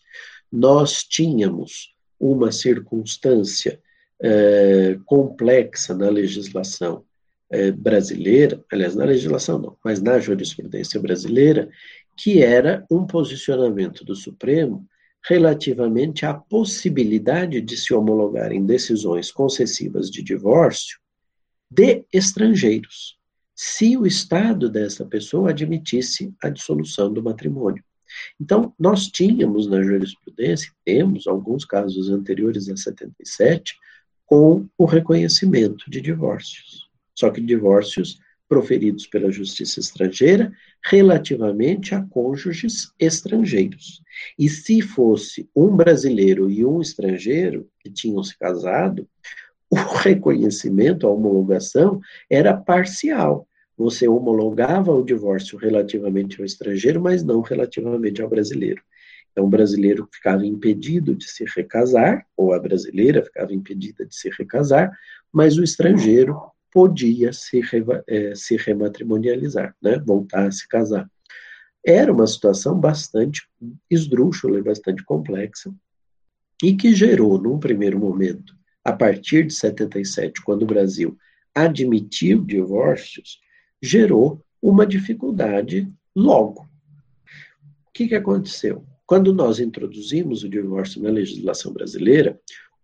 nós 0.51 1.03
tínhamos 1.03 1.91
uma 2.21 2.51
circunstância 2.51 3.79
é, 4.21 4.97
complexa 5.05 5.95
na 5.95 6.09
legislação 6.09 7.03
é, 7.49 7.71
brasileira, 7.71 8.63
aliás, 8.71 8.95
na 8.95 9.03
legislação 9.03 9.59
não, 9.59 9.77
mas 9.83 10.01
na 10.01 10.19
jurisprudência 10.19 11.01
brasileira, 11.01 11.69
que 12.15 12.41
era 12.41 12.85
um 12.89 13.05
posicionamento 13.05 14.05
do 14.05 14.15
Supremo 14.15 14.87
relativamente 15.27 16.25
à 16.25 16.33
possibilidade 16.33 17.61
de 17.61 17.77
se 17.77 17.93
homologarem 17.93 18.65
decisões 18.65 19.31
concessivas 19.31 20.09
de 20.09 20.23
divórcio 20.23 20.99
de 21.69 22.05
estrangeiros, 22.11 23.17
se 23.55 23.95
o 23.95 24.05
Estado 24.05 24.69
dessa 24.69 25.05
pessoa 25.05 25.51
admitisse 25.51 26.33
a 26.41 26.49
dissolução 26.49 27.11
do 27.11 27.23
matrimônio. 27.23 27.83
Então, 28.39 28.73
nós 28.79 29.07
tínhamos 29.07 29.67
na 29.67 29.81
jurisprudência, 29.81 30.71
temos 30.85 31.27
alguns 31.27 31.65
casos 31.65 32.09
anteriores 32.09 32.69
a 32.69 32.75
77, 32.75 33.75
com 34.25 34.67
o 34.77 34.85
reconhecimento 34.85 35.89
de 35.89 36.01
divórcios. 36.01 36.89
Só 37.15 37.29
que 37.29 37.41
divórcios 37.41 38.19
proferidos 38.47 39.07
pela 39.07 39.31
justiça 39.31 39.79
estrangeira 39.79 40.51
relativamente 40.83 41.95
a 41.95 42.01
cônjuges 42.01 42.91
estrangeiros. 42.99 44.01
E 44.37 44.49
se 44.49 44.81
fosse 44.81 45.49
um 45.55 45.75
brasileiro 45.75 46.49
e 46.49 46.65
um 46.65 46.81
estrangeiro 46.81 47.69
que 47.79 47.89
tinham 47.89 48.21
se 48.23 48.37
casado, 48.37 49.07
o 49.69 49.75
reconhecimento, 49.75 51.07
a 51.07 51.11
homologação, 51.11 52.01
era 52.29 52.55
parcial 52.55 53.47
você 53.77 54.07
homologava 54.07 54.91
o 54.91 55.03
divórcio 55.03 55.57
relativamente 55.57 56.39
ao 56.39 56.45
estrangeiro, 56.45 57.01
mas 57.01 57.23
não 57.23 57.41
relativamente 57.41 58.21
ao 58.21 58.29
brasileiro. 58.29 58.81
Então, 59.31 59.45
o 59.45 59.49
brasileiro 59.49 60.07
ficava 60.11 60.45
impedido 60.45 61.15
de 61.15 61.29
se 61.29 61.45
recasar, 61.55 62.25
ou 62.35 62.53
a 62.53 62.59
brasileira 62.59 63.23
ficava 63.23 63.53
impedida 63.53 64.05
de 64.05 64.15
se 64.15 64.29
recasar, 64.37 64.91
mas 65.31 65.57
o 65.57 65.63
estrangeiro 65.63 66.37
podia 66.71 67.31
se, 67.33 67.61
é, 68.07 68.35
se 68.35 68.57
rematrimonializar, 68.57 69.75
né? 69.81 69.97
voltar 69.99 70.47
a 70.47 70.51
se 70.51 70.67
casar. 70.67 71.09
Era 71.85 72.11
uma 72.13 72.27
situação 72.27 72.79
bastante 72.79 73.47
esdrúxula 73.89 74.59
e 74.59 74.63
bastante 74.63 75.03
complexa, 75.03 75.73
e 76.61 76.75
que 76.75 76.93
gerou, 76.93 77.41
num 77.41 77.57
primeiro 77.57 77.97
momento, 77.97 78.55
a 78.83 78.93
partir 78.93 79.47
de 79.47 79.53
77, 79.53 80.41
quando 80.43 80.63
o 80.63 80.67
Brasil 80.67 81.17
admitiu 81.55 82.43
divórcios, 82.43 83.39
gerou 83.81 84.41
uma 84.61 84.85
dificuldade 84.85 85.91
logo. 86.15 86.61
O 86.61 87.91
que, 87.93 88.07
que 88.07 88.15
aconteceu? 88.15 88.85
Quando 89.05 89.33
nós 89.33 89.59
introduzimos 89.59 90.43
o 90.43 90.49
divórcio 90.49 91.01
na 91.01 91.09
legislação 91.09 91.73
brasileira, 91.73 92.39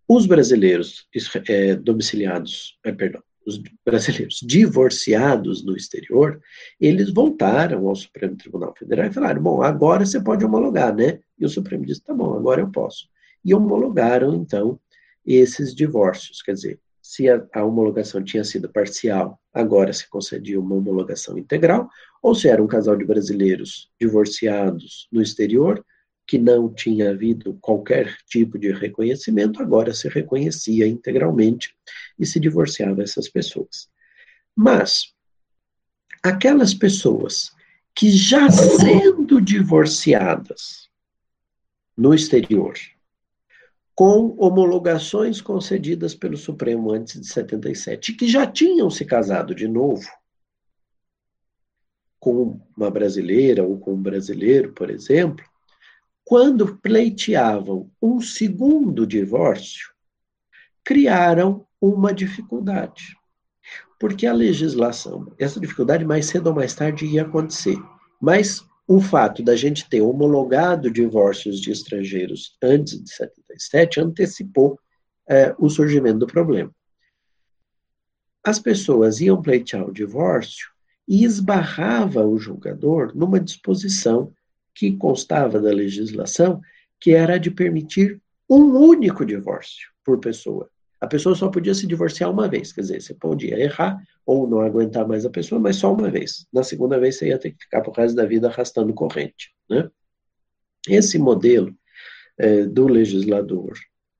os 0.08 0.26
brasileiros 0.26 1.08
é, 1.48 1.76
domiciliados, 1.76 2.78
é, 2.84 2.92
perdão, 2.92 3.22
os 3.46 3.62
brasileiros 3.86 4.40
divorciados 4.44 5.64
no 5.64 5.76
exterior, 5.76 6.42
eles 6.80 7.14
voltaram 7.14 7.88
ao 7.88 7.96
Supremo 7.96 8.36
Tribunal 8.36 8.74
Federal 8.78 9.08
e 9.08 9.14
falaram: 9.14 9.42
bom, 9.42 9.62
agora 9.62 10.06
você 10.06 10.20
pode 10.20 10.44
homologar, 10.44 10.94
né? 10.94 11.20
E 11.40 11.46
o 11.46 11.50
Supremo 11.50 11.86
disse: 11.86 12.04
tá 12.04 12.14
bom, 12.14 12.34
agora 12.34 12.62
eu 12.62 12.70
posso. 12.70 13.08
E 13.46 13.54
homologaram, 13.54 14.36
então, 14.36 14.78
esses 15.26 15.74
divórcios. 15.74 16.42
Quer 16.42 16.54
dizer, 16.54 16.80
se 17.02 17.30
a, 17.30 17.46
a, 17.54 17.64
homologação 17.64 18.22
tinha 18.22 18.44
sido 18.44 18.70
parcial, 18.70 19.40
agora 19.60 19.92
se 19.92 20.10
concedia 20.10 20.60
uma 20.60 20.76
homologação 20.76 21.38
integral, 21.38 21.90
ou 22.22 22.36
se 22.36 22.48
era 22.48 22.62
um 22.64 22.68
casal 22.68 22.96
de 22.96 23.06
brasileiros 23.06 23.90
divorciados 24.00 25.08
no 25.12 25.22
exterior, 25.22 25.84
que 26.28 26.38
não 26.38 26.74
tinha 26.74 27.12
havido 27.12 27.58
qualquer 27.62 28.16
tipo 28.28 28.60
de 28.60 28.72
reconhecimento, 28.72 29.62
agora 29.62 29.94
se 29.94 30.10
reconhecia 30.10 30.86
integralmente 30.86 31.74
e 32.20 32.26
se 32.26 32.40
divorciava 32.40 33.02
essas 33.02 33.30
pessoas. 33.30 33.90
Mas 34.56 35.14
aquelas 36.22 36.74
pessoas 36.74 37.52
que 37.96 38.10
já 38.12 38.50
sendo 38.52 39.42
divorciadas 39.42 40.90
no 41.96 42.14
exterior, 42.14 42.74
com 43.98 44.36
homologações 44.38 45.42
concedidas 45.42 46.14
pelo 46.14 46.38
Supremo 46.38 46.94
antes 46.94 47.20
de 47.20 47.26
77, 47.26 48.14
que 48.14 48.28
já 48.28 48.46
tinham 48.46 48.92
se 48.92 49.04
casado 49.04 49.56
de 49.56 49.68
novo 49.68 50.08
com 52.20 52.62
uma 52.78 52.92
brasileira 52.92 53.64
ou 53.64 53.80
com 53.80 53.96
um 53.96 54.02
brasileiro, 54.02 54.72
por 54.74 54.92
exemplo, 54.92 55.44
quando 56.24 56.78
pleiteavam 56.78 57.90
um 58.00 58.22
segundo 58.22 59.08
divórcio, 59.08 59.92
criaram 60.84 61.66
uma 61.82 62.14
dificuldade. 62.14 63.18
Porque 64.00 64.28
a 64.28 64.34
legislação, 64.34 65.34
essa 65.40 65.60
dificuldade 65.60 66.06
mais 66.06 66.28
cedo 66.28 66.48
ou 66.48 66.56
mais 66.56 66.76
tarde 66.76 67.08
ia 67.08 67.24
acontecer, 67.24 67.78
mas 68.22 68.64
o 68.88 69.02
fato 69.02 69.44
da 69.44 69.56
gente 69.56 69.90
ter 69.90 70.02
homologado 70.02 70.90
divórcios 70.90 71.60
de 71.60 71.72
estrangeiros 71.72 72.56
antes 72.62 73.04
de 73.04 73.10
77 73.12 74.00
antecipou 74.00 74.80
é, 75.28 75.54
o 75.60 75.70
surgimento 75.70 76.20
do 76.20 76.28
problema. 76.28 76.74
As 78.42 78.60
pessoas 78.60 79.20
iam 79.20 79.42
pleitear 79.42 79.86
o 79.86 79.92
divórcio 79.92 80.70
e 81.06 81.26
esbarrava 81.26 82.26
o 82.26 82.38
julgador 82.38 83.12
numa 83.14 83.42
disposição 83.42 84.32
que 84.74 84.96
constava 84.96 85.60
da 85.60 85.70
legislação, 85.70 86.62
que 87.00 87.12
era 87.12 87.38
de 87.38 87.52
permitir 87.52 88.22
um 88.50 88.78
único 88.78 89.26
divórcio 89.26 89.90
por 90.04 90.18
pessoa. 90.20 90.70
A 91.00 91.06
pessoa 91.06 91.36
só 91.36 91.50
podia 91.50 91.76
se 91.76 91.86
divorciar 91.86 92.32
uma 92.32 92.48
vez, 92.48 92.74
quer 92.74 92.82
dizer, 92.82 93.02
você 93.02 93.14
podia 93.14 93.60
errar 93.60 94.02
ou 94.26 94.48
não 94.48 94.62
aguentar 94.62 95.08
mais 95.08 95.26
a 95.26 95.30
pessoa, 95.30 95.62
mas 95.62 95.76
só 95.76 95.94
uma 95.94 96.10
vez. 96.10 96.48
Na 96.52 96.64
segunda 96.64 97.00
vez 97.00 97.18
você 97.18 97.28
ia 97.28 97.38
ter 97.38 97.52
que 97.52 97.64
ficar 97.64 97.82
pro 97.82 97.92
resto 97.92 98.16
da 98.16 98.26
vida 98.26 98.48
arrastando 98.48 98.94
corrente. 98.94 99.54
Né? 99.70 99.90
Esse 100.88 101.20
modelo 101.20 101.74
é, 102.38 102.64
do 102.66 102.88
legislador 102.88 103.74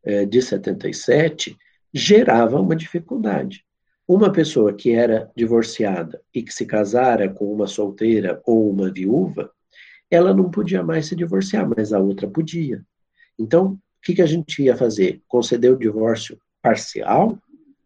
é, 0.04 0.26
de 0.26 0.42
77 0.42 1.58
gerava 1.94 2.60
uma 2.60 2.76
dificuldade. 2.76 3.66
Uma 4.08 4.32
pessoa 4.32 4.72
que 4.74 4.92
era 4.92 5.32
divorciada 5.36 6.22
e 6.34 6.42
que 6.44 6.54
se 6.54 6.66
casara 6.66 7.28
com 7.28 7.52
uma 7.52 7.68
solteira 7.68 8.42
ou 8.46 8.70
uma 8.70 8.92
viúva, 8.92 9.52
ela 10.10 10.34
não 10.34 10.50
podia 10.50 10.84
mais 10.84 11.08
se 11.08 11.16
divorciar, 11.16 11.68
mas 11.68 11.92
a 11.92 12.00
outra 12.00 12.28
podia. 12.28 12.86
Então, 13.38 13.74
o 13.74 13.80
que, 14.02 14.16
que 14.16 14.22
a 14.22 14.26
gente 14.26 14.64
ia 14.64 14.78
fazer? 14.78 15.22
Conceder 15.28 15.74
o 15.74 15.78
divórcio 15.78 16.40
parcial. 16.68 17.40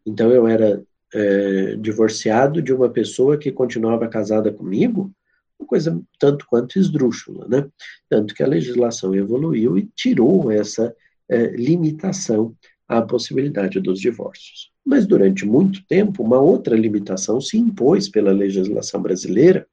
Então, 0.03 0.31
eu 0.31 0.47
era 0.47 0.81
é, 1.13 1.75
divorciado 1.75 2.61
de 2.61 2.73
uma 2.73 2.89
pessoa 2.89 3.37
que 3.37 3.51
continuava 3.51 4.07
casada 4.07 4.51
comigo, 4.51 5.11
uma 5.59 5.67
coisa 5.67 6.01
tanto 6.17 6.47
quanto 6.47 6.79
esdrúxula, 6.79 7.47
né? 7.47 7.69
Tanto 8.09 8.33
que 8.33 8.41
a 8.41 8.47
legislação 8.47 9.13
evoluiu 9.13 9.77
e 9.77 9.87
tirou 9.95 10.51
essa 10.51 10.95
é, 11.29 11.47
limitação 11.49 12.55
à 12.87 13.03
possibilidade 13.03 13.79
dos 13.79 13.99
divórcios. 13.99 14.71
Mas 14.83 15.05
durante 15.05 15.45
muito 15.45 15.85
tempo, 15.85 16.23
uma 16.23 16.39
outra 16.39 16.75
limitação 16.75 17.39
se 17.39 17.57
impôs 17.57 18.09
pela 18.09 18.31
legislação 18.31 18.99
brasileira, 18.99 19.67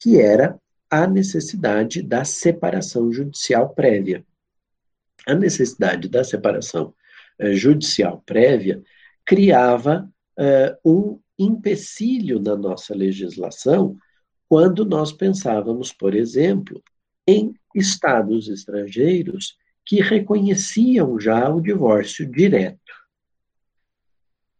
que 0.00 0.18
era 0.18 0.58
a 0.90 1.06
necessidade 1.06 2.00
da 2.00 2.24
separação 2.24 3.12
judicial 3.12 3.68
prévia. 3.74 4.24
A 5.26 5.34
necessidade 5.34 6.08
da 6.08 6.24
separação 6.24 6.94
judicial 7.54 8.22
prévia 8.24 8.82
criava 9.24 10.10
eh, 10.38 10.76
um 10.84 11.20
empecilho 11.38 12.40
na 12.40 12.56
nossa 12.56 12.94
legislação 12.94 13.96
quando 14.48 14.84
nós 14.84 15.12
pensávamos, 15.12 15.92
por 15.92 16.14
exemplo, 16.14 16.82
em 17.26 17.54
estados 17.74 18.48
estrangeiros 18.48 19.56
que 19.84 20.00
reconheciam 20.00 21.20
já 21.20 21.48
o 21.48 21.60
divórcio 21.60 22.30
direto. 22.30 22.78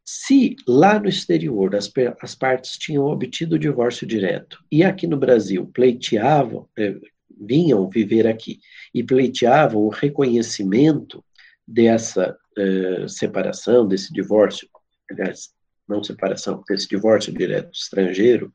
Se 0.05 0.57
lá 0.67 0.99
no 0.99 1.09
exterior 1.09 1.75
as, 1.75 1.91
as 2.21 2.35
partes 2.35 2.79
tinham 2.79 3.05
obtido 3.05 3.57
o 3.57 3.59
divórcio 3.59 4.07
direto 4.07 4.63
e 4.71 4.83
aqui 4.83 5.07
no 5.07 5.17
Brasil 5.17 5.67
pleiteavam, 5.67 6.69
eh, 6.79 6.99
vinham 7.41 7.89
viver 7.89 8.27
aqui 8.27 8.61
e 8.95 9.03
pleiteavam 9.03 9.83
o 9.83 9.91
reconhecimento 9.91 11.25
dessa 11.67 12.37
eh, 12.59 13.09
separação, 13.09 13.87
desse 13.87 14.13
divórcio, 14.13 14.69
aliás, 15.11 15.51
não 15.89 16.05
separação, 16.05 16.63
desse 16.69 16.89
divórcio 16.89 17.33
direto 17.33 17.71
estrangeiro 17.73 18.53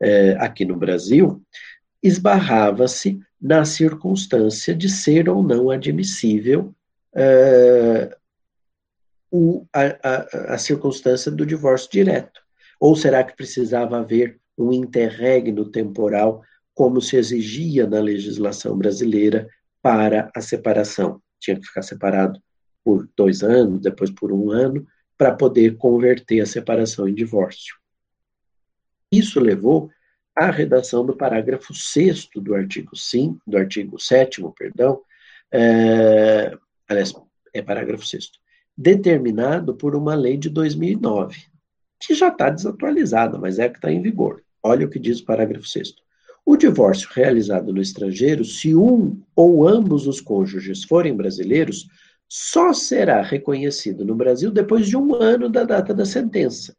eh, 0.00 0.36
aqui 0.38 0.64
no 0.64 0.76
Brasil, 0.76 1.42
esbarrava-se 2.02 3.18
na 3.40 3.64
circunstância 3.64 4.74
de 4.74 4.88
ser 4.88 5.28
ou 5.28 5.42
não 5.42 5.70
admissível 5.70 6.74
eh, 7.14 8.16
o, 9.30 9.66
a, 9.72 9.82
a, 9.82 10.54
a 10.54 10.58
circunstância 10.58 11.30
do 11.30 11.44
divórcio 11.44 11.90
direto. 11.90 12.40
Ou 12.78 12.94
será 12.94 13.24
que 13.24 13.36
precisava 13.36 13.98
haver 13.98 14.38
um 14.56 14.72
interregno 14.72 15.64
temporal, 15.70 16.42
como 16.74 17.00
se 17.00 17.16
exigia 17.16 17.86
na 17.86 18.00
legislação 18.00 18.76
brasileira 18.76 19.48
para 19.82 20.30
a 20.34 20.40
separação? 20.40 21.20
Tinha 21.40 21.58
que 21.58 21.66
ficar 21.66 21.82
separado 21.82 22.40
por 22.84 23.08
dois 23.16 23.42
anos, 23.42 23.80
depois 23.80 24.10
por 24.10 24.32
um 24.32 24.50
ano, 24.50 24.86
para 25.16 25.34
poder 25.34 25.76
converter 25.76 26.40
a 26.40 26.46
separação 26.46 27.08
em 27.08 27.14
divórcio. 27.14 27.76
Isso 29.10 29.40
levou 29.40 29.90
à 30.36 30.50
redação 30.50 31.06
do 31.06 31.16
parágrafo 31.16 31.72
6 31.72 32.28
do 32.36 32.54
artigo 32.54 32.96
5, 32.96 33.40
do 33.46 33.56
artigo 33.56 33.98
7 33.98 34.42
perdão, 34.56 35.00
é, 35.50 36.56
aliás, 36.88 37.14
é 37.52 37.62
parágrafo 37.62 38.04
6 38.04 38.30
determinado 38.76 39.76
por 39.76 39.94
uma 39.94 40.16
lei 40.16 40.36
de 40.36 40.48
2009, 40.48 41.44
que 42.00 42.12
já 42.12 42.26
está 42.26 42.50
desatualizada, 42.50 43.38
mas 43.38 43.60
é 43.60 43.66
a 43.66 43.68
que 43.70 43.78
está 43.78 43.92
em 43.92 44.02
vigor. 44.02 44.42
Olha 44.60 44.84
o 44.84 44.90
que 44.90 44.98
diz 44.98 45.20
o 45.20 45.24
parágrafo 45.24 45.68
6 45.68 45.94
o 46.44 46.56
divórcio 46.56 47.08
realizado 47.12 47.72
no 47.72 47.80
estrangeiro, 47.80 48.44
se 48.44 48.74
um 48.74 49.20
ou 49.34 49.66
ambos 49.66 50.06
os 50.06 50.20
cônjuges 50.20 50.84
forem 50.84 51.16
brasileiros, 51.16 51.88
só 52.36 52.72
será 52.72 53.22
reconhecido 53.22 54.04
no 54.04 54.12
Brasil 54.12 54.50
depois 54.50 54.88
de 54.88 54.96
um 54.96 55.14
ano 55.14 55.48
da 55.48 55.62
data 55.62 55.94
da 55.94 56.04
sentença, 56.04 56.76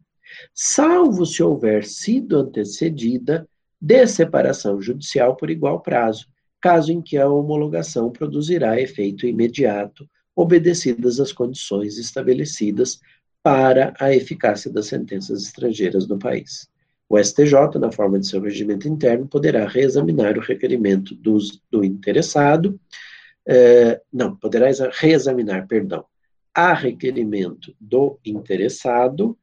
salvo 0.53 1.25
se 1.25 1.41
houver 1.41 1.85
sido 1.85 2.35
antecedida 2.39 3.47
de 3.79 4.05
separação 4.05 4.81
judicial 4.81 5.37
por 5.37 5.49
igual 5.49 5.79
prazo, 5.79 6.27
caso 6.59 6.91
em 6.91 7.01
que 7.01 7.17
a 7.17 7.29
homologação 7.29 8.11
produzirá 8.11 8.81
efeito 8.81 9.25
imediato, 9.25 10.05
obedecidas 10.35 11.21
as 11.21 11.31
condições 11.31 11.97
estabelecidas 11.97 12.99
para 13.41 13.93
a 13.97 14.13
eficácia 14.13 14.69
das 14.69 14.87
sentenças 14.87 15.43
estrangeiras 15.43 16.05
no 16.05 16.19
país. 16.19 16.67
O 17.07 17.17
STJ, 17.17 17.79
na 17.79 17.93
forma 17.93 18.19
de 18.19 18.27
seu 18.27 18.41
regimento 18.41 18.89
interno, 18.89 19.25
poderá 19.25 19.65
reexaminar 19.65 20.37
o 20.37 20.41
requerimento 20.41 21.15
dos, 21.15 21.61
do 21.71 21.81
interessado 21.81 22.77
é, 23.47 24.01
não, 24.11 24.35
poderá 24.35 24.67
reexaminar, 24.91 25.67
perdão, 25.67 26.05
a 26.53 26.73
requerimento 26.73 27.75
do 27.79 28.19
interessado, 28.25 29.37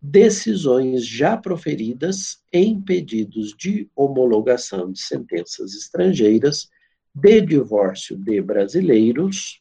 decisões 0.00 1.04
já 1.04 1.36
proferidas 1.36 2.38
em 2.52 2.80
pedidos 2.80 3.54
de 3.56 3.88
homologação 3.96 4.92
de 4.92 5.00
sentenças 5.00 5.74
estrangeiras 5.74 6.68
de 7.14 7.40
divórcio 7.40 8.16
de 8.16 8.40
brasileiros, 8.40 9.60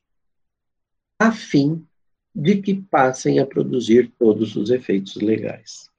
a 1.19 1.31
fim 1.31 1.83
de 2.35 2.61
que 2.61 2.75
passem 2.75 3.39
a 3.39 3.45
produzir 3.45 4.13
todos 4.19 4.55
os 4.55 4.69
efeitos 4.69 5.15
legais. 5.15 5.89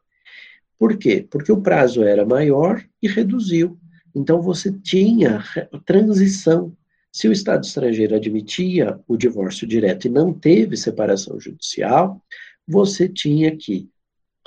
Por 0.78 0.96
quê? 0.96 1.26
Porque 1.28 1.50
o 1.50 1.60
prazo 1.60 2.04
era 2.04 2.24
maior 2.24 2.80
e 3.02 3.08
reduziu. 3.08 3.76
Então 4.14 4.40
você 4.40 4.72
tinha 4.72 5.42
transição 5.84 6.76
se 7.12 7.28
o 7.28 7.32
Estado 7.32 7.64
estrangeiro 7.64 8.14
admitia 8.14 8.98
o 9.08 9.16
divórcio 9.16 9.66
direto 9.66 10.06
e 10.06 10.10
não 10.10 10.32
teve 10.32 10.76
separação 10.76 11.40
judicial, 11.40 12.22
você 12.66 13.08
tinha 13.08 13.56
que 13.56 13.88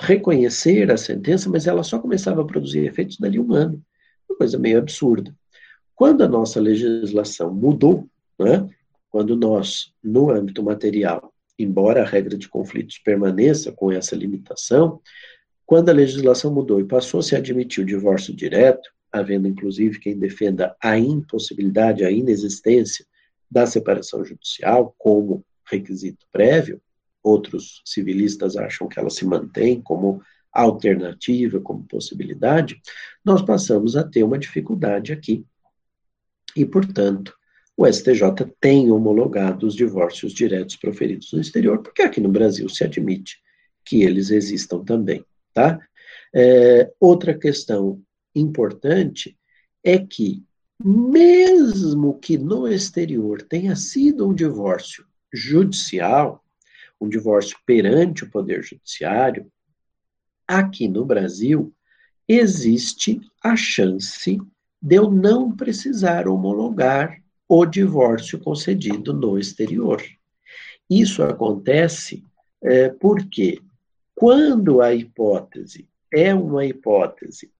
reconhecer 0.00 0.90
a 0.90 0.96
sentença, 0.96 1.50
mas 1.50 1.66
ela 1.66 1.82
só 1.82 1.98
começava 1.98 2.42
a 2.42 2.44
produzir 2.44 2.84
efeitos 2.84 3.18
dali 3.18 3.38
um 3.38 3.52
ano. 3.52 3.82
Uma 4.28 4.38
coisa 4.38 4.58
meio 4.58 4.78
absurda. 4.78 5.34
Quando 5.94 6.22
a 6.22 6.28
nossa 6.28 6.60
legislação 6.60 7.52
mudou, 7.52 8.08
né, 8.38 8.68
quando 9.10 9.36
nós, 9.36 9.92
no 10.02 10.30
âmbito 10.30 10.62
material, 10.62 11.32
embora 11.58 12.02
a 12.02 12.06
regra 12.06 12.36
de 12.36 12.48
conflitos 12.48 12.98
permaneça 12.98 13.70
com 13.70 13.92
essa 13.92 14.16
limitação, 14.16 15.00
quando 15.66 15.90
a 15.90 15.92
legislação 15.92 16.52
mudou 16.52 16.80
e 16.80 16.84
passou 16.84 17.22
-se 17.22 17.34
a 17.34 17.38
admitir 17.38 17.82
o 17.82 17.86
divórcio 17.86 18.34
direto, 18.34 18.90
havendo 19.12 19.46
inclusive 19.46 19.98
quem 19.98 20.18
defenda 20.18 20.74
a 20.82 20.98
impossibilidade, 20.98 22.04
a 22.04 22.10
inexistência 22.10 23.04
da 23.50 23.66
separação 23.66 24.24
judicial 24.24 24.94
como 24.96 25.44
requisito 25.70 26.26
prévio, 26.32 26.80
outros 27.22 27.82
civilistas 27.84 28.56
acham 28.56 28.88
que 28.88 28.98
ela 28.98 29.10
se 29.10 29.24
mantém 29.24 29.80
como 29.80 30.22
alternativa, 30.52 31.60
como 31.60 31.84
possibilidade, 31.84 32.80
nós 33.24 33.42
passamos 33.42 33.96
a 33.96 34.04
ter 34.04 34.22
uma 34.22 34.38
dificuldade 34.38 35.12
aqui. 35.12 35.44
E, 36.54 36.66
portanto, 36.66 37.34
o 37.76 37.86
STJ 37.86 38.52
tem 38.60 38.90
homologado 38.90 39.66
os 39.66 39.74
divórcios 39.74 40.32
diretos 40.32 40.76
proferidos 40.76 41.32
no 41.32 41.40
exterior, 41.40 41.82
porque 41.82 42.02
aqui 42.02 42.20
no 42.20 42.28
Brasil 42.28 42.68
se 42.68 42.84
admite 42.84 43.38
que 43.84 44.02
eles 44.02 44.30
existam 44.30 44.84
também, 44.84 45.24
tá? 45.54 45.78
É, 46.34 46.90
outra 47.00 47.34
questão 47.34 48.00
importante 48.34 49.38
é 49.84 49.98
que, 49.98 50.42
mesmo 50.82 52.18
que 52.18 52.38
no 52.38 52.66
exterior 52.68 53.42
tenha 53.42 53.76
sido 53.76 54.28
um 54.28 54.34
divórcio 54.34 55.04
judicial, 55.32 56.44
um 57.00 57.08
divórcio 57.08 57.58
perante 57.66 58.24
o 58.24 58.30
Poder 58.30 58.62
Judiciário, 58.62 59.50
aqui 60.46 60.88
no 60.88 61.04
Brasil 61.04 61.72
existe 62.28 63.20
a 63.42 63.56
chance 63.56 64.40
de 64.80 64.96
eu 64.96 65.10
não 65.10 65.54
precisar 65.54 66.28
homologar 66.28 67.22
o 67.48 67.66
divórcio 67.66 68.38
concedido 68.38 69.12
no 69.12 69.38
exterior. 69.38 70.02
Isso 70.88 71.22
acontece 71.22 72.24
é, 72.62 72.88
porque, 72.88 73.60
quando 74.14 74.80
a 74.80 74.94
hipótese 74.94 75.88
é 76.12 76.34
uma 76.34 76.64
hipótese 76.64 77.50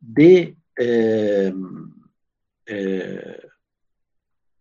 de 0.00 0.54
é, 0.78 1.52
é, 2.68 3.46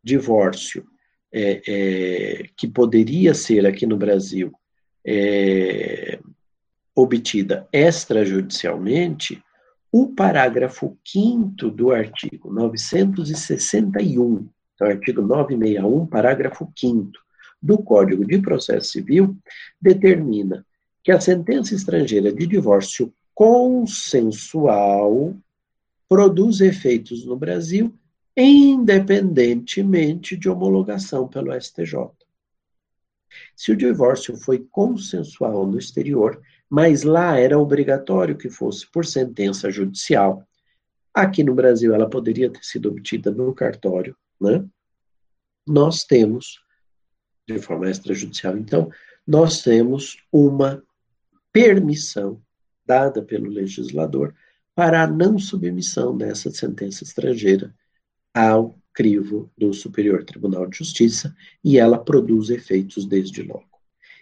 divórcio 0.03 0.85
é, 1.31 1.61
é, 1.67 2.49
que 2.57 2.67
poderia 2.67 3.33
ser 3.33 3.65
aqui 3.65 3.85
no 3.85 3.97
Brasil 3.97 4.51
é, 5.05 6.19
obtida 6.93 7.67
extrajudicialmente, 7.71 9.41
o 9.91 10.07
parágrafo 10.13 10.97
5 11.05 11.69
do 11.69 11.91
artigo 11.91 12.51
961, 12.51 14.47
então, 14.75 14.87
artigo 14.87 15.21
961, 15.21 16.05
parágrafo 16.07 16.71
5 16.75 17.11
do 17.61 17.77
Código 17.77 18.25
de 18.25 18.39
Processo 18.39 18.91
Civil, 18.91 19.37
determina 19.79 20.65
que 21.03 21.11
a 21.11 21.19
sentença 21.19 21.75
estrangeira 21.75 22.31
de 22.31 22.47
divórcio 22.47 23.13
consensual 23.41 25.35
produz 26.07 26.61
efeitos 26.61 27.25
no 27.25 27.35
Brasil 27.35 27.91
independentemente 28.37 30.37
de 30.37 30.47
homologação 30.47 31.27
pelo 31.27 31.51
STJ. 31.59 32.11
Se 33.55 33.71
o 33.71 33.75
divórcio 33.75 34.37
foi 34.37 34.59
consensual 34.69 35.65
no 35.65 35.79
exterior, 35.79 36.39
mas 36.69 37.01
lá 37.01 37.35
era 37.35 37.57
obrigatório 37.57 38.37
que 38.37 38.47
fosse 38.47 38.85
por 38.91 39.07
sentença 39.07 39.71
judicial, 39.71 40.47
aqui 41.11 41.43
no 41.43 41.55
Brasil 41.55 41.95
ela 41.95 42.07
poderia 42.07 42.47
ter 42.47 42.63
sido 42.63 42.89
obtida 42.89 43.31
no 43.31 43.51
cartório, 43.55 44.15
né? 44.39 44.63
Nós 45.67 46.03
temos, 46.03 46.59
de 47.47 47.57
forma 47.57 47.89
extrajudicial, 47.89 48.55
então, 48.55 48.91
nós 49.25 49.63
temos 49.63 50.17
uma 50.31 50.83
permissão 51.51 52.39
dada 52.91 53.21
pelo 53.21 53.49
legislador 53.49 54.35
para 54.75 55.03
a 55.03 55.07
não 55.07 55.39
submissão 55.39 56.17
dessa 56.17 56.51
sentença 56.51 57.05
estrangeira 57.05 57.73
ao 58.33 58.75
crivo 58.93 59.49
do 59.57 59.73
Superior 59.73 60.25
Tribunal 60.25 60.67
de 60.67 60.79
Justiça 60.79 61.33
e 61.63 61.77
ela 61.77 61.97
produz 61.97 62.49
efeitos 62.49 63.05
desde 63.05 63.43
logo. 63.43 63.71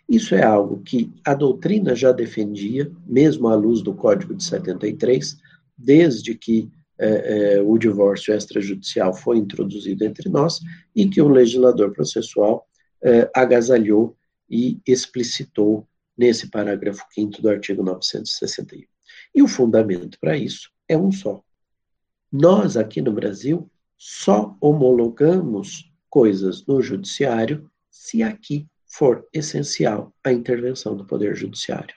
Isso 0.07 0.35
é 0.35 0.43
algo 0.43 0.83
que 0.83 1.11
a 1.25 1.33
doutrina 1.33 1.95
já 1.95 2.11
defendia, 2.11 2.91
mesmo 3.07 3.47
à 3.47 3.55
luz 3.55 3.81
do 3.81 3.95
Código 3.95 4.35
de 4.35 4.43
73, 4.43 5.35
desde 5.75 6.35
que 6.35 6.69
eh, 6.99 7.55
eh, 7.57 7.61
o 7.61 7.75
divórcio 7.75 8.35
extrajudicial 8.35 9.15
foi 9.15 9.37
introduzido 9.37 10.03
entre 10.05 10.29
nós 10.29 10.59
e 10.95 11.07
que 11.07 11.21
o 11.21 11.27
legislador 11.27 11.91
processual 11.91 12.67
eh, 13.03 13.27
agasalhou 13.33 14.15
e 14.47 14.79
explicitou 14.85 15.87
nesse 16.19 16.49
parágrafo 16.49 17.01
5 17.13 17.41
do 17.41 17.49
artigo 17.49 17.81
961. 17.81 18.83
E 19.33 19.41
o 19.41 19.47
fundamento 19.47 20.19
para 20.19 20.37
isso 20.37 20.69
é 20.85 20.97
um 20.97 21.13
só. 21.13 21.41
Nós, 22.29 22.75
aqui 22.75 23.01
no 23.01 23.13
Brasil, 23.13 23.71
só 23.97 24.53
homologamos 24.59 25.89
coisas 26.09 26.65
no 26.65 26.81
judiciário 26.81 27.71
se 27.89 28.21
aqui 28.21 28.67
for 28.85 29.25
essencial 29.31 30.13
a 30.21 30.33
intervenção 30.33 30.97
do 30.97 31.05
Poder 31.05 31.35
Judiciário. 31.37 31.95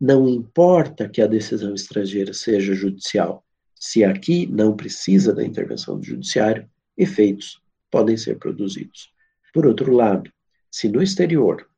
Não 0.00 0.28
importa 0.28 1.08
que 1.08 1.22
a 1.22 1.26
decisão 1.28 1.74
estrangeira 1.74 2.34
seja 2.34 2.74
judicial, 2.74 3.44
se 3.78 4.02
aqui 4.02 4.46
não 4.48 4.74
precisa 4.74 5.32
da 5.32 5.44
intervenção 5.44 5.98
do 6.00 6.04
Judiciário, 6.04 6.68
efeitos 6.96 7.60
podem 7.88 8.16
ser 8.16 8.36
produzidos. 8.38 9.12
Por 9.52 9.64
outro 9.64 9.92
lado, 9.92 10.28
se 10.70 10.88
no 10.88 11.00
exterior 11.00 11.68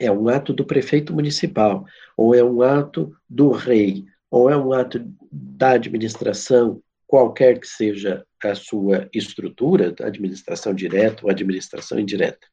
é 0.00 0.10
um 0.10 0.28
ato 0.28 0.52
do 0.52 0.64
prefeito 0.64 1.12
municipal, 1.12 1.84
ou 2.16 2.34
é 2.34 2.42
um 2.42 2.62
ato 2.62 3.14
do 3.28 3.50
rei, 3.50 4.04
ou 4.30 4.50
é 4.50 4.56
um 4.56 4.72
ato 4.72 5.00
da 5.30 5.72
administração, 5.72 6.82
qualquer 7.06 7.58
que 7.58 7.66
seja 7.66 8.24
a 8.42 8.54
sua 8.54 9.08
estrutura, 9.12 9.94
administração 10.00 10.74
direta 10.74 11.24
ou 11.24 11.30
administração 11.30 11.98
indireta. 11.98 12.46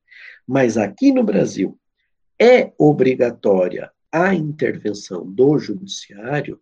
Mas 0.48 0.78
aqui 0.78 1.12
no 1.12 1.24
Brasil 1.24 1.78
é 2.40 2.72
obrigatória 2.78 3.92
a 4.12 4.34
intervenção 4.34 5.26
do 5.26 5.60
judiciário, 5.60 6.60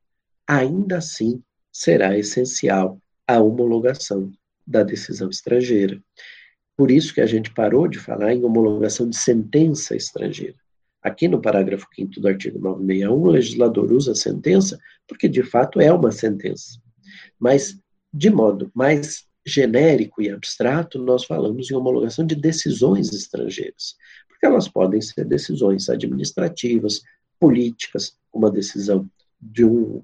ainda 0.48 0.98
assim 0.98 1.42
será 1.72 2.18
essencial 2.18 3.00
a 3.28 3.40
homologação 3.40 4.32
da 4.66 4.84
decisão 4.84 5.30
estrangeira. 5.30 6.02
Por 6.76 6.90
isso 6.90 7.14
que 7.14 7.22
a 7.22 7.26
gente 7.26 7.54
parou 7.54 7.88
de 7.88 8.00
falar 8.00 8.34
em 8.34 8.44
homologação 8.44 9.08
de 9.08 9.16
sentença 9.16 9.96
estrangeira. 9.96 10.56
Aqui 11.04 11.28
no 11.28 11.42
parágrafo 11.42 11.86
5 11.94 12.20
do 12.22 12.28
artigo 12.28 12.60
961, 12.60 13.14
o 13.14 13.30
legislador 13.30 13.92
usa 13.92 14.16
sentença 14.16 14.80
porque 15.08 15.28
de 15.28 15.44
fato 15.44 15.82
é 15.82 15.92
uma 15.92 16.12
sentença. 16.12 16.80
Mas 17.38 17.78
de 18.14 18.30
modo 18.30 18.72
mais 18.74 19.26
genérico 19.46 20.22
e 20.22 20.30
abstrato, 20.30 20.98
nós 21.00 21.26
falamos 21.26 21.70
em 21.70 21.76
homologação 21.76 22.26
de 22.26 22.36
decisões 22.36 23.12
estrangeiras, 23.12 23.96
porque 24.30 24.46
elas 24.46 24.70
podem 24.70 25.02
ser 25.02 25.26
decisões 25.26 25.90
administrativas, 25.90 27.02
políticas, 27.40 28.16
uma 28.32 28.50
decisão 28.50 29.10
de 29.42 29.66
um 29.66 30.02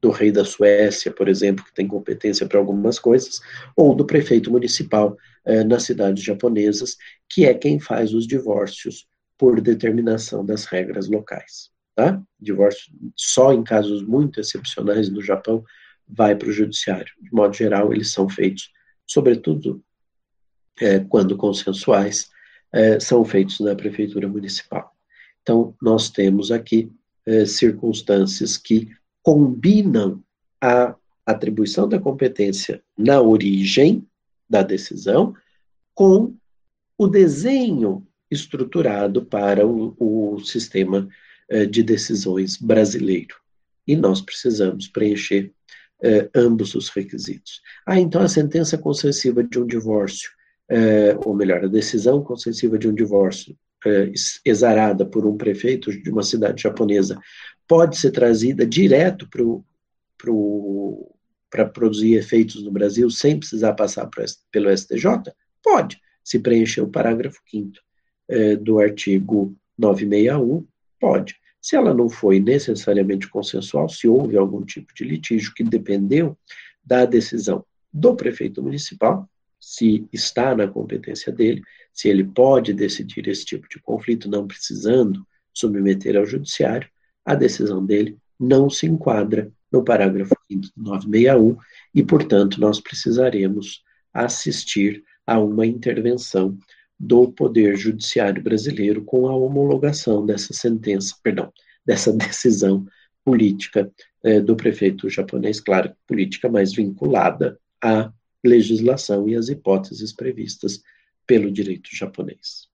do 0.00 0.10
rei 0.10 0.30
da 0.30 0.44
Suécia, 0.44 1.10
por 1.10 1.26
exemplo, 1.26 1.64
que 1.64 1.74
tem 1.74 1.88
competência 1.88 2.46
para 2.46 2.58
algumas 2.58 2.98
coisas, 2.98 3.40
ou 3.74 3.94
do 3.94 4.04
prefeito 4.04 4.52
municipal 4.52 5.16
eh, 5.44 5.64
nas 5.64 5.82
cidades 5.82 6.22
japonesas, 6.22 6.96
que 7.28 7.44
é 7.44 7.54
quem 7.54 7.80
faz 7.80 8.14
os 8.14 8.26
divórcios 8.26 9.08
por 9.38 9.60
determinação 9.60 10.44
das 10.44 10.64
regras 10.64 11.08
locais. 11.08 11.70
Tá? 11.94 12.22
Divórcio 12.38 12.92
só 13.14 13.52
em 13.52 13.62
casos 13.64 14.02
muito 14.02 14.40
excepcionais 14.40 15.08
no 15.08 15.22
Japão 15.22 15.64
vai 16.06 16.36
para 16.36 16.48
o 16.48 16.52
judiciário. 16.52 17.12
De 17.20 17.32
modo 17.32 17.54
geral, 17.54 17.92
eles 17.92 18.12
são 18.12 18.28
feitos, 18.28 18.70
sobretudo 19.06 19.82
é, 20.80 21.00
quando 21.00 21.36
consensuais, 21.36 22.28
é, 22.72 23.00
são 23.00 23.24
feitos 23.24 23.60
na 23.60 23.74
prefeitura 23.74 24.28
municipal. 24.28 24.94
Então, 25.42 25.74
nós 25.80 26.10
temos 26.10 26.52
aqui 26.52 26.92
é, 27.24 27.46
circunstâncias 27.46 28.56
que 28.56 28.90
combinam 29.22 30.22
a 30.60 30.94
atribuição 31.24 31.88
da 31.88 31.98
competência 31.98 32.82
na 32.96 33.20
origem 33.20 34.06
da 34.48 34.62
decisão 34.62 35.34
com 35.94 36.34
o 36.96 37.08
desenho 37.08 38.06
estruturado 38.30 39.24
para 39.24 39.66
o, 39.66 39.94
o 39.98 40.40
sistema 40.40 41.08
é, 41.48 41.64
de 41.64 41.82
decisões 41.82 42.56
brasileiro. 42.56 43.36
E 43.86 43.94
nós 43.94 44.20
precisamos 44.20 44.88
preencher 44.88 45.52
eh, 46.02 46.28
ambos 46.34 46.74
os 46.74 46.90
requisitos. 46.90 47.62
Ah, 47.86 47.98
então 47.98 48.20
a 48.20 48.28
sentença 48.28 48.76
concessiva 48.76 49.42
de 49.42 49.58
um 49.58 49.66
divórcio, 49.66 50.30
eh, 50.68 51.16
ou 51.24 51.34
melhor, 51.34 51.64
a 51.64 51.68
decisão 51.68 52.22
concessiva 52.22 52.78
de 52.78 52.86
um 52.86 52.94
divórcio 52.94 53.56
eh, 53.86 54.12
exarada 54.44 55.06
por 55.06 55.24
um 55.24 55.36
prefeito 55.38 55.90
de 55.90 56.10
uma 56.10 56.22
cidade 56.22 56.62
japonesa 56.62 57.18
pode 57.66 57.96
ser 57.96 58.10
trazida 58.10 58.66
direto 58.66 59.26
para 61.50 61.64
produzir 61.64 62.14
efeitos 62.14 62.62
no 62.62 62.70
Brasil 62.70 63.08
sem 63.10 63.38
precisar 63.38 63.72
passar 63.72 64.06
pro, 64.06 64.22
pelo 64.50 64.76
STJ? 64.76 65.32
Pode, 65.62 65.98
se 66.22 66.38
preencher 66.38 66.82
o 66.82 66.90
parágrafo 66.90 67.40
5 67.50 67.72
eh, 68.28 68.56
do 68.56 68.78
artigo 68.78 69.54
961, 69.78 70.66
pode. 71.00 71.36
Se 71.60 71.76
ela 71.76 71.92
não 71.92 72.08
foi 72.08 72.40
necessariamente 72.40 73.28
consensual, 73.28 73.88
se 73.88 74.06
houve 74.06 74.36
algum 74.36 74.64
tipo 74.64 74.94
de 74.94 75.04
litígio 75.04 75.52
que 75.54 75.64
dependeu 75.64 76.36
da 76.84 77.04
decisão 77.04 77.64
do 77.92 78.14
prefeito 78.14 78.62
municipal, 78.62 79.28
se 79.60 80.06
está 80.12 80.54
na 80.54 80.68
competência 80.68 81.32
dele, 81.32 81.62
se 81.92 82.08
ele 82.08 82.24
pode 82.24 82.72
decidir 82.72 83.26
esse 83.26 83.44
tipo 83.44 83.68
de 83.68 83.80
conflito, 83.80 84.28
não 84.28 84.46
precisando 84.46 85.26
submeter 85.52 86.16
ao 86.16 86.26
judiciário, 86.26 86.88
a 87.24 87.34
decisão 87.34 87.84
dele 87.84 88.16
não 88.38 88.70
se 88.70 88.86
enquadra 88.86 89.50
no 89.72 89.82
parágrafo 89.82 90.36
5 90.50 90.68
do 90.76 90.82
961 90.82 91.56
e, 91.94 92.02
portanto, 92.04 92.60
nós 92.60 92.80
precisaremos 92.80 93.82
assistir 94.12 95.02
a 95.26 95.40
uma 95.40 95.66
intervenção 95.66 96.56
do 96.98 97.30
Poder 97.30 97.76
Judiciário 97.76 98.42
brasileiro 98.42 99.04
com 99.04 99.28
a 99.28 99.36
homologação 99.36 100.24
dessa 100.24 100.52
sentença, 100.52 101.14
perdão, 101.22 101.52
dessa 101.84 102.12
decisão 102.16 102.86
política 103.24 103.90
eh, 104.22 104.40
do 104.40 104.56
prefeito 104.56 105.08
japonês, 105.10 105.60
claro, 105.60 105.92
política 106.06 106.48
mais 106.48 106.72
vinculada 106.72 107.58
à 107.82 108.12
legislação 108.44 109.28
e 109.28 109.34
às 109.34 109.48
hipóteses 109.48 110.12
previstas 110.12 110.80
pelo 111.26 111.50
direito 111.50 111.88
japonês. 111.92 112.68